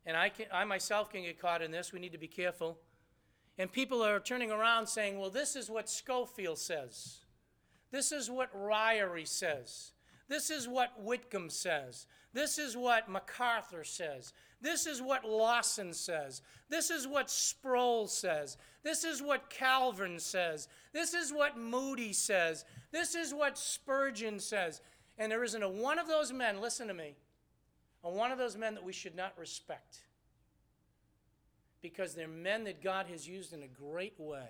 and 0.05 0.15
I, 0.15 0.29
can, 0.29 0.45
I 0.51 0.63
myself 0.63 1.11
can 1.11 1.23
get 1.23 1.39
caught 1.39 1.61
in 1.61 1.71
this. 1.71 1.91
We 1.91 1.99
need 1.99 2.13
to 2.13 2.17
be 2.17 2.27
careful. 2.27 2.79
And 3.57 3.71
people 3.71 4.01
are 4.01 4.19
turning 4.21 4.51
around 4.51 4.87
saying, 4.87 5.19
well, 5.19 5.29
this 5.29 5.55
is 5.57 5.69
what 5.69 5.89
Scofield 5.89 6.57
says. 6.57 7.17
This 7.91 8.11
is 8.11 8.31
what 8.31 8.55
Ryrie 8.55 9.27
says. 9.27 9.91
This 10.29 10.51
is 10.51 10.67
what 10.67 11.03
Whitcomb 11.03 11.49
says. 11.49 12.05
This 12.33 12.59
is 12.59 12.77
what 12.77 13.09
MacArthur 13.09 13.83
says. 13.83 14.31
This 14.61 14.85
is 14.85 15.01
what 15.01 15.25
Lawson 15.25 15.93
says. 15.93 16.43
This 16.69 16.91
is 16.91 17.07
what 17.07 17.31
Sproul 17.31 18.07
says. 18.07 18.57
This 18.83 19.03
is 19.03 19.21
what 19.21 19.49
Calvin 19.49 20.19
says. 20.19 20.67
This 20.93 21.15
is 21.15 21.33
what 21.33 21.57
Moody 21.57 22.13
says. 22.13 22.63
This 22.91 23.15
is 23.15 23.33
what 23.33 23.57
Spurgeon 23.57 24.39
says. 24.39 24.81
And 25.17 25.31
there 25.31 25.43
isn't 25.43 25.63
a 25.63 25.69
one 25.69 25.97
of 25.97 26.07
those 26.07 26.31
men, 26.31 26.61
listen 26.61 26.87
to 26.87 26.93
me, 26.93 27.15
a 28.03 28.09
one 28.09 28.31
of 28.31 28.37
those 28.37 28.55
men 28.55 28.75
that 28.75 28.83
we 28.83 28.93
should 28.93 29.15
not 29.15 29.37
respect. 29.37 29.99
Because 31.81 32.13
they're 32.13 32.27
men 32.27 32.65
that 32.65 32.83
God 32.83 33.07
has 33.07 33.27
used 33.27 33.51
in 33.53 33.63
a 33.63 33.67
great 33.67 34.19
way. 34.19 34.49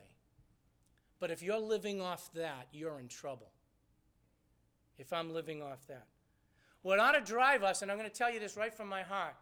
But 1.19 1.31
if 1.31 1.41
you're 1.41 1.59
living 1.59 2.01
off 2.01 2.29
that, 2.33 2.67
you're 2.71 2.99
in 2.99 3.07
trouble. 3.07 3.51
If 4.99 5.11
I'm 5.13 5.33
living 5.33 5.63
off 5.63 5.87
that. 5.87 6.05
What 6.81 6.99
ought 6.99 7.13
to 7.13 7.21
drive 7.21 7.63
us, 7.63 7.81
and 7.81 7.91
I'm 7.91 7.97
going 7.97 8.09
to 8.09 8.15
tell 8.15 8.31
you 8.31 8.39
this 8.39 8.55
right 8.55 8.73
from 8.73 8.87
my 8.87 9.01
heart, 9.01 9.35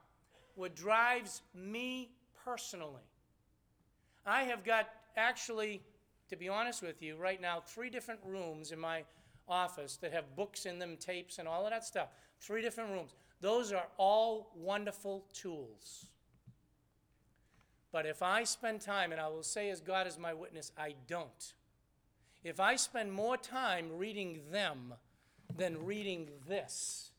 what 0.55 0.75
drives 0.75 1.41
me 1.53 2.11
personally. 2.45 3.03
I 4.25 4.43
have 4.43 4.63
got 4.63 4.89
actually, 5.15 5.81
to 6.29 6.35
be 6.35 6.47
honest 6.47 6.81
with 6.81 7.01
you, 7.01 7.15
right 7.15 7.41
now, 7.41 7.59
three 7.59 7.89
different 7.89 8.19
rooms 8.25 8.71
in 8.71 8.79
my 8.79 9.03
office 9.47 9.97
that 9.97 10.13
have 10.13 10.35
books 10.35 10.65
in 10.65 10.79
them, 10.79 10.97
tapes, 10.97 11.39
and 11.39 11.47
all 11.47 11.65
of 11.65 11.71
that 11.71 11.85
stuff. 11.85 12.09
Three 12.39 12.61
different 12.61 12.91
rooms. 12.91 13.13
Those 13.41 13.71
are 13.71 13.87
all 13.97 14.51
wonderful 14.55 15.25
tools. 15.33 16.07
But 17.91 18.05
if 18.05 18.21
I 18.21 18.43
spend 18.43 18.81
time, 18.81 19.11
and 19.11 19.21
I 19.21 19.27
will 19.27 19.43
say 19.43 19.69
as 19.69 19.79
God 19.79 20.07
is 20.07 20.17
my 20.17 20.33
witness, 20.33 20.71
I 20.77 20.95
don't. 21.07 21.53
If 22.43 22.59
I 22.59 22.75
spend 22.75 23.11
more 23.11 23.37
time 23.37 23.89
reading 23.93 24.41
them 24.51 24.93
than 25.55 25.85
reading 25.85 26.27
this, 26.47 27.11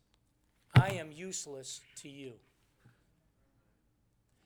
I 0.75 0.91
am 0.91 1.11
useless 1.13 1.81
to 2.03 2.09
you. 2.09 2.33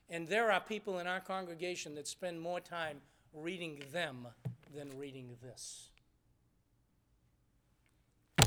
And 0.08 0.28
there 0.28 0.52
are 0.52 0.60
people 0.60 0.98
in 0.98 1.06
our 1.06 1.20
congregation 1.20 1.94
that 1.94 2.06
spend 2.06 2.40
more 2.40 2.60
time 2.60 2.98
reading 3.32 3.82
them 3.92 4.28
than 4.74 4.90
reading 4.98 5.36
this. 5.42 5.88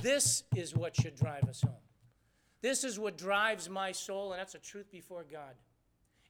This 0.02 0.44
is 0.56 0.76
what 0.76 0.96
should 0.96 1.16
drive 1.16 1.44
us 1.46 1.62
home. 1.62 1.74
This 2.62 2.84
is 2.84 3.00
what 3.00 3.18
drives 3.18 3.70
my 3.70 3.92
soul, 3.92 4.32
and 4.32 4.40
that's 4.40 4.56
a 4.56 4.60
truth 4.60 4.92
before 4.92 5.24
God, 5.32 5.56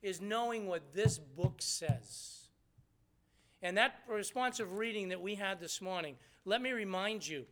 is 0.01 0.21
knowing 0.21 0.67
what 0.67 0.93
this 0.93 1.17
book 1.17 1.55
says. 1.59 2.47
And 3.61 3.77
that 3.77 3.99
responsive 4.07 4.73
reading 4.73 5.09
that 5.09 5.21
we 5.21 5.35
had 5.35 5.59
this 5.59 5.81
morning, 5.81 6.15
let 6.45 6.61
me 6.61 6.71
remind 6.71 7.27
you 7.27 7.45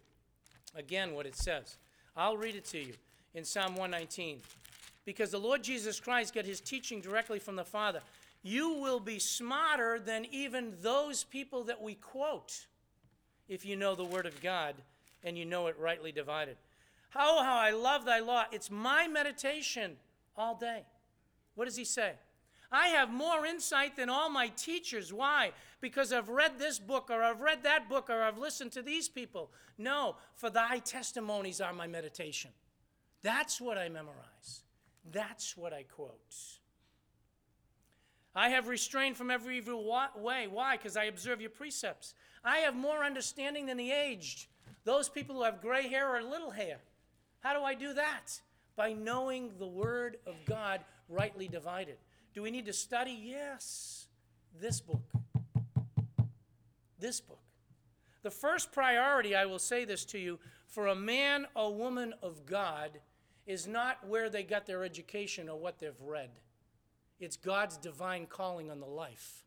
again 0.76 1.14
what 1.14 1.26
it 1.26 1.36
says. 1.36 1.78
I'll 2.16 2.38
read 2.38 2.56
it 2.56 2.66
to 2.66 2.80
you 2.80 2.94
in 3.34 3.44
Psalm 3.44 3.76
119 3.76 4.40
because 5.06 5.32
the 5.32 5.40
Lord 5.40 5.64
Jesus 5.64 6.00
Christ 6.00 6.34
got 6.34 6.46
his 6.46 6.62
teaching 6.62 7.02
directly 7.02 7.40
from 7.40 7.56
the 7.56 7.64
Father. 7.64 8.02
You 8.44 8.74
will 8.74 9.00
be 9.00 9.20
smarter 9.20 10.00
than 10.00 10.26
even 10.32 10.74
those 10.82 11.24
people 11.24 11.64
that 11.66 11.82
we 11.82 11.96
quote 11.96 12.66
if 13.48 13.66
you 13.66 13.76
know 13.76 13.96
the 13.96 14.04
Word 14.04 14.26
of 14.26 14.42
God 14.42 14.76
and 15.24 15.38
you 15.38 15.46
know 15.46 15.68
it 15.68 15.78
rightly 15.80 16.12
divided. 16.12 16.58
How, 17.10 17.44
how 17.44 17.58
I 17.58 17.72
love 17.72 18.06
thy 18.06 18.20
law. 18.20 18.46
It's 18.52 18.72
my 18.72 19.08
meditation 19.08 19.98
all 20.36 20.56
day. 20.56 20.84
What 21.56 21.66
does 21.66 21.78
he 21.78 21.86
say? 21.86 22.14
I 22.74 22.88
have 22.88 23.12
more 23.12 23.46
insight 23.46 23.96
than 23.96 24.10
all 24.10 24.30
my 24.30 24.48
teachers. 24.48 25.14
Why? 25.14 25.52
Because 25.80 26.12
I've 26.12 26.30
read 26.30 26.58
this 26.58 26.80
book 26.80 27.12
or 27.12 27.22
I've 27.22 27.40
read 27.40 27.62
that 27.64 27.88
book 27.88 28.10
or 28.10 28.24
I've 28.24 28.40
listened 28.40 28.72
to 28.72 28.82
these 28.82 29.08
people. 29.08 29.52
No, 29.78 30.16
for 30.34 30.50
thy 30.50 30.80
testimonies 30.80 31.62
are 31.62 31.72
my 31.72 31.86
meditation. 31.86 32.50
That's 33.22 33.62
what 33.62 33.78
I 33.78 33.90
memorize. 33.90 34.64
That's 35.12 35.56
what 35.56 35.72
I 35.72 35.84
quote. 35.84 36.34
I 38.36 38.50
have 38.50 38.68
restrained 38.68 39.18
from 39.18 39.30
every 39.30 39.58
evil 39.58 39.86
way. 40.18 40.48
Why? 40.48 40.76
Because 40.76 40.98
I 40.98 41.04
observe 41.04 41.42
your 41.42 41.52
precepts. 41.52 42.16
I 42.44 42.58
have 42.60 42.76
more 42.76 43.04
understanding 43.04 43.68
than 43.68 43.78
the 43.78 43.92
aged, 43.92 44.48
those 44.84 45.10
people 45.10 45.36
who 45.36 45.44
have 45.44 45.62
gray 45.62 45.88
hair 45.88 46.16
or 46.16 46.24
little 46.24 46.50
hair. 46.50 46.78
How 47.42 47.54
do 47.54 47.64
I 47.64 47.76
do 47.76 47.94
that? 47.94 48.42
By 48.76 48.94
knowing 48.94 49.52
the 49.60 49.68
Word 49.68 50.18
of 50.26 50.34
God 50.48 50.82
rightly 51.08 51.48
divided. 51.48 51.98
Do 52.34 52.42
we 52.42 52.52
need 52.52 52.66
to 52.66 52.74
study? 52.74 53.18
Yes. 53.24 54.08
This 54.60 54.82
book. 54.82 55.04
This 57.00 57.22
book. 57.22 57.40
The 58.24 58.32
first 58.32 58.72
priority, 58.72 59.36
I 59.36 59.46
will 59.46 59.60
say 59.60 59.86
this 59.86 60.06
to 60.06 60.18
you, 60.18 60.40
for 60.68 60.88
a 60.88 60.96
man 60.96 61.46
or 61.56 61.74
woman 61.74 62.14
of 62.24 62.46
God 62.46 63.00
is 63.46 63.68
not 63.68 64.08
where 64.08 64.30
they 64.30 64.44
got 64.44 64.66
their 64.66 64.84
education 64.84 65.50
or 65.50 65.60
what 65.60 65.80
they've 65.80 66.02
read. 66.02 66.30
It's 67.20 67.36
God's 67.36 67.78
divine 67.78 68.26
calling 68.26 68.72
on 68.72 68.80
the 68.80 68.88
life. 68.88 69.44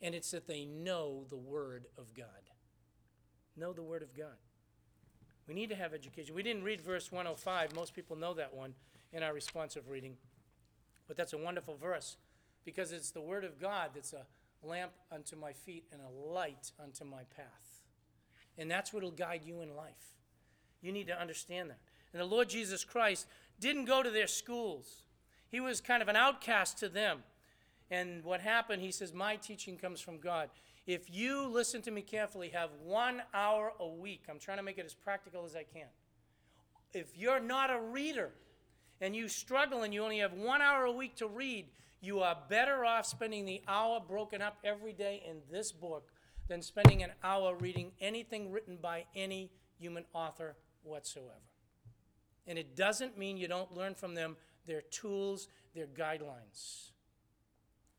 And 0.00 0.14
it's 0.14 0.30
that 0.32 0.46
they 0.46 0.64
know 0.64 1.24
the 1.28 1.36
Word 1.36 1.86
of 1.96 2.12
God. 2.14 2.26
Know 3.56 3.72
the 3.72 3.82
Word 3.82 4.02
of 4.02 4.14
God. 4.16 4.36
We 5.48 5.54
need 5.54 5.70
to 5.70 5.76
have 5.76 5.94
education. 5.94 6.34
We 6.34 6.42
didn't 6.42 6.64
read 6.64 6.80
verse 6.80 7.10
105. 7.10 7.74
Most 7.74 7.94
people 7.94 8.16
know 8.16 8.34
that 8.34 8.54
one 8.54 8.74
in 9.12 9.22
our 9.22 9.32
responsive 9.32 9.88
reading. 9.88 10.16
But 11.12 11.18
that's 11.18 11.34
a 11.34 11.38
wonderful 11.38 11.76
verse 11.76 12.16
because 12.64 12.90
it's 12.90 13.10
the 13.10 13.20
Word 13.20 13.44
of 13.44 13.60
God 13.60 13.90
that's 13.94 14.14
a 14.14 14.24
lamp 14.66 14.92
unto 15.14 15.36
my 15.36 15.52
feet 15.52 15.84
and 15.92 16.00
a 16.00 16.32
light 16.32 16.72
unto 16.82 17.04
my 17.04 17.24
path. 17.36 17.82
And 18.56 18.70
that's 18.70 18.94
what 18.94 19.02
will 19.02 19.10
guide 19.10 19.42
you 19.44 19.60
in 19.60 19.76
life. 19.76 20.16
You 20.80 20.90
need 20.90 21.08
to 21.08 21.20
understand 21.20 21.68
that. 21.68 21.80
And 22.14 22.22
the 22.22 22.24
Lord 22.24 22.48
Jesus 22.48 22.82
Christ 22.82 23.26
didn't 23.60 23.84
go 23.84 24.02
to 24.02 24.08
their 24.08 24.26
schools, 24.26 25.02
he 25.50 25.60
was 25.60 25.82
kind 25.82 26.00
of 26.00 26.08
an 26.08 26.16
outcast 26.16 26.78
to 26.78 26.88
them. 26.88 27.18
And 27.90 28.24
what 28.24 28.40
happened, 28.40 28.80
he 28.80 28.90
says, 28.90 29.12
My 29.12 29.36
teaching 29.36 29.76
comes 29.76 30.00
from 30.00 30.16
God. 30.16 30.48
If 30.86 31.14
you 31.14 31.46
listen 31.46 31.82
to 31.82 31.90
me 31.90 32.00
carefully, 32.00 32.48
have 32.54 32.70
one 32.82 33.20
hour 33.34 33.74
a 33.78 33.86
week, 33.86 34.22
I'm 34.30 34.38
trying 34.38 34.56
to 34.56 34.62
make 34.62 34.78
it 34.78 34.86
as 34.86 34.94
practical 34.94 35.44
as 35.44 35.54
I 35.54 35.64
can. 35.64 35.88
If 36.94 37.18
you're 37.18 37.38
not 37.38 37.68
a 37.68 37.78
reader 37.78 38.32
and 39.02 39.16
you 39.16 39.28
struggle 39.28 39.82
and 39.82 39.92
you 39.92 40.02
only 40.02 40.18
have 40.18 40.32
one 40.32 40.62
hour 40.62 40.84
a 40.84 40.92
week 40.92 41.16
to 41.16 41.26
read, 41.26 41.66
you 42.00 42.20
are 42.20 42.38
better 42.48 42.84
off 42.84 43.04
spending 43.04 43.44
the 43.44 43.60
hour 43.66 44.00
broken 44.00 44.40
up 44.40 44.56
every 44.62 44.92
day 44.92 45.22
in 45.28 45.38
this 45.50 45.72
book 45.72 46.08
than 46.48 46.62
spending 46.62 47.02
an 47.02 47.10
hour 47.22 47.56
reading 47.56 47.90
anything 48.00 48.52
written 48.52 48.78
by 48.80 49.04
any 49.16 49.50
human 49.76 50.04
author 50.14 50.54
whatsoever. 50.84 51.28
And 52.46 52.58
it 52.58 52.76
doesn't 52.76 53.18
mean 53.18 53.36
you 53.36 53.48
don't 53.48 53.74
learn 53.74 53.94
from 53.94 54.14
them 54.14 54.36
their 54.66 54.82
tools, 54.82 55.48
their 55.74 55.86
guidelines. 55.86 56.90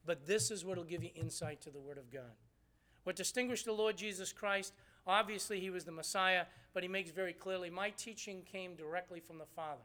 But 0.06 0.26
this 0.26 0.52
is 0.52 0.64
what 0.64 0.78
will 0.78 0.84
give 0.86 1.04
you 1.04 1.12
insight 1.16 1.62
to 1.62 1.70
the 1.70 1.80
Word 1.80 1.98
of 1.98 2.12
God. 2.12 2.32
What 3.04 3.18
distinguished 3.18 3.66
the 3.66 3.74
Lord 3.74 3.98
Jesus 3.98 4.32
Christ, 4.32 4.74
obviously, 5.06 5.60
he 5.60 5.70
was 5.70 5.84
the 5.84 5.92
Messiah, 5.92 6.46
but 6.74 6.84
he 6.84 6.90
makes 6.90 7.12
very 7.12 7.34
clearly 7.34 7.70
my 7.70 7.90
teaching 7.90 8.44
came 8.50 8.76
directly 8.76 9.20
from 9.20 9.38
the 9.38 9.46
Father. 9.54 9.82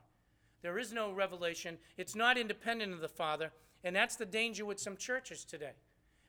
There 0.62 0.78
is 0.78 0.92
no 0.92 1.12
revelation, 1.12 1.78
it's 1.96 2.16
not 2.16 2.36
independent 2.36 2.92
of 2.92 3.00
the 3.00 3.08
Father, 3.08 3.52
and 3.84 3.94
that's 3.94 4.16
the 4.16 4.26
danger 4.26 4.64
with 4.64 4.80
some 4.80 4.96
churches 4.96 5.44
today. 5.44 5.72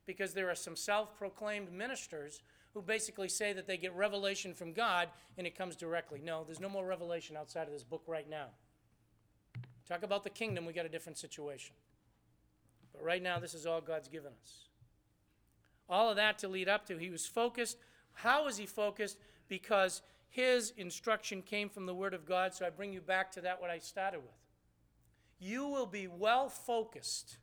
Because 0.05 0.33
there 0.33 0.49
are 0.49 0.55
some 0.55 0.75
self 0.75 1.17
proclaimed 1.17 1.71
ministers 1.71 2.41
who 2.73 2.81
basically 2.81 3.29
say 3.29 3.53
that 3.53 3.67
they 3.67 3.77
get 3.77 3.95
revelation 3.95 4.53
from 4.53 4.73
God 4.73 5.09
and 5.37 5.47
it 5.47 5.57
comes 5.57 5.75
directly. 5.75 6.21
No, 6.23 6.43
there's 6.43 6.59
no 6.59 6.69
more 6.69 6.85
revelation 6.85 7.35
outside 7.35 7.67
of 7.67 7.73
this 7.73 7.83
book 7.83 8.03
right 8.07 8.29
now. 8.29 8.47
Talk 9.87 10.03
about 10.03 10.23
the 10.23 10.29
kingdom, 10.29 10.65
we 10.65 10.73
got 10.73 10.85
a 10.85 10.89
different 10.89 11.17
situation. 11.17 11.75
But 12.93 13.03
right 13.03 13.21
now, 13.21 13.39
this 13.39 13.53
is 13.53 13.65
all 13.65 13.81
God's 13.81 14.07
given 14.07 14.31
us. 14.41 14.67
All 15.89 16.09
of 16.09 16.15
that 16.17 16.37
to 16.39 16.47
lead 16.47 16.69
up 16.69 16.85
to. 16.87 16.97
He 16.97 17.09
was 17.09 17.25
focused. 17.25 17.77
How 18.13 18.45
was 18.45 18.57
he 18.57 18.67
focused? 18.67 19.17
Because 19.47 20.03
his 20.29 20.73
instruction 20.77 21.41
came 21.41 21.69
from 21.69 21.85
the 21.85 21.93
Word 21.93 22.13
of 22.13 22.25
God. 22.25 22.53
So 22.53 22.65
I 22.65 22.69
bring 22.69 22.93
you 22.93 23.01
back 23.01 23.31
to 23.31 23.41
that, 23.41 23.59
what 23.59 23.69
I 23.69 23.79
started 23.79 24.19
with. 24.19 24.37
You 25.39 25.67
will 25.67 25.87
be 25.87 26.07
well 26.07 26.49
focused 26.49 27.37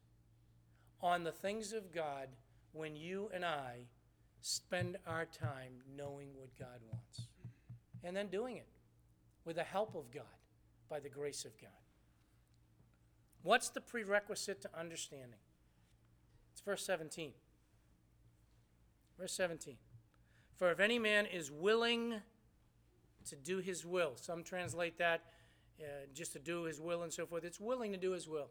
on 1.00 1.24
the 1.24 1.32
things 1.32 1.72
of 1.72 1.92
God 1.92 2.28
when 2.72 2.94
you 2.94 3.28
and 3.34 3.44
I 3.44 3.86
spend 4.40 4.96
our 5.06 5.24
time 5.24 5.72
knowing 5.96 6.28
what 6.36 6.56
God 6.58 6.80
wants 6.92 7.26
and 8.04 8.16
then 8.16 8.28
doing 8.28 8.56
it 8.56 8.68
with 9.44 9.56
the 9.56 9.64
help 9.64 9.94
of 9.94 10.10
God, 10.12 10.24
by 10.88 11.00
the 11.00 11.08
grace 11.08 11.44
of 11.44 11.52
God. 11.60 11.70
What's 13.42 13.68
the 13.68 13.80
prerequisite 13.80 14.60
to 14.62 14.70
understanding? 14.78 15.38
It's 16.52 16.60
verse 16.60 16.84
17. 16.84 17.32
Verse 19.18 19.32
17. 19.32 19.76
For 20.56 20.70
if 20.70 20.80
any 20.80 20.98
man 20.98 21.26
is 21.26 21.50
willing 21.50 22.22
to 23.26 23.36
do 23.36 23.58
his 23.58 23.84
will, 23.84 24.12
some 24.16 24.42
translate 24.42 24.98
that 24.98 25.22
uh, 25.80 25.84
just 26.14 26.32
to 26.32 26.38
do 26.38 26.64
his 26.64 26.80
will 26.80 27.02
and 27.02 27.12
so 27.12 27.26
forth, 27.26 27.44
it's 27.44 27.60
willing 27.60 27.92
to 27.92 27.98
do 27.98 28.12
his 28.12 28.28
will. 28.28 28.48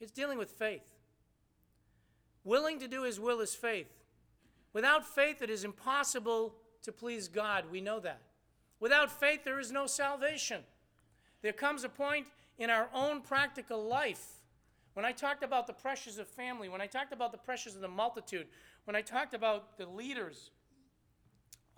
It's 0.00 0.12
dealing 0.12 0.38
with 0.38 0.50
faith. 0.50 0.82
Willing 2.44 2.78
to 2.80 2.88
do 2.88 3.02
his 3.02 3.20
will 3.20 3.40
is 3.40 3.54
faith. 3.54 3.88
Without 4.72 5.06
faith, 5.06 5.42
it 5.42 5.50
is 5.50 5.64
impossible 5.64 6.54
to 6.82 6.92
please 6.92 7.28
God. 7.28 7.64
We 7.70 7.80
know 7.80 8.00
that. 8.00 8.20
Without 8.80 9.12
faith, 9.20 9.44
there 9.44 9.60
is 9.60 9.70
no 9.70 9.86
salvation. 9.86 10.62
There 11.42 11.52
comes 11.52 11.84
a 11.84 11.88
point 11.88 12.26
in 12.58 12.70
our 12.70 12.88
own 12.94 13.20
practical 13.20 13.84
life. 13.84 14.26
When 14.94 15.04
I 15.04 15.12
talked 15.12 15.42
about 15.42 15.66
the 15.66 15.72
pressures 15.72 16.18
of 16.18 16.28
family, 16.28 16.68
when 16.68 16.80
I 16.80 16.86
talked 16.86 17.12
about 17.12 17.32
the 17.32 17.38
pressures 17.38 17.74
of 17.74 17.80
the 17.80 17.88
multitude, 17.88 18.46
when 18.84 18.96
I 18.96 19.02
talked 19.02 19.34
about 19.34 19.78
the 19.78 19.86
leaders, 19.86 20.50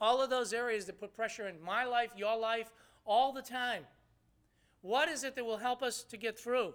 all 0.00 0.20
of 0.20 0.30
those 0.30 0.52
areas 0.52 0.86
that 0.86 1.00
put 1.00 1.14
pressure 1.14 1.48
in 1.48 1.62
my 1.62 1.84
life, 1.84 2.10
your 2.16 2.36
life, 2.36 2.70
all 3.04 3.32
the 3.32 3.42
time. 3.42 3.84
What 4.82 5.08
is 5.08 5.24
it 5.24 5.34
that 5.36 5.44
will 5.44 5.58
help 5.58 5.82
us 5.82 6.02
to 6.04 6.16
get 6.16 6.38
through? 6.38 6.74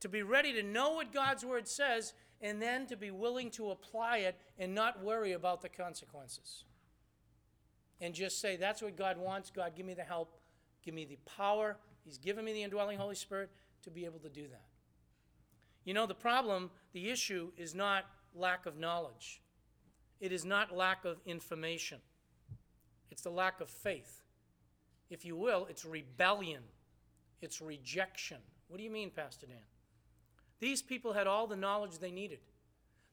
To 0.00 0.08
be 0.08 0.22
ready 0.22 0.52
to 0.54 0.62
know 0.62 0.92
what 0.92 1.12
God's 1.12 1.44
word 1.44 1.68
says 1.68 2.14
and 2.40 2.60
then 2.60 2.86
to 2.86 2.96
be 2.96 3.10
willing 3.10 3.50
to 3.52 3.70
apply 3.70 4.18
it 4.18 4.36
and 4.58 4.74
not 4.74 5.02
worry 5.02 5.32
about 5.32 5.62
the 5.62 5.68
consequences. 5.68 6.64
And 8.00 8.12
just 8.12 8.40
say, 8.40 8.56
That's 8.56 8.82
what 8.82 8.96
God 8.96 9.16
wants. 9.16 9.50
God, 9.50 9.72
give 9.76 9.86
me 9.86 9.94
the 9.94 10.02
help, 10.02 10.36
give 10.84 10.94
me 10.94 11.04
the 11.04 11.18
power. 11.24 11.76
He's 12.04 12.18
given 12.18 12.44
me 12.44 12.52
the 12.52 12.62
indwelling 12.62 12.98
Holy 12.98 13.14
Spirit 13.14 13.50
to 13.82 13.90
be 13.90 14.04
able 14.04 14.18
to 14.18 14.28
do 14.28 14.42
that. 14.48 14.66
You 15.84 15.94
know, 15.94 16.06
the 16.06 16.14
problem, 16.14 16.70
the 16.92 17.08
issue 17.10 17.52
is 17.56 17.74
not 17.74 18.04
lack 18.34 18.66
of 18.66 18.78
knowledge, 18.78 19.40
it 20.20 20.32
is 20.32 20.44
not 20.44 20.74
lack 20.74 21.04
of 21.04 21.18
information, 21.24 21.98
it's 23.10 23.22
the 23.22 23.30
lack 23.30 23.60
of 23.60 23.68
faith. 23.68 24.22
If 25.10 25.24
you 25.24 25.36
will, 25.36 25.66
it's 25.70 25.84
rebellion, 25.84 26.62
it's 27.40 27.60
rejection. 27.60 28.38
What 28.68 28.78
do 28.78 28.84
you 28.84 28.90
mean, 28.90 29.10
Pastor 29.10 29.46
Dan? 29.46 29.56
These 30.60 30.82
people 30.82 31.12
had 31.12 31.26
all 31.26 31.46
the 31.46 31.56
knowledge 31.56 31.98
they 31.98 32.10
needed. 32.10 32.40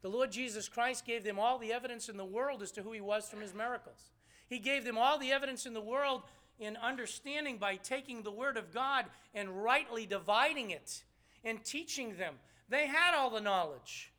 The 0.01 0.09
Lord 0.09 0.31
Jesus 0.31 0.67
Christ 0.67 1.05
gave 1.05 1.23
them 1.23 1.37
all 1.37 1.59
the 1.59 1.73
evidence 1.73 2.09
in 2.09 2.17
the 2.17 2.25
world 2.25 2.63
as 2.63 2.71
to 2.71 2.81
who 2.81 2.91
he 2.91 3.01
was 3.01 3.29
from 3.29 3.41
his 3.41 3.53
miracles. 3.53 4.11
He 4.47 4.59
gave 4.59 4.83
them 4.83 4.97
all 4.97 5.17
the 5.19 5.31
evidence 5.31 5.65
in 5.65 5.73
the 5.73 5.81
world 5.81 6.23
in 6.59 6.77
understanding 6.77 7.57
by 7.57 7.75
taking 7.75 8.21
the 8.21 8.31
Word 8.31 8.57
of 8.57 8.73
God 8.73 9.05
and 9.33 9.63
rightly 9.63 10.05
dividing 10.05 10.71
it 10.71 11.03
and 11.43 11.63
teaching 11.63 12.17
them. 12.17 12.35
They 12.69 12.87
had 12.87 13.15
all 13.15 13.29
the 13.29 13.41
knowledge, 13.41 14.11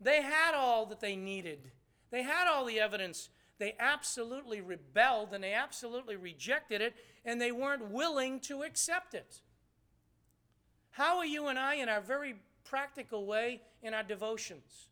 they 0.00 0.22
had 0.22 0.54
all 0.54 0.86
that 0.86 1.00
they 1.00 1.16
needed, 1.16 1.70
they 2.10 2.22
had 2.22 2.48
all 2.48 2.64
the 2.64 2.80
evidence. 2.80 3.30
They 3.58 3.74
absolutely 3.78 4.60
rebelled 4.60 5.32
and 5.32 5.44
they 5.44 5.52
absolutely 5.52 6.16
rejected 6.16 6.80
it, 6.80 6.94
and 7.24 7.40
they 7.40 7.52
weren't 7.52 7.90
willing 7.90 8.40
to 8.40 8.62
accept 8.62 9.14
it. 9.14 9.40
How 10.90 11.18
are 11.18 11.26
you 11.26 11.46
and 11.48 11.58
I, 11.58 11.74
in 11.74 11.88
our 11.88 12.00
very 12.00 12.36
practical 12.64 13.26
way, 13.26 13.62
in 13.82 13.94
our 13.94 14.02
devotions? 14.02 14.88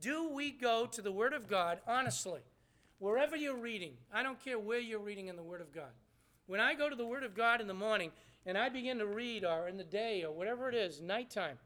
Do 0.00 0.28
we 0.28 0.50
go 0.50 0.86
to 0.86 1.02
the 1.02 1.12
Word 1.12 1.32
of 1.32 1.48
God 1.48 1.80
honestly? 1.86 2.40
Wherever 2.98 3.36
you're 3.36 3.56
reading, 3.56 3.92
I 4.12 4.22
don't 4.22 4.42
care 4.42 4.58
where 4.58 4.78
you're 4.78 4.98
reading 4.98 5.28
in 5.28 5.36
the 5.36 5.42
Word 5.42 5.60
of 5.60 5.74
God. 5.74 5.92
When 6.46 6.60
I 6.60 6.74
go 6.74 6.90
to 6.90 6.96
the 6.96 7.06
Word 7.06 7.22
of 7.22 7.34
God 7.34 7.60
in 7.60 7.66
the 7.66 7.74
morning 7.74 8.12
and 8.46 8.56
I 8.56 8.68
begin 8.68 8.98
to 8.98 9.06
read, 9.06 9.44
or 9.44 9.68
in 9.68 9.76
the 9.76 9.84
day, 9.84 10.22
or 10.22 10.32
whatever 10.32 10.68
it 10.68 10.74
is, 10.74 11.00
nighttime, 11.00 11.58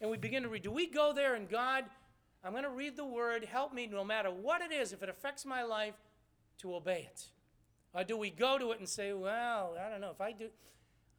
and 0.00 0.10
we 0.10 0.16
begin 0.16 0.42
to 0.42 0.48
read, 0.48 0.62
do 0.62 0.70
we 0.70 0.86
go 0.86 1.12
there 1.12 1.34
and 1.34 1.48
God, 1.48 1.84
I'm 2.44 2.52
going 2.52 2.64
to 2.64 2.70
read 2.70 2.96
the 2.96 3.04
Word, 3.04 3.44
help 3.44 3.74
me 3.74 3.86
no 3.86 4.04
matter 4.04 4.30
what 4.30 4.62
it 4.62 4.72
is, 4.72 4.92
if 4.92 5.02
it 5.02 5.08
affects 5.08 5.44
my 5.44 5.62
life, 5.62 5.94
to 6.58 6.74
obey 6.74 7.08
it? 7.10 7.26
Or 7.94 8.04
do 8.04 8.16
we 8.16 8.30
go 8.30 8.58
to 8.58 8.72
it 8.72 8.78
and 8.78 8.88
say, 8.88 9.12
well, 9.12 9.76
I 9.84 9.90
don't 9.90 10.00
know, 10.00 10.10
if 10.10 10.20
I 10.20 10.32
do, 10.32 10.48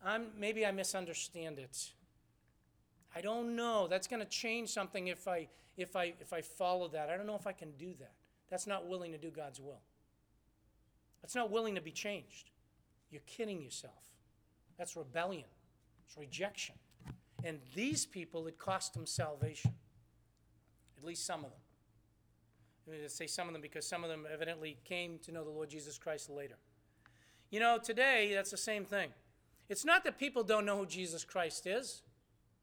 I'm, 0.05 0.27
maybe 0.37 0.65
I 0.65 0.71
misunderstand 0.71 1.59
it. 1.59 1.91
I 3.15 3.21
don't 3.21 3.55
know. 3.55 3.87
That's 3.87 4.07
going 4.07 4.21
to 4.21 4.29
change 4.29 4.69
something 4.69 5.07
if 5.07 5.27
I, 5.27 5.47
if, 5.77 5.95
I, 5.95 6.13
if 6.19 6.31
I 6.31 6.41
follow 6.41 6.87
that. 6.89 7.09
I 7.09 7.17
don't 7.17 7.25
know 7.25 7.35
if 7.35 7.47
I 7.47 7.53
can 7.53 7.71
do 7.71 7.93
that. 7.99 8.13
That's 8.49 8.67
not 8.67 8.87
willing 8.87 9.11
to 9.11 9.17
do 9.17 9.29
God's 9.29 9.59
will. 9.59 9.81
That's 11.21 11.35
not 11.35 11.51
willing 11.51 11.75
to 11.75 11.81
be 11.81 11.91
changed. 11.91 12.51
You're 13.11 13.23
kidding 13.25 13.61
yourself. 13.61 13.93
That's 14.77 14.95
rebellion, 14.95 15.45
it's 16.07 16.17
rejection. 16.17 16.75
And 17.43 17.59
these 17.73 18.05
people, 18.05 18.47
it 18.47 18.57
cost 18.57 18.93
them 18.93 19.05
salvation. 19.05 19.73
At 20.99 21.05
least 21.05 21.25
some 21.25 21.43
of 21.43 21.51
them. 21.51 21.59
I'm 22.85 22.93
going 22.93 23.03
to 23.03 23.09
say 23.09 23.27
some 23.27 23.47
of 23.47 23.53
them 23.53 23.61
because 23.61 23.87
some 23.87 24.03
of 24.03 24.09
them 24.09 24.25
evidently 24.31 24.77
came 24.83 25.19
to 25.19 25.31
know 25.31 25.43
the 25.43 25.49
Lord 25.49 25.69
Jesus 25.69 25.97
Christ 25.97 26.29
later. 26.29 26.55
You 27.51 27.59
know, 27.59 27.77
today, 27.81 28.31
that's 28.33 28.51
the 28.51 28.57
same 28.57 28.85
thing. 28.85 29.09
It's 29.69 29.85
not 29.85 30.03
that 30.03 30.17
people 30.17 30.43
don't 30.43 30.65
know 30.65 30.77
who 30.77 30.85
Jesus 30.85 31.23
Christ 31.23 31.67
is, 31.67 32.01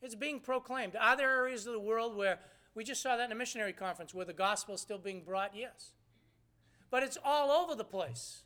it's 0.03 0.15
being 0.15 0.41
proclaimed. 0.41 0.95
Are 0.97 1.17
there 1.17 1.31
areas 1.31 1.67
of 1.67 1.73
the 1.73 1.81
world 1.81 2.17
where 2.17 2.39
we 2.75 2.85
just 2.85 3.03
saw 3.03 3.17
that 3.17 3.25
in 3.25 3.33
a 3.33 3.37
missionary 3.37 3.73
conference 3.73 4.13
where 4.13 4.27
the 4.27 4.33
gospel 4.33 4.75
is 4.75 4.81
still 4.81 4.99
being 4.99 5.23
brought? 5.23 5.53
Yes. 5.55 5.93
But 6.91 7.03
it's 7.03 7.19
all 7.25 7.51
over 7.51 7.75
the 7.75 7.85
place. 7.85 8.43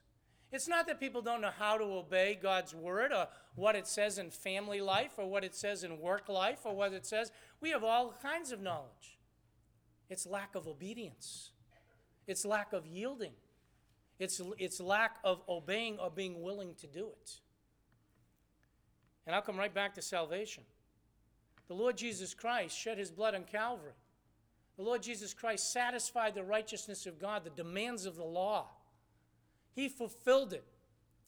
It's 0.53 0.68
not 0.68 0.86
that 0.86 1.01
people 1.01 1.22
don't 1.22 1.41
know 1.41 1.51
how 1.57 1.78
to 1.78 1.84
obey 1.84 2.38
God's 2.41 2.74
word 2.74 3.12
or 3.12 3.28
what 3.55 3.76
it 3.76 3.86
says 3.86 4.18
in 4.18 4.30
family 4.30 4.80
life 4.80 5.12
or 5.16 5.26
what 5.26 5.45
it 5.45 5.55
says 5.55 5.84
in 5.84 6.01
work 6.01 6.28
life 6.28 6.61
or 6.64 6.74
what 6.74 6.93
it 6.93 7.07
says. 7.07 7.30
We 7.61 7.70
have 7.70 7.84
all 7.84 8.14
kinds 8.20 8.51
of 8.53 8.61
knowledge. 8.61 9.18
It's 10.11 10.27
lack 10.27 10.55
of 10.55 10.67
obedience, 10.67 11.53
it's 12.27 12.45
lack 12.45 12.73
of 12.73 12.87
yielding, 12.87 13.33
it's, 14.19 14.41
it's 14.59 14.81
lack 14.81 15.17
of 15.25 15.41
obeying 15.49 15.99
or 15.99 16.11
being 16.11 16.43
willing 16.43 16.75
to 16.81 16.87
do 16.87 17.07
it. 17.07 17.41
And 19.27 19.35
I'll 19.35 19.43
come 19.43 19.57
right 19.57 19.73
back 19.73 19.95
to 19.95 20.03
salvation. 20.03 20.65
The 21.69 21.75
Lord 21.75 21.97
Jesus 21.97 22.35
Christ 22.35 22.77
shed 22.77 22.99
his 22.99 23.13
blood 23.13 23.35
on 23.37 23.45
Calvary. 23.45 23.93
The 24.77 24.83
Lord 24.83 25.03
Jesus 25.03 25.33
Christ 25.33 25.73
satisfied 25.73 26.35
the 26.35 26.43
righteousness 26.43 27.07
of 27.07 27.21
God, 27.21 27.45
the 27.45 27.51
demands 27.51 28.07
of 28.07 28.17
the 28.17 28.25
law. 28.25 28.67
He 29.73 29.89
fulfilled 29.89 30.53
it. 30.53 30.65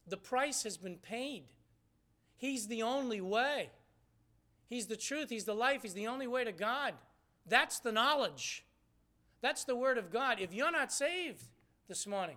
The 0.09 0.17
price 0.17 0.65
has 0.65 0.77
been 0.77 0.97
paid. 0.97 1.45
He's 2.37 2.67
the 2.67 2.83
only 2.83 3.21
way. 3.21 3.71
He's 4.69 4.87
the 4.87 4.97
truth. 4.97 5.31
He's 5.31 5.45
the 5.45 5.55
life. 5.55 5.83
He's 5.83 5.95
the 5.95 6.09
only 6.09 6.27
way 6.27 6.43
to 6.43 6.51
God. 6.51 6.95
That's 7.47 7.79
the 7.79 7.93
knowledge. 7.93 8.65
That's 9.43 9.65
the 9.65 9.77
Word 9.77 9.99
of 9.99 10.11
God. 10.11 10.41
If 10.41 10.55
you're 10.55 10.73
not 10.73 10.93
saved 10.93 11.49
this 11.89 12.07
morning, 12.07 12.37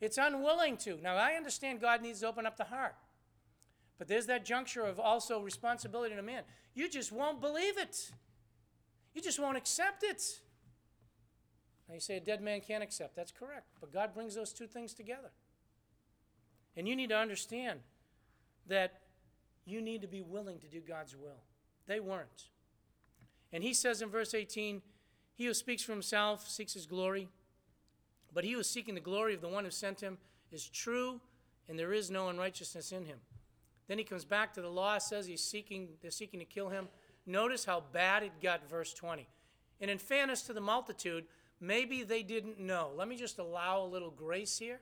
it's 0.00 0.16
unwilling 0.16 0.78
to. 0.78 0.98
Now, 1.02 1.16
I 1.16 1.32
understand 1.32 1.80
God 1.80 2.00
needs 2.00 2.20
to 2.20 2.28
open 2.28 2.46
up 2.46 2.56
the 2.56 2.64
heart. 2.64 2.94
But 3.98 4.08
there's 4.08 4.26
that 4.26 4.44
juncture 4.44 4.84
of 4.84 5.00
also 5.00 5.40
responsibility 5.40 6.14
to 6.14 6.20
a 6.20 6.22
man. 6.22 6.42
You 6.74 6.88
just 6.88 7.12
won't 7.12 7.40
believe 7.40 7.78
it. 7.78 8.12
You 9.14 9.22
just 9.22 9.40
won't 9.40 9.56
accept 9.56 10.02
it. 10.02 10.22
Now 11.88 11.94
you 11.94 12.00
say 12.00 12.16
a 12.16 12.20
dead 12.20 12.42
man 12.42 12.60
can't 12.60 12.82
accept. 12.82 13.16
That's 13.16 13.32
correct. 13.32 13.68
But 13.80 13.92
God 13.92 14.12
brings 14.12 14.34
those 14.34 14.52
two 14.52 14.66
things 14.66 14.92
together. 14.92 15.30
And 16.76 16.86
you 16.86 16.94
need 16.94 17.08
to 17.08 17.16
understand 17.16 17.80
that 18.66 19.00
you 19.64 19.80
need 19.80 20.02
to 20.02 20.08
be 20.08 20.20
willing 20.20 20.58
to 20.58 20.66
do 20.66 20.80
God's 20.80 21.16
will. 21.16 21.42
They 21.86 22.00
weren't. 22.00 22.50
And 23.52 23.64
he 23.64 23.72
says 23.72 24.02
in 24.02 24.10
verse 24.10 24.34
18, 24.34 24.82
He 25.36 25.44
who 25.44 25.54
speaks 25.54 25.82
for 25.82 25.92
himself 25.92 26.48
seeks 26.48 26.72
his 26.72 26.86
glory, 26.86 27.28
but 28.32 28.42
he 28.42 28.52
who 28.52 28.58
is 28.58 28.68
seeking 28.68 28.94
the 28.94 29.00
glory 29.00 29.34
of 29.34 29.42
the 29.42 29.48
one 29.48 29.64
who 29.64 29.70
sent 29.70 30.00
him 30.00 30.16
is 30.50 30.66
true, 30.68 31.20
and 31.68 31.78
there 31.78 31.92
is 31.92 32.10
no 32.10 32.28
unrighteousness 32.30 32.90
in 32.90 33.04
him. 33.04 33.18
Then 33.86 33.98
he 33.98 34.04
comes 34.04 34.24
back 34.24 34.54
to 34.54 34.62
the 34.62 34.68
law, 34.68 34.96
says 34.98 35.26
he's 35.26 35.42
seeking, 35.42 35.90
they're 36.00 36.10
seeking 36.10 36.40
to 36.40 36.46
kill 36.46 36.70
him. 36.70 36.88
Notice 37.26 37.66
how 37.66 37.84
bad 37.92 38.22
it 38.22 38.32
got, 38.42 38.68
verse 38.68 38.94
20. 38.94 39.28
And 39.80 39.90
in 39.90 39.98
fairness 39.98 40.42
to 40.42 40.54
the 40.54 40.60
multitude, 40.60 41.26
maybe 41.60 42.02
they 42.02 42.22
didn't 42.22 42.58
know. 42.58 42.90
Let 42.96 43.06
me 43.06 43.16
just 43.16 43.38
allow 43.38 43.82
a 43.82 43.86
little 43.86 44.10
grace 44.10 44.58
here. 44.58 44.80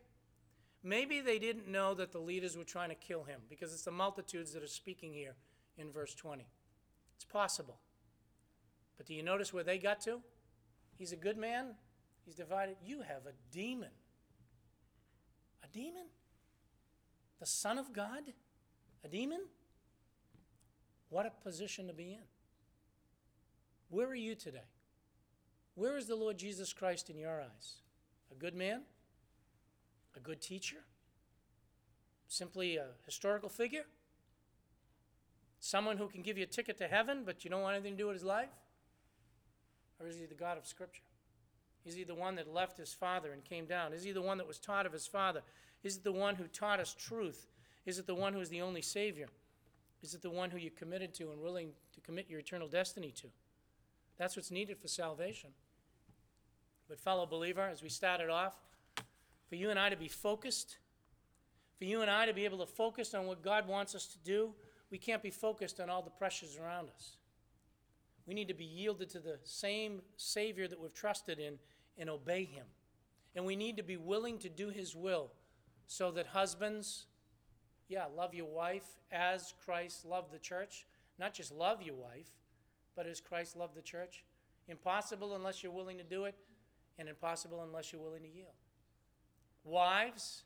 Maybe 0.84 1.20
they 1.20 1.38
didn't 1.38 1.66
know 1.66 1.94
that 1.94 2.12
the 2.12 2.18
leaders 2.18 2.56
were 2.56 2.64
trying 2.64 2.90
to 2.90 2.94
kill 2.94 3.24
him 3.24 3.40
because 3.48 3.72
it's 3.72 3.84
the 3.84 3.90
multitudes 3.90 4.52
that 4.52 4.62
are 4.62 4.68
speaking 4.68 5.12
here 5.12 5.34
in 5.78 5.90
verse 5.90 6.14
20. 6.14 6.46
It's 7.16 7.24
possible. 7.24 7.78
But 8.96 9.06
do 9.06 9.14
you 9.14 9.22
notice 9.22 9.52
where 9.52 9.64
they 9.64 9.78
got 9.78 10.00
to? 10.02 10.20
He's 10.96 11.12
a 11.12 11.16
good 11.16 11.36
man. 11.36 11.74
He's 12.24 12.34
divided. 12.34 12.76
You 12.84 13.02
have 13.02 13.26
a 13.26 13.32
demon. 13.52 13.90
A 15.62 15.68
demon? 15.68 16.06
The 17.40 17.46
Son 17.46 17.78
of 17.78 17.92
God? 17.92 18.22
A 19.04 19.08
demon? 19.08 19.40
What 21.10 21.26
a 21.26 21.30
position 21.42 21.86
to 21.88 21.92
be 21.92 22.12
in. 22.12 22.24
Where 23.90 24.08
are 24.08 24.14
you 24.14 24.34
today? 24.34 24.66
Where 25.74 25.96
is 25.96 26.06
the 26.06 26.16
Lord 26.16 26.38
Jesus 26.38 26.72
Christ 26.72 27.10
in 27.10 27.18
your 27.18 27.40
eyes? 27.40 27.74
A 28.30 28.34
good 28.34 28.54
man? 28.54 28.82
A 30.16 30.20
good 30.20 30.40
teacher? 30.40 30.78
Simply 32.28 32.76
a 32.76 32.86
historical 33.04 33.48
figure? 33.48 33.84
Someone 35.60 35.98
who 35.98 36.08
can 36.08 36.22
give 36.22 36.38
you 36.38 36.44
a 36.44 36.48
ticket 36.48 36.78
to 36.78 36.86
heaven, 36.86 37.22
but 37.24 37.44
you 37.44 37.50
don't 37.50 37.62
want 37.62 37.74
anything 37.74 37.92
to 37.92 37.98
do 37.98 38.06
with 38.06 38.16
his 38.16 38.24
life? 38.24 38.50
Or 40.00 40.06
is 40.06 40.16
he 40.16 40.26
the 40.26 40.34
God 40.34 40.58
of 40.58 40.66
Scripture? 40.66 41.02
Is 41.84 41.94
he 41.94 42.04
the 42.04 42.14
one 42.14 42.34
that 42.36 42.52
left 42.52 42.78
his 42.78 42.92
father 42.92 43.32
and 43.32 43.44
came 43.44 43.66
down? 43.66 43.92
Is 43.92 44.04
he 44.04 44.12
the 44.12 44.22
one 44.22 44.38
that 44.38 44.48
was 44.48 44.58
taught 44.58 44.86
of 44.86 44.92
his 44.92 45.06
father? 45.06 45.42
Is 45.82 45.96
it 45.96 46.04
the 46.04 46.12
one 46.12 46.34
who 46.34 46.44
taught 46.44 46.80
us 46.80 46.94
truth? 46.94 47.46
Is 47.84 47.98
it 47.98 48.06
the 48.06 48.14
one 48.14 48.32
who 48.32 48.40
is 48.40 48.48
the 48.48 48.62
only 48.62 48.82
Savior? 48.82 49.26
Is 50.02 50.14
it 50.14 50.22
the 50.22 50.30
one 50.30 50.50
who 50.50 50.58
you're 50.58 50.70
committed 50.70 51.14
to 51.14 51.30
and 51.30 51.40
willing 51.40 51.70
to 51.92 52.00
commit 52.00 52.28
your 52.28 52.40
eternal 52.40 52.68
destiny 52.68 53.10
to? 53.12 53.28
That's 54.16 54.36
what's 54.36 54.50
needed 54.50 54.78
for 54.78 54.88
salvation. 54.88 55.50
But, 56.88 56.98
fellow 56.98 57.26
believer, 57.26 57.62
as 57.62 57.82
we 57.82 57.88
started 57.88 58.30
off, 58.30 58.54
for 59.48 59.56
you 59.56 59.70
and 59.70 59.78
I 59.78 59.88
to 59.88 59.96
be 59.96 60.08
focused, 60.08 60.78
for 61.78 61.84
you 61.84 62.02
and 62.02 62.10
I 62.10 62.26
to 62.26 62.34
be 62.34 62.44
able 62.44 62.58
to 62.58 62.66
focus 62.66 63.14
on 63.14 63.26
what 63.26 63.42
God 63.42 63.66
wants 63.66 63.94
us 63.94 64.06
to 64.06 64.18
do, 64.18 64.50
we 64.90 64.98
can't 64.98 65.22
be 65.22 65.30
focused 65.30 65.80
on 65.80 65.90
all 65.90 66.02
the 66.02 66.10
pressures 66.10 66.58
around 66.62 66.88
us. 66.94 67.16
We 68.26 68.34
need 68.34 68.48
to 68.48 68.54
be 68.54 68.64
yielded 68.64 69.10
to 69.10 69.20
the 69.20 69.38
same 69.42 70.00
Savior 70.16 70.66
that 70.68 70.80
we've 70.80 70.94
trusted 70.94 71.38
in 71.38 71.58
and 71.98 72.08
obey 72.08 72.44
Him. 72.44 72.66
And 73.34 73.44
we 73.44 73.56
need 73.56 73.76
to 73.76 73.82
be 73.82 73.96
willing 73.96 74.38
to 74.38 74.48
do 74.48 74.70
His 74.70 74.94
will 74.94 75.30
so 75.86 76.10
that 76.12 76.28
husbands, 76.28 77.06
yeah, 77.88 78.04
love 78.16 78.34
your 78.34 78.46
wife 78.46 78.86
as 79.12 79.54
Christ 79.64 80.04
loved 80.04 80.32
the 80.32 80.38
church. 80.38 80.86
Not 81.18 81.34
just 81.34 81.52
love 81.52 81.82
your 81.82 81.96
wife, 81.96 82.30
but 82.96 83.06
as 83.06 83.20
Christ 83.20 83.56
loved 83.56 83.74
the 83.74 83.82
church. 83.82 84.24
Impossible 84.68 85.34
unless 85.34 85.62
you're 85.62 85.72
willing 85.72 85.98
to 85.98 86.04
do 86.04 86.24
it, 86.24 86.34
and 86.98 87.08
impossible 87.08 87.62
unless 87.62 87.92
you're 87.92 88.00
willing 88.00 88.22
to 88.22 88.28
yield. 88.28 88.54
Wives, 89.64 90.44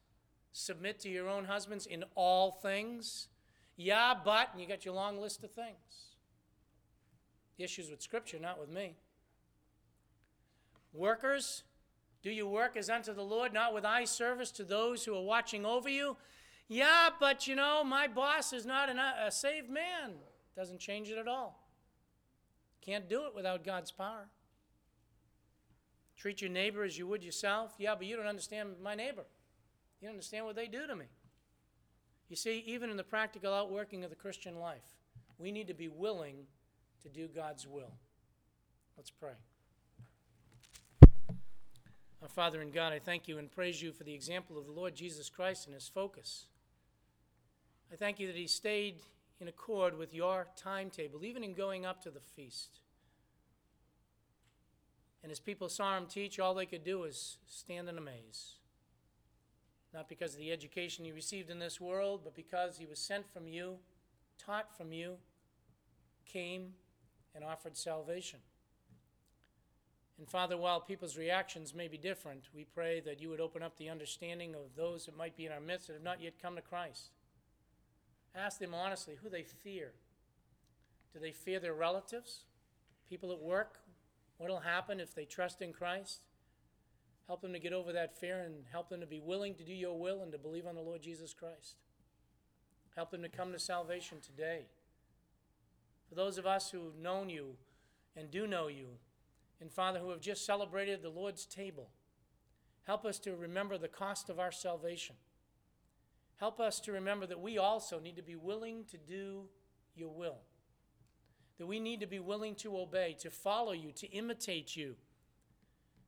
submit 0.52 0.98
to 1.00 1.08
your 1.08 1.28
own 1.28 1.44
husbands 1.44 1.86
in 1.86 2.04
all 2.14 2.52
things. 2.62 3.28
Yeah, 3.76 4.14
but, 4.24 4.48
and 4.52 4.60
you 4.60 4.66
got 4.66 4.84
your 4.84 4.94
long 4.94 5.20
list 5.20 5.44
of 5.44 5.52
things. 5.52 6.16
Issue's 7.58 7.90
with 7.90 8.02
Scripture, 8.02 8.38
not 8.38 8.60
with 8.60 8.70
me. 8.70 8.96
Workers, 10.92 11.64
do 12.22 12.30
you 12.30 12.46
work 12.46 12.76
as 12.76 12.88
unto 12.88 13.12
the 13.12 13.22
Lord, 13.22 13.52
not 13.52 13.74
with 13.74 13.84
eye 13.84 14.04
service 14.04 14.50
to 14.52 14.64
those 14.64 15.04
who 15.04 15.14
are 15.14 15.22
watching 15.22 15.64
over 15.66 15.88
you? 15.88 16.16
Yeah, 16.68 17.08
but 17.18 17.46
you 17.46 17.56
know, 17.56 17.82
my 17.82 18.06
boss 18.08 18.52
is 18.52 18.66
not 18.66 18.90
an, 18.90 18.98
a 18.98 19.30
saved 19.30 19.70
man. 19.70 20.14
Doesn't 20.56 20.80
change 20.80 21.10
it 21.10 21.18
at 21.18 21.28
all. 21.28 21.68
Can't 22.80 23.08
do 23.08 23.26
it 23.26 23.34
without 23.34 23.64
God's 23.64 23.90
power. 23.90 24.28
Treat 26.16 26.40
your 26.40 26.50
neighbor 26.50 26.82
as 26.82 26.98
you 26.98 27.06
would 27.06 27.22
yourself. 27.22 27.74
Yeah, 27.78 27.94
but 27.94 28.06
you 28.06 28.16
don't 28.16 28.26
understand 28.26 28.70
my 28.82 28.94
neighbor. 28.94 29.24
You 30.00 30.08
don't 30.08 30.14
understand 30.14 30.46
what 30.46 30.56
they 30.56 30.66
do 30.66 30.86
to 30.86 30.96
me. 30.96 31.06
You 32.28 32.36
see, 32.36 32.62
even 32.66 32.90
in 32.90 32.96
the 32.96 33.04
practical 33.04 33.54
outworking 33.54 34.04
of 34.04 34.10
the 34.10 34.16
Christian 34.16 34.58
life, 34.58 34.96
we 35.38 35.52
need 35.52 35.68
to 35.68 35.74
be 35.74 35.88
willing 35.88 36.46
to 37.02 37.08
do 37.08 37.28
God's 37.28 37.66
will. 37.66 37.92
Let's 38.96 39.10
pray. 39.10 39.34
Our 42.20 42.28
Father 42.28 42.60
in 42.60 42.70
God, 42.70 42.92
I 42.92 42.98
thank 42.98 43.28
you 43.28 43.38
and 43.38 43.50
praise 43.50 43.80
you 43.80 43.92
for 43.92 44.02
the 44.02 44.14
example 44.14 44.58
of 44.58 44.66
the 44.66 44.72
Lord 44.72 44.94
Jesus 44.94 45.28
Christ 45.28 45.66
and 45.66 45.74
his 45.74 45.88
focus. 45.88 46.46
I 47.92 47.96
thank 47.96 48.18
you 48.18 48.26
that 48.26 48.36
he 48.36 48.48
stayed 48.48 49.02
in 49.40 49.46
accord 49.46 49.96
with 49.96 50.12
your 50.12 50.48
timetable, 50.56 51.24
even 51.24 51.44
in 51.44 51.54
going 51.54 51.86
up 51.86 52.02
to 52.02 52.10
the 52.10 52.20
feast. 52.20 52.80
And 55.22 55.30
as 55.30 55.38
people 55.38 55.68
saw 55.68 55.96
him 55.96 56.06
teach, 56.06 56.40
all 56.40 56.54
they 56.54 56.66
could 56.66 56.84
do 56.84 57.00
was 57.00 57.38
stand 57.46 57.88
in 57.88 57.98
amaze. 57.98 58.56
Not 59.94 60.08
because 60.08 60.34
of 60.34 60.40
the 60.40 60.52
education 60.52 61.04
he 61.04 61.12
received 61.12 61.50
in 61.50 61.58
this 61.58 61.80
world, 61.80 62.22
but 62.24 62.34
because 62.34 62.78
he 62.78 62.86
was 62.86 62.98
sent 62.98 63.32
from 63.32 63.46
you, 63.46 63.76
taught 64.44 64.76
from 64.76 64.92
you, 64.92 65.14
came 66.26 66.74
and 67.34 67.44
offered 67.44 67.76
salvation. 67.76 68.40
And 70.18 70.28
Father, 70.28 70.56
while 70.56 70.80
people's 70.80 71.16
reactions 71.16 71.74
may 71.74 71.86
be 71.86 71.96
different, 71.96 72.48
we 72.52 72.64
pray 72.64 73.00
that 73.00 73.20
you 73.20 73.28
would 73.28 73.40
open 73.40 73.62
up 73.62 73.76
the 73.76 73.88
understanding 73.88 74.54
of 74.54 74.74
those 74.76 75.06
that 75.06 75.16
might 75.16 75.36
be 75.36 75.46
in 75.46 75.52
our 75.52 75.60
midst 75.60 75.86
that 75.86 75.92
have 75.92 76.02
not 76.02 76.20
yet 76.20 76.42
come 76.42 76.56
to 76.56 76.62
Christ. 76.62 77.10
Ask 78.34 78.58
them 78.58 78.74
honestly 78.74 79.16
who 79.22 79.28
they 79.28 79.44
fear. 79.44 79.92
Do 81.12 81.20
they 81.20 81.30
fear 81.30 81.60
their 81.60 81.74
relatives, 81.74 82.44
people 83.08 83.32
at 83.32 83.40
work? 83.40 83.78
What 84.38 84.50
will 84.50 84.60
happen 84.60 85.00
if 85.00 85.14
they 85.14 85.24
trust 85.24 85.62
in 85.62 85.72
Christ? 85.72 86.22
Help 87.26 87.42
them 87.42 87.52
to 87.52 87.58
get 87.58 87.72
over 87.72 87.92
that 87.92 88.18
fear 88.18 88.40
and 88.40 88.64
help 88.72 88.88
them 88.88 89.00
to 89.00 89.06
be 89.06 89.20
willing 89.20 89.54
to 89.54 89.64
do 89.64 89.72
your 89.72 89.98
will 89.98 90.22
and 90.22 90.32
to 90.32 90.38
believe 90.38 90.66
on 90.66 90.74
the 90.74 90.80
Lord 90.80 91.02
Jesus 91.02 91.32
Christ. 91.32 91.76
Help 92.96 93.10
them 93.10 93.22
to 93.22 93.28
come 93.28 93.52
to 93.52 93.58
salvation 93.58 94.18
today. 94.20 94.66
For 96.08 96.14
those 96.14 96.38
of 96.38 96.46
us 96.46 96.70
who've 96.70 96.98
known 96.98 97.28
you 97.28 97.56
and 98.16 98.30
do 98.30 98.46
know 98.46 98.68
you, 98.68 98.86
and 99.60 99.70
Father, 99.70 99.98
who 99.98 100.10
have 100.10 100.20
just 100.20 100.46
celebrated 100.46 101.02
the 101.02 101.10
Lord's 101.10 101.44
table, 101.44 101.90
help 102.84 103.04
us 103.04 103.18
to 103.20 103.36
remember 103.36 103.76
the 103.76 103.88
cost 103.88 104.30
of 104.30 104.38
our 104.38 104.52
salvation. 104.52 105.16
Help 106.36 106.60
us 106.60 106.80
to 106.80 106.92
remember 106.92 107.26
that 107.26 107.40
we 107.40 107.58
also 107.58 107.98
need 107.98 108.16
to 108.16 108.22
be 108.22 108.36
willing 108.36 108.84
to 108.90 108.96
do 108.96 109.42
your 109.96 110.10
will, 110.10 110.38
that 111.58 111.66
we 111.66 111.80
need 111.80 112.00
to 112.00 112.06
be 112.06 112.20
willing 112.20 112.54
to 112.54 112.78
obey, 112.78 113.16
to 113.18 113.30
follow 113.30 113.72
you, 113.72 113.90
to 113.92 114.06
imitate 114.08 114.76
you, 114.76 114.94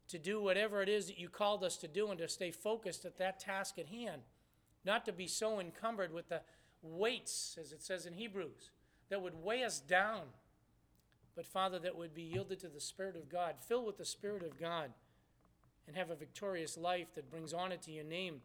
to 0.08 0.18
do 0.18 0.40
whatever 0.40 0.82
it 0.82 0.88
is 0.88 1.08
that 1.08 1.18
you 1.18 1.28
called 1.28 1.64
us 1.64 1.76
to 1.76 1.88
do, 1.88 2.08
and 2.10 2.18
to 2.18 2.28
stay 2.28 2.50
focused 2.52 3.04
at 3.04 3.18
that 3.18 3.40
task 3.40 3.78
at 3.78 3.88
hand, 3.88 4.22
not 4.84 5.04
to 5.04 5.12
be 5.12 5.26
so 5.26 5.60
encumbered 5.60 6.12
with 6.12 6.28
the 6.28 6.40
weights, 6.82 7.58
as 7.60 7.72
it 7.72 7.82
says 7.82 8.06
in 8.06 8.14
Hebrews, 8.14 8.70
that 9.10 9.20
would 9.20 9.42
weigh 9.42 9.64
us 9.64 9.80
down, 9.80 10.22
but 11.36 11.46
Father, 11.46 11.78
that 11.80 11.96
would 11.96 12.14
be 12.14 12.22
yielded 12.22 12.60
to 12.60 12.68
the 12.68 12.80
Spirit 12.80 13.16
of 13.16 13.28
God, 13.28 13.56
filled 13.60 13.86
with 13.86 13.98
the 13.98 14.04
Spirit 14.04 14.42
of 14.42 14.58
God, 14.58 14.92
and 15.86 15.96
have 15.96 16.10
a 16.10 16.16
victorious 16.16 16.78
life 16.78 17.14
that 17.14 17.30
brings 17.30 17.52
honor 17.52 17.76
to 17.76 17.90
your 17.90 18.04
name, 18.04 18.40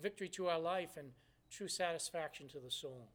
victory 0.00 0.28
to 0.28 0.48
our 0.48 0.58
life, 0.58 0.96
and 0.96 1.08
true 1.50 1.68
satisfaction 1.68 2.48
to 2.48 2.60
the 2.60 2.70
soul. 2.70 3.08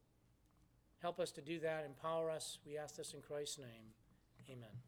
Help 1.00 1.20
us 1.20 1.30
to 1.32 1.40
do 1.40 1.60
that. 1.60 1.84
Empower 1.84 2.30
us. 2.30 2.58
We 2.66 2.76
ask 2.76 2.96
this 2.96 3.14
in 3.14 3.20
Christ's 3.20 3.58
name. 3.58 3.94
Amen. 4.50 4.87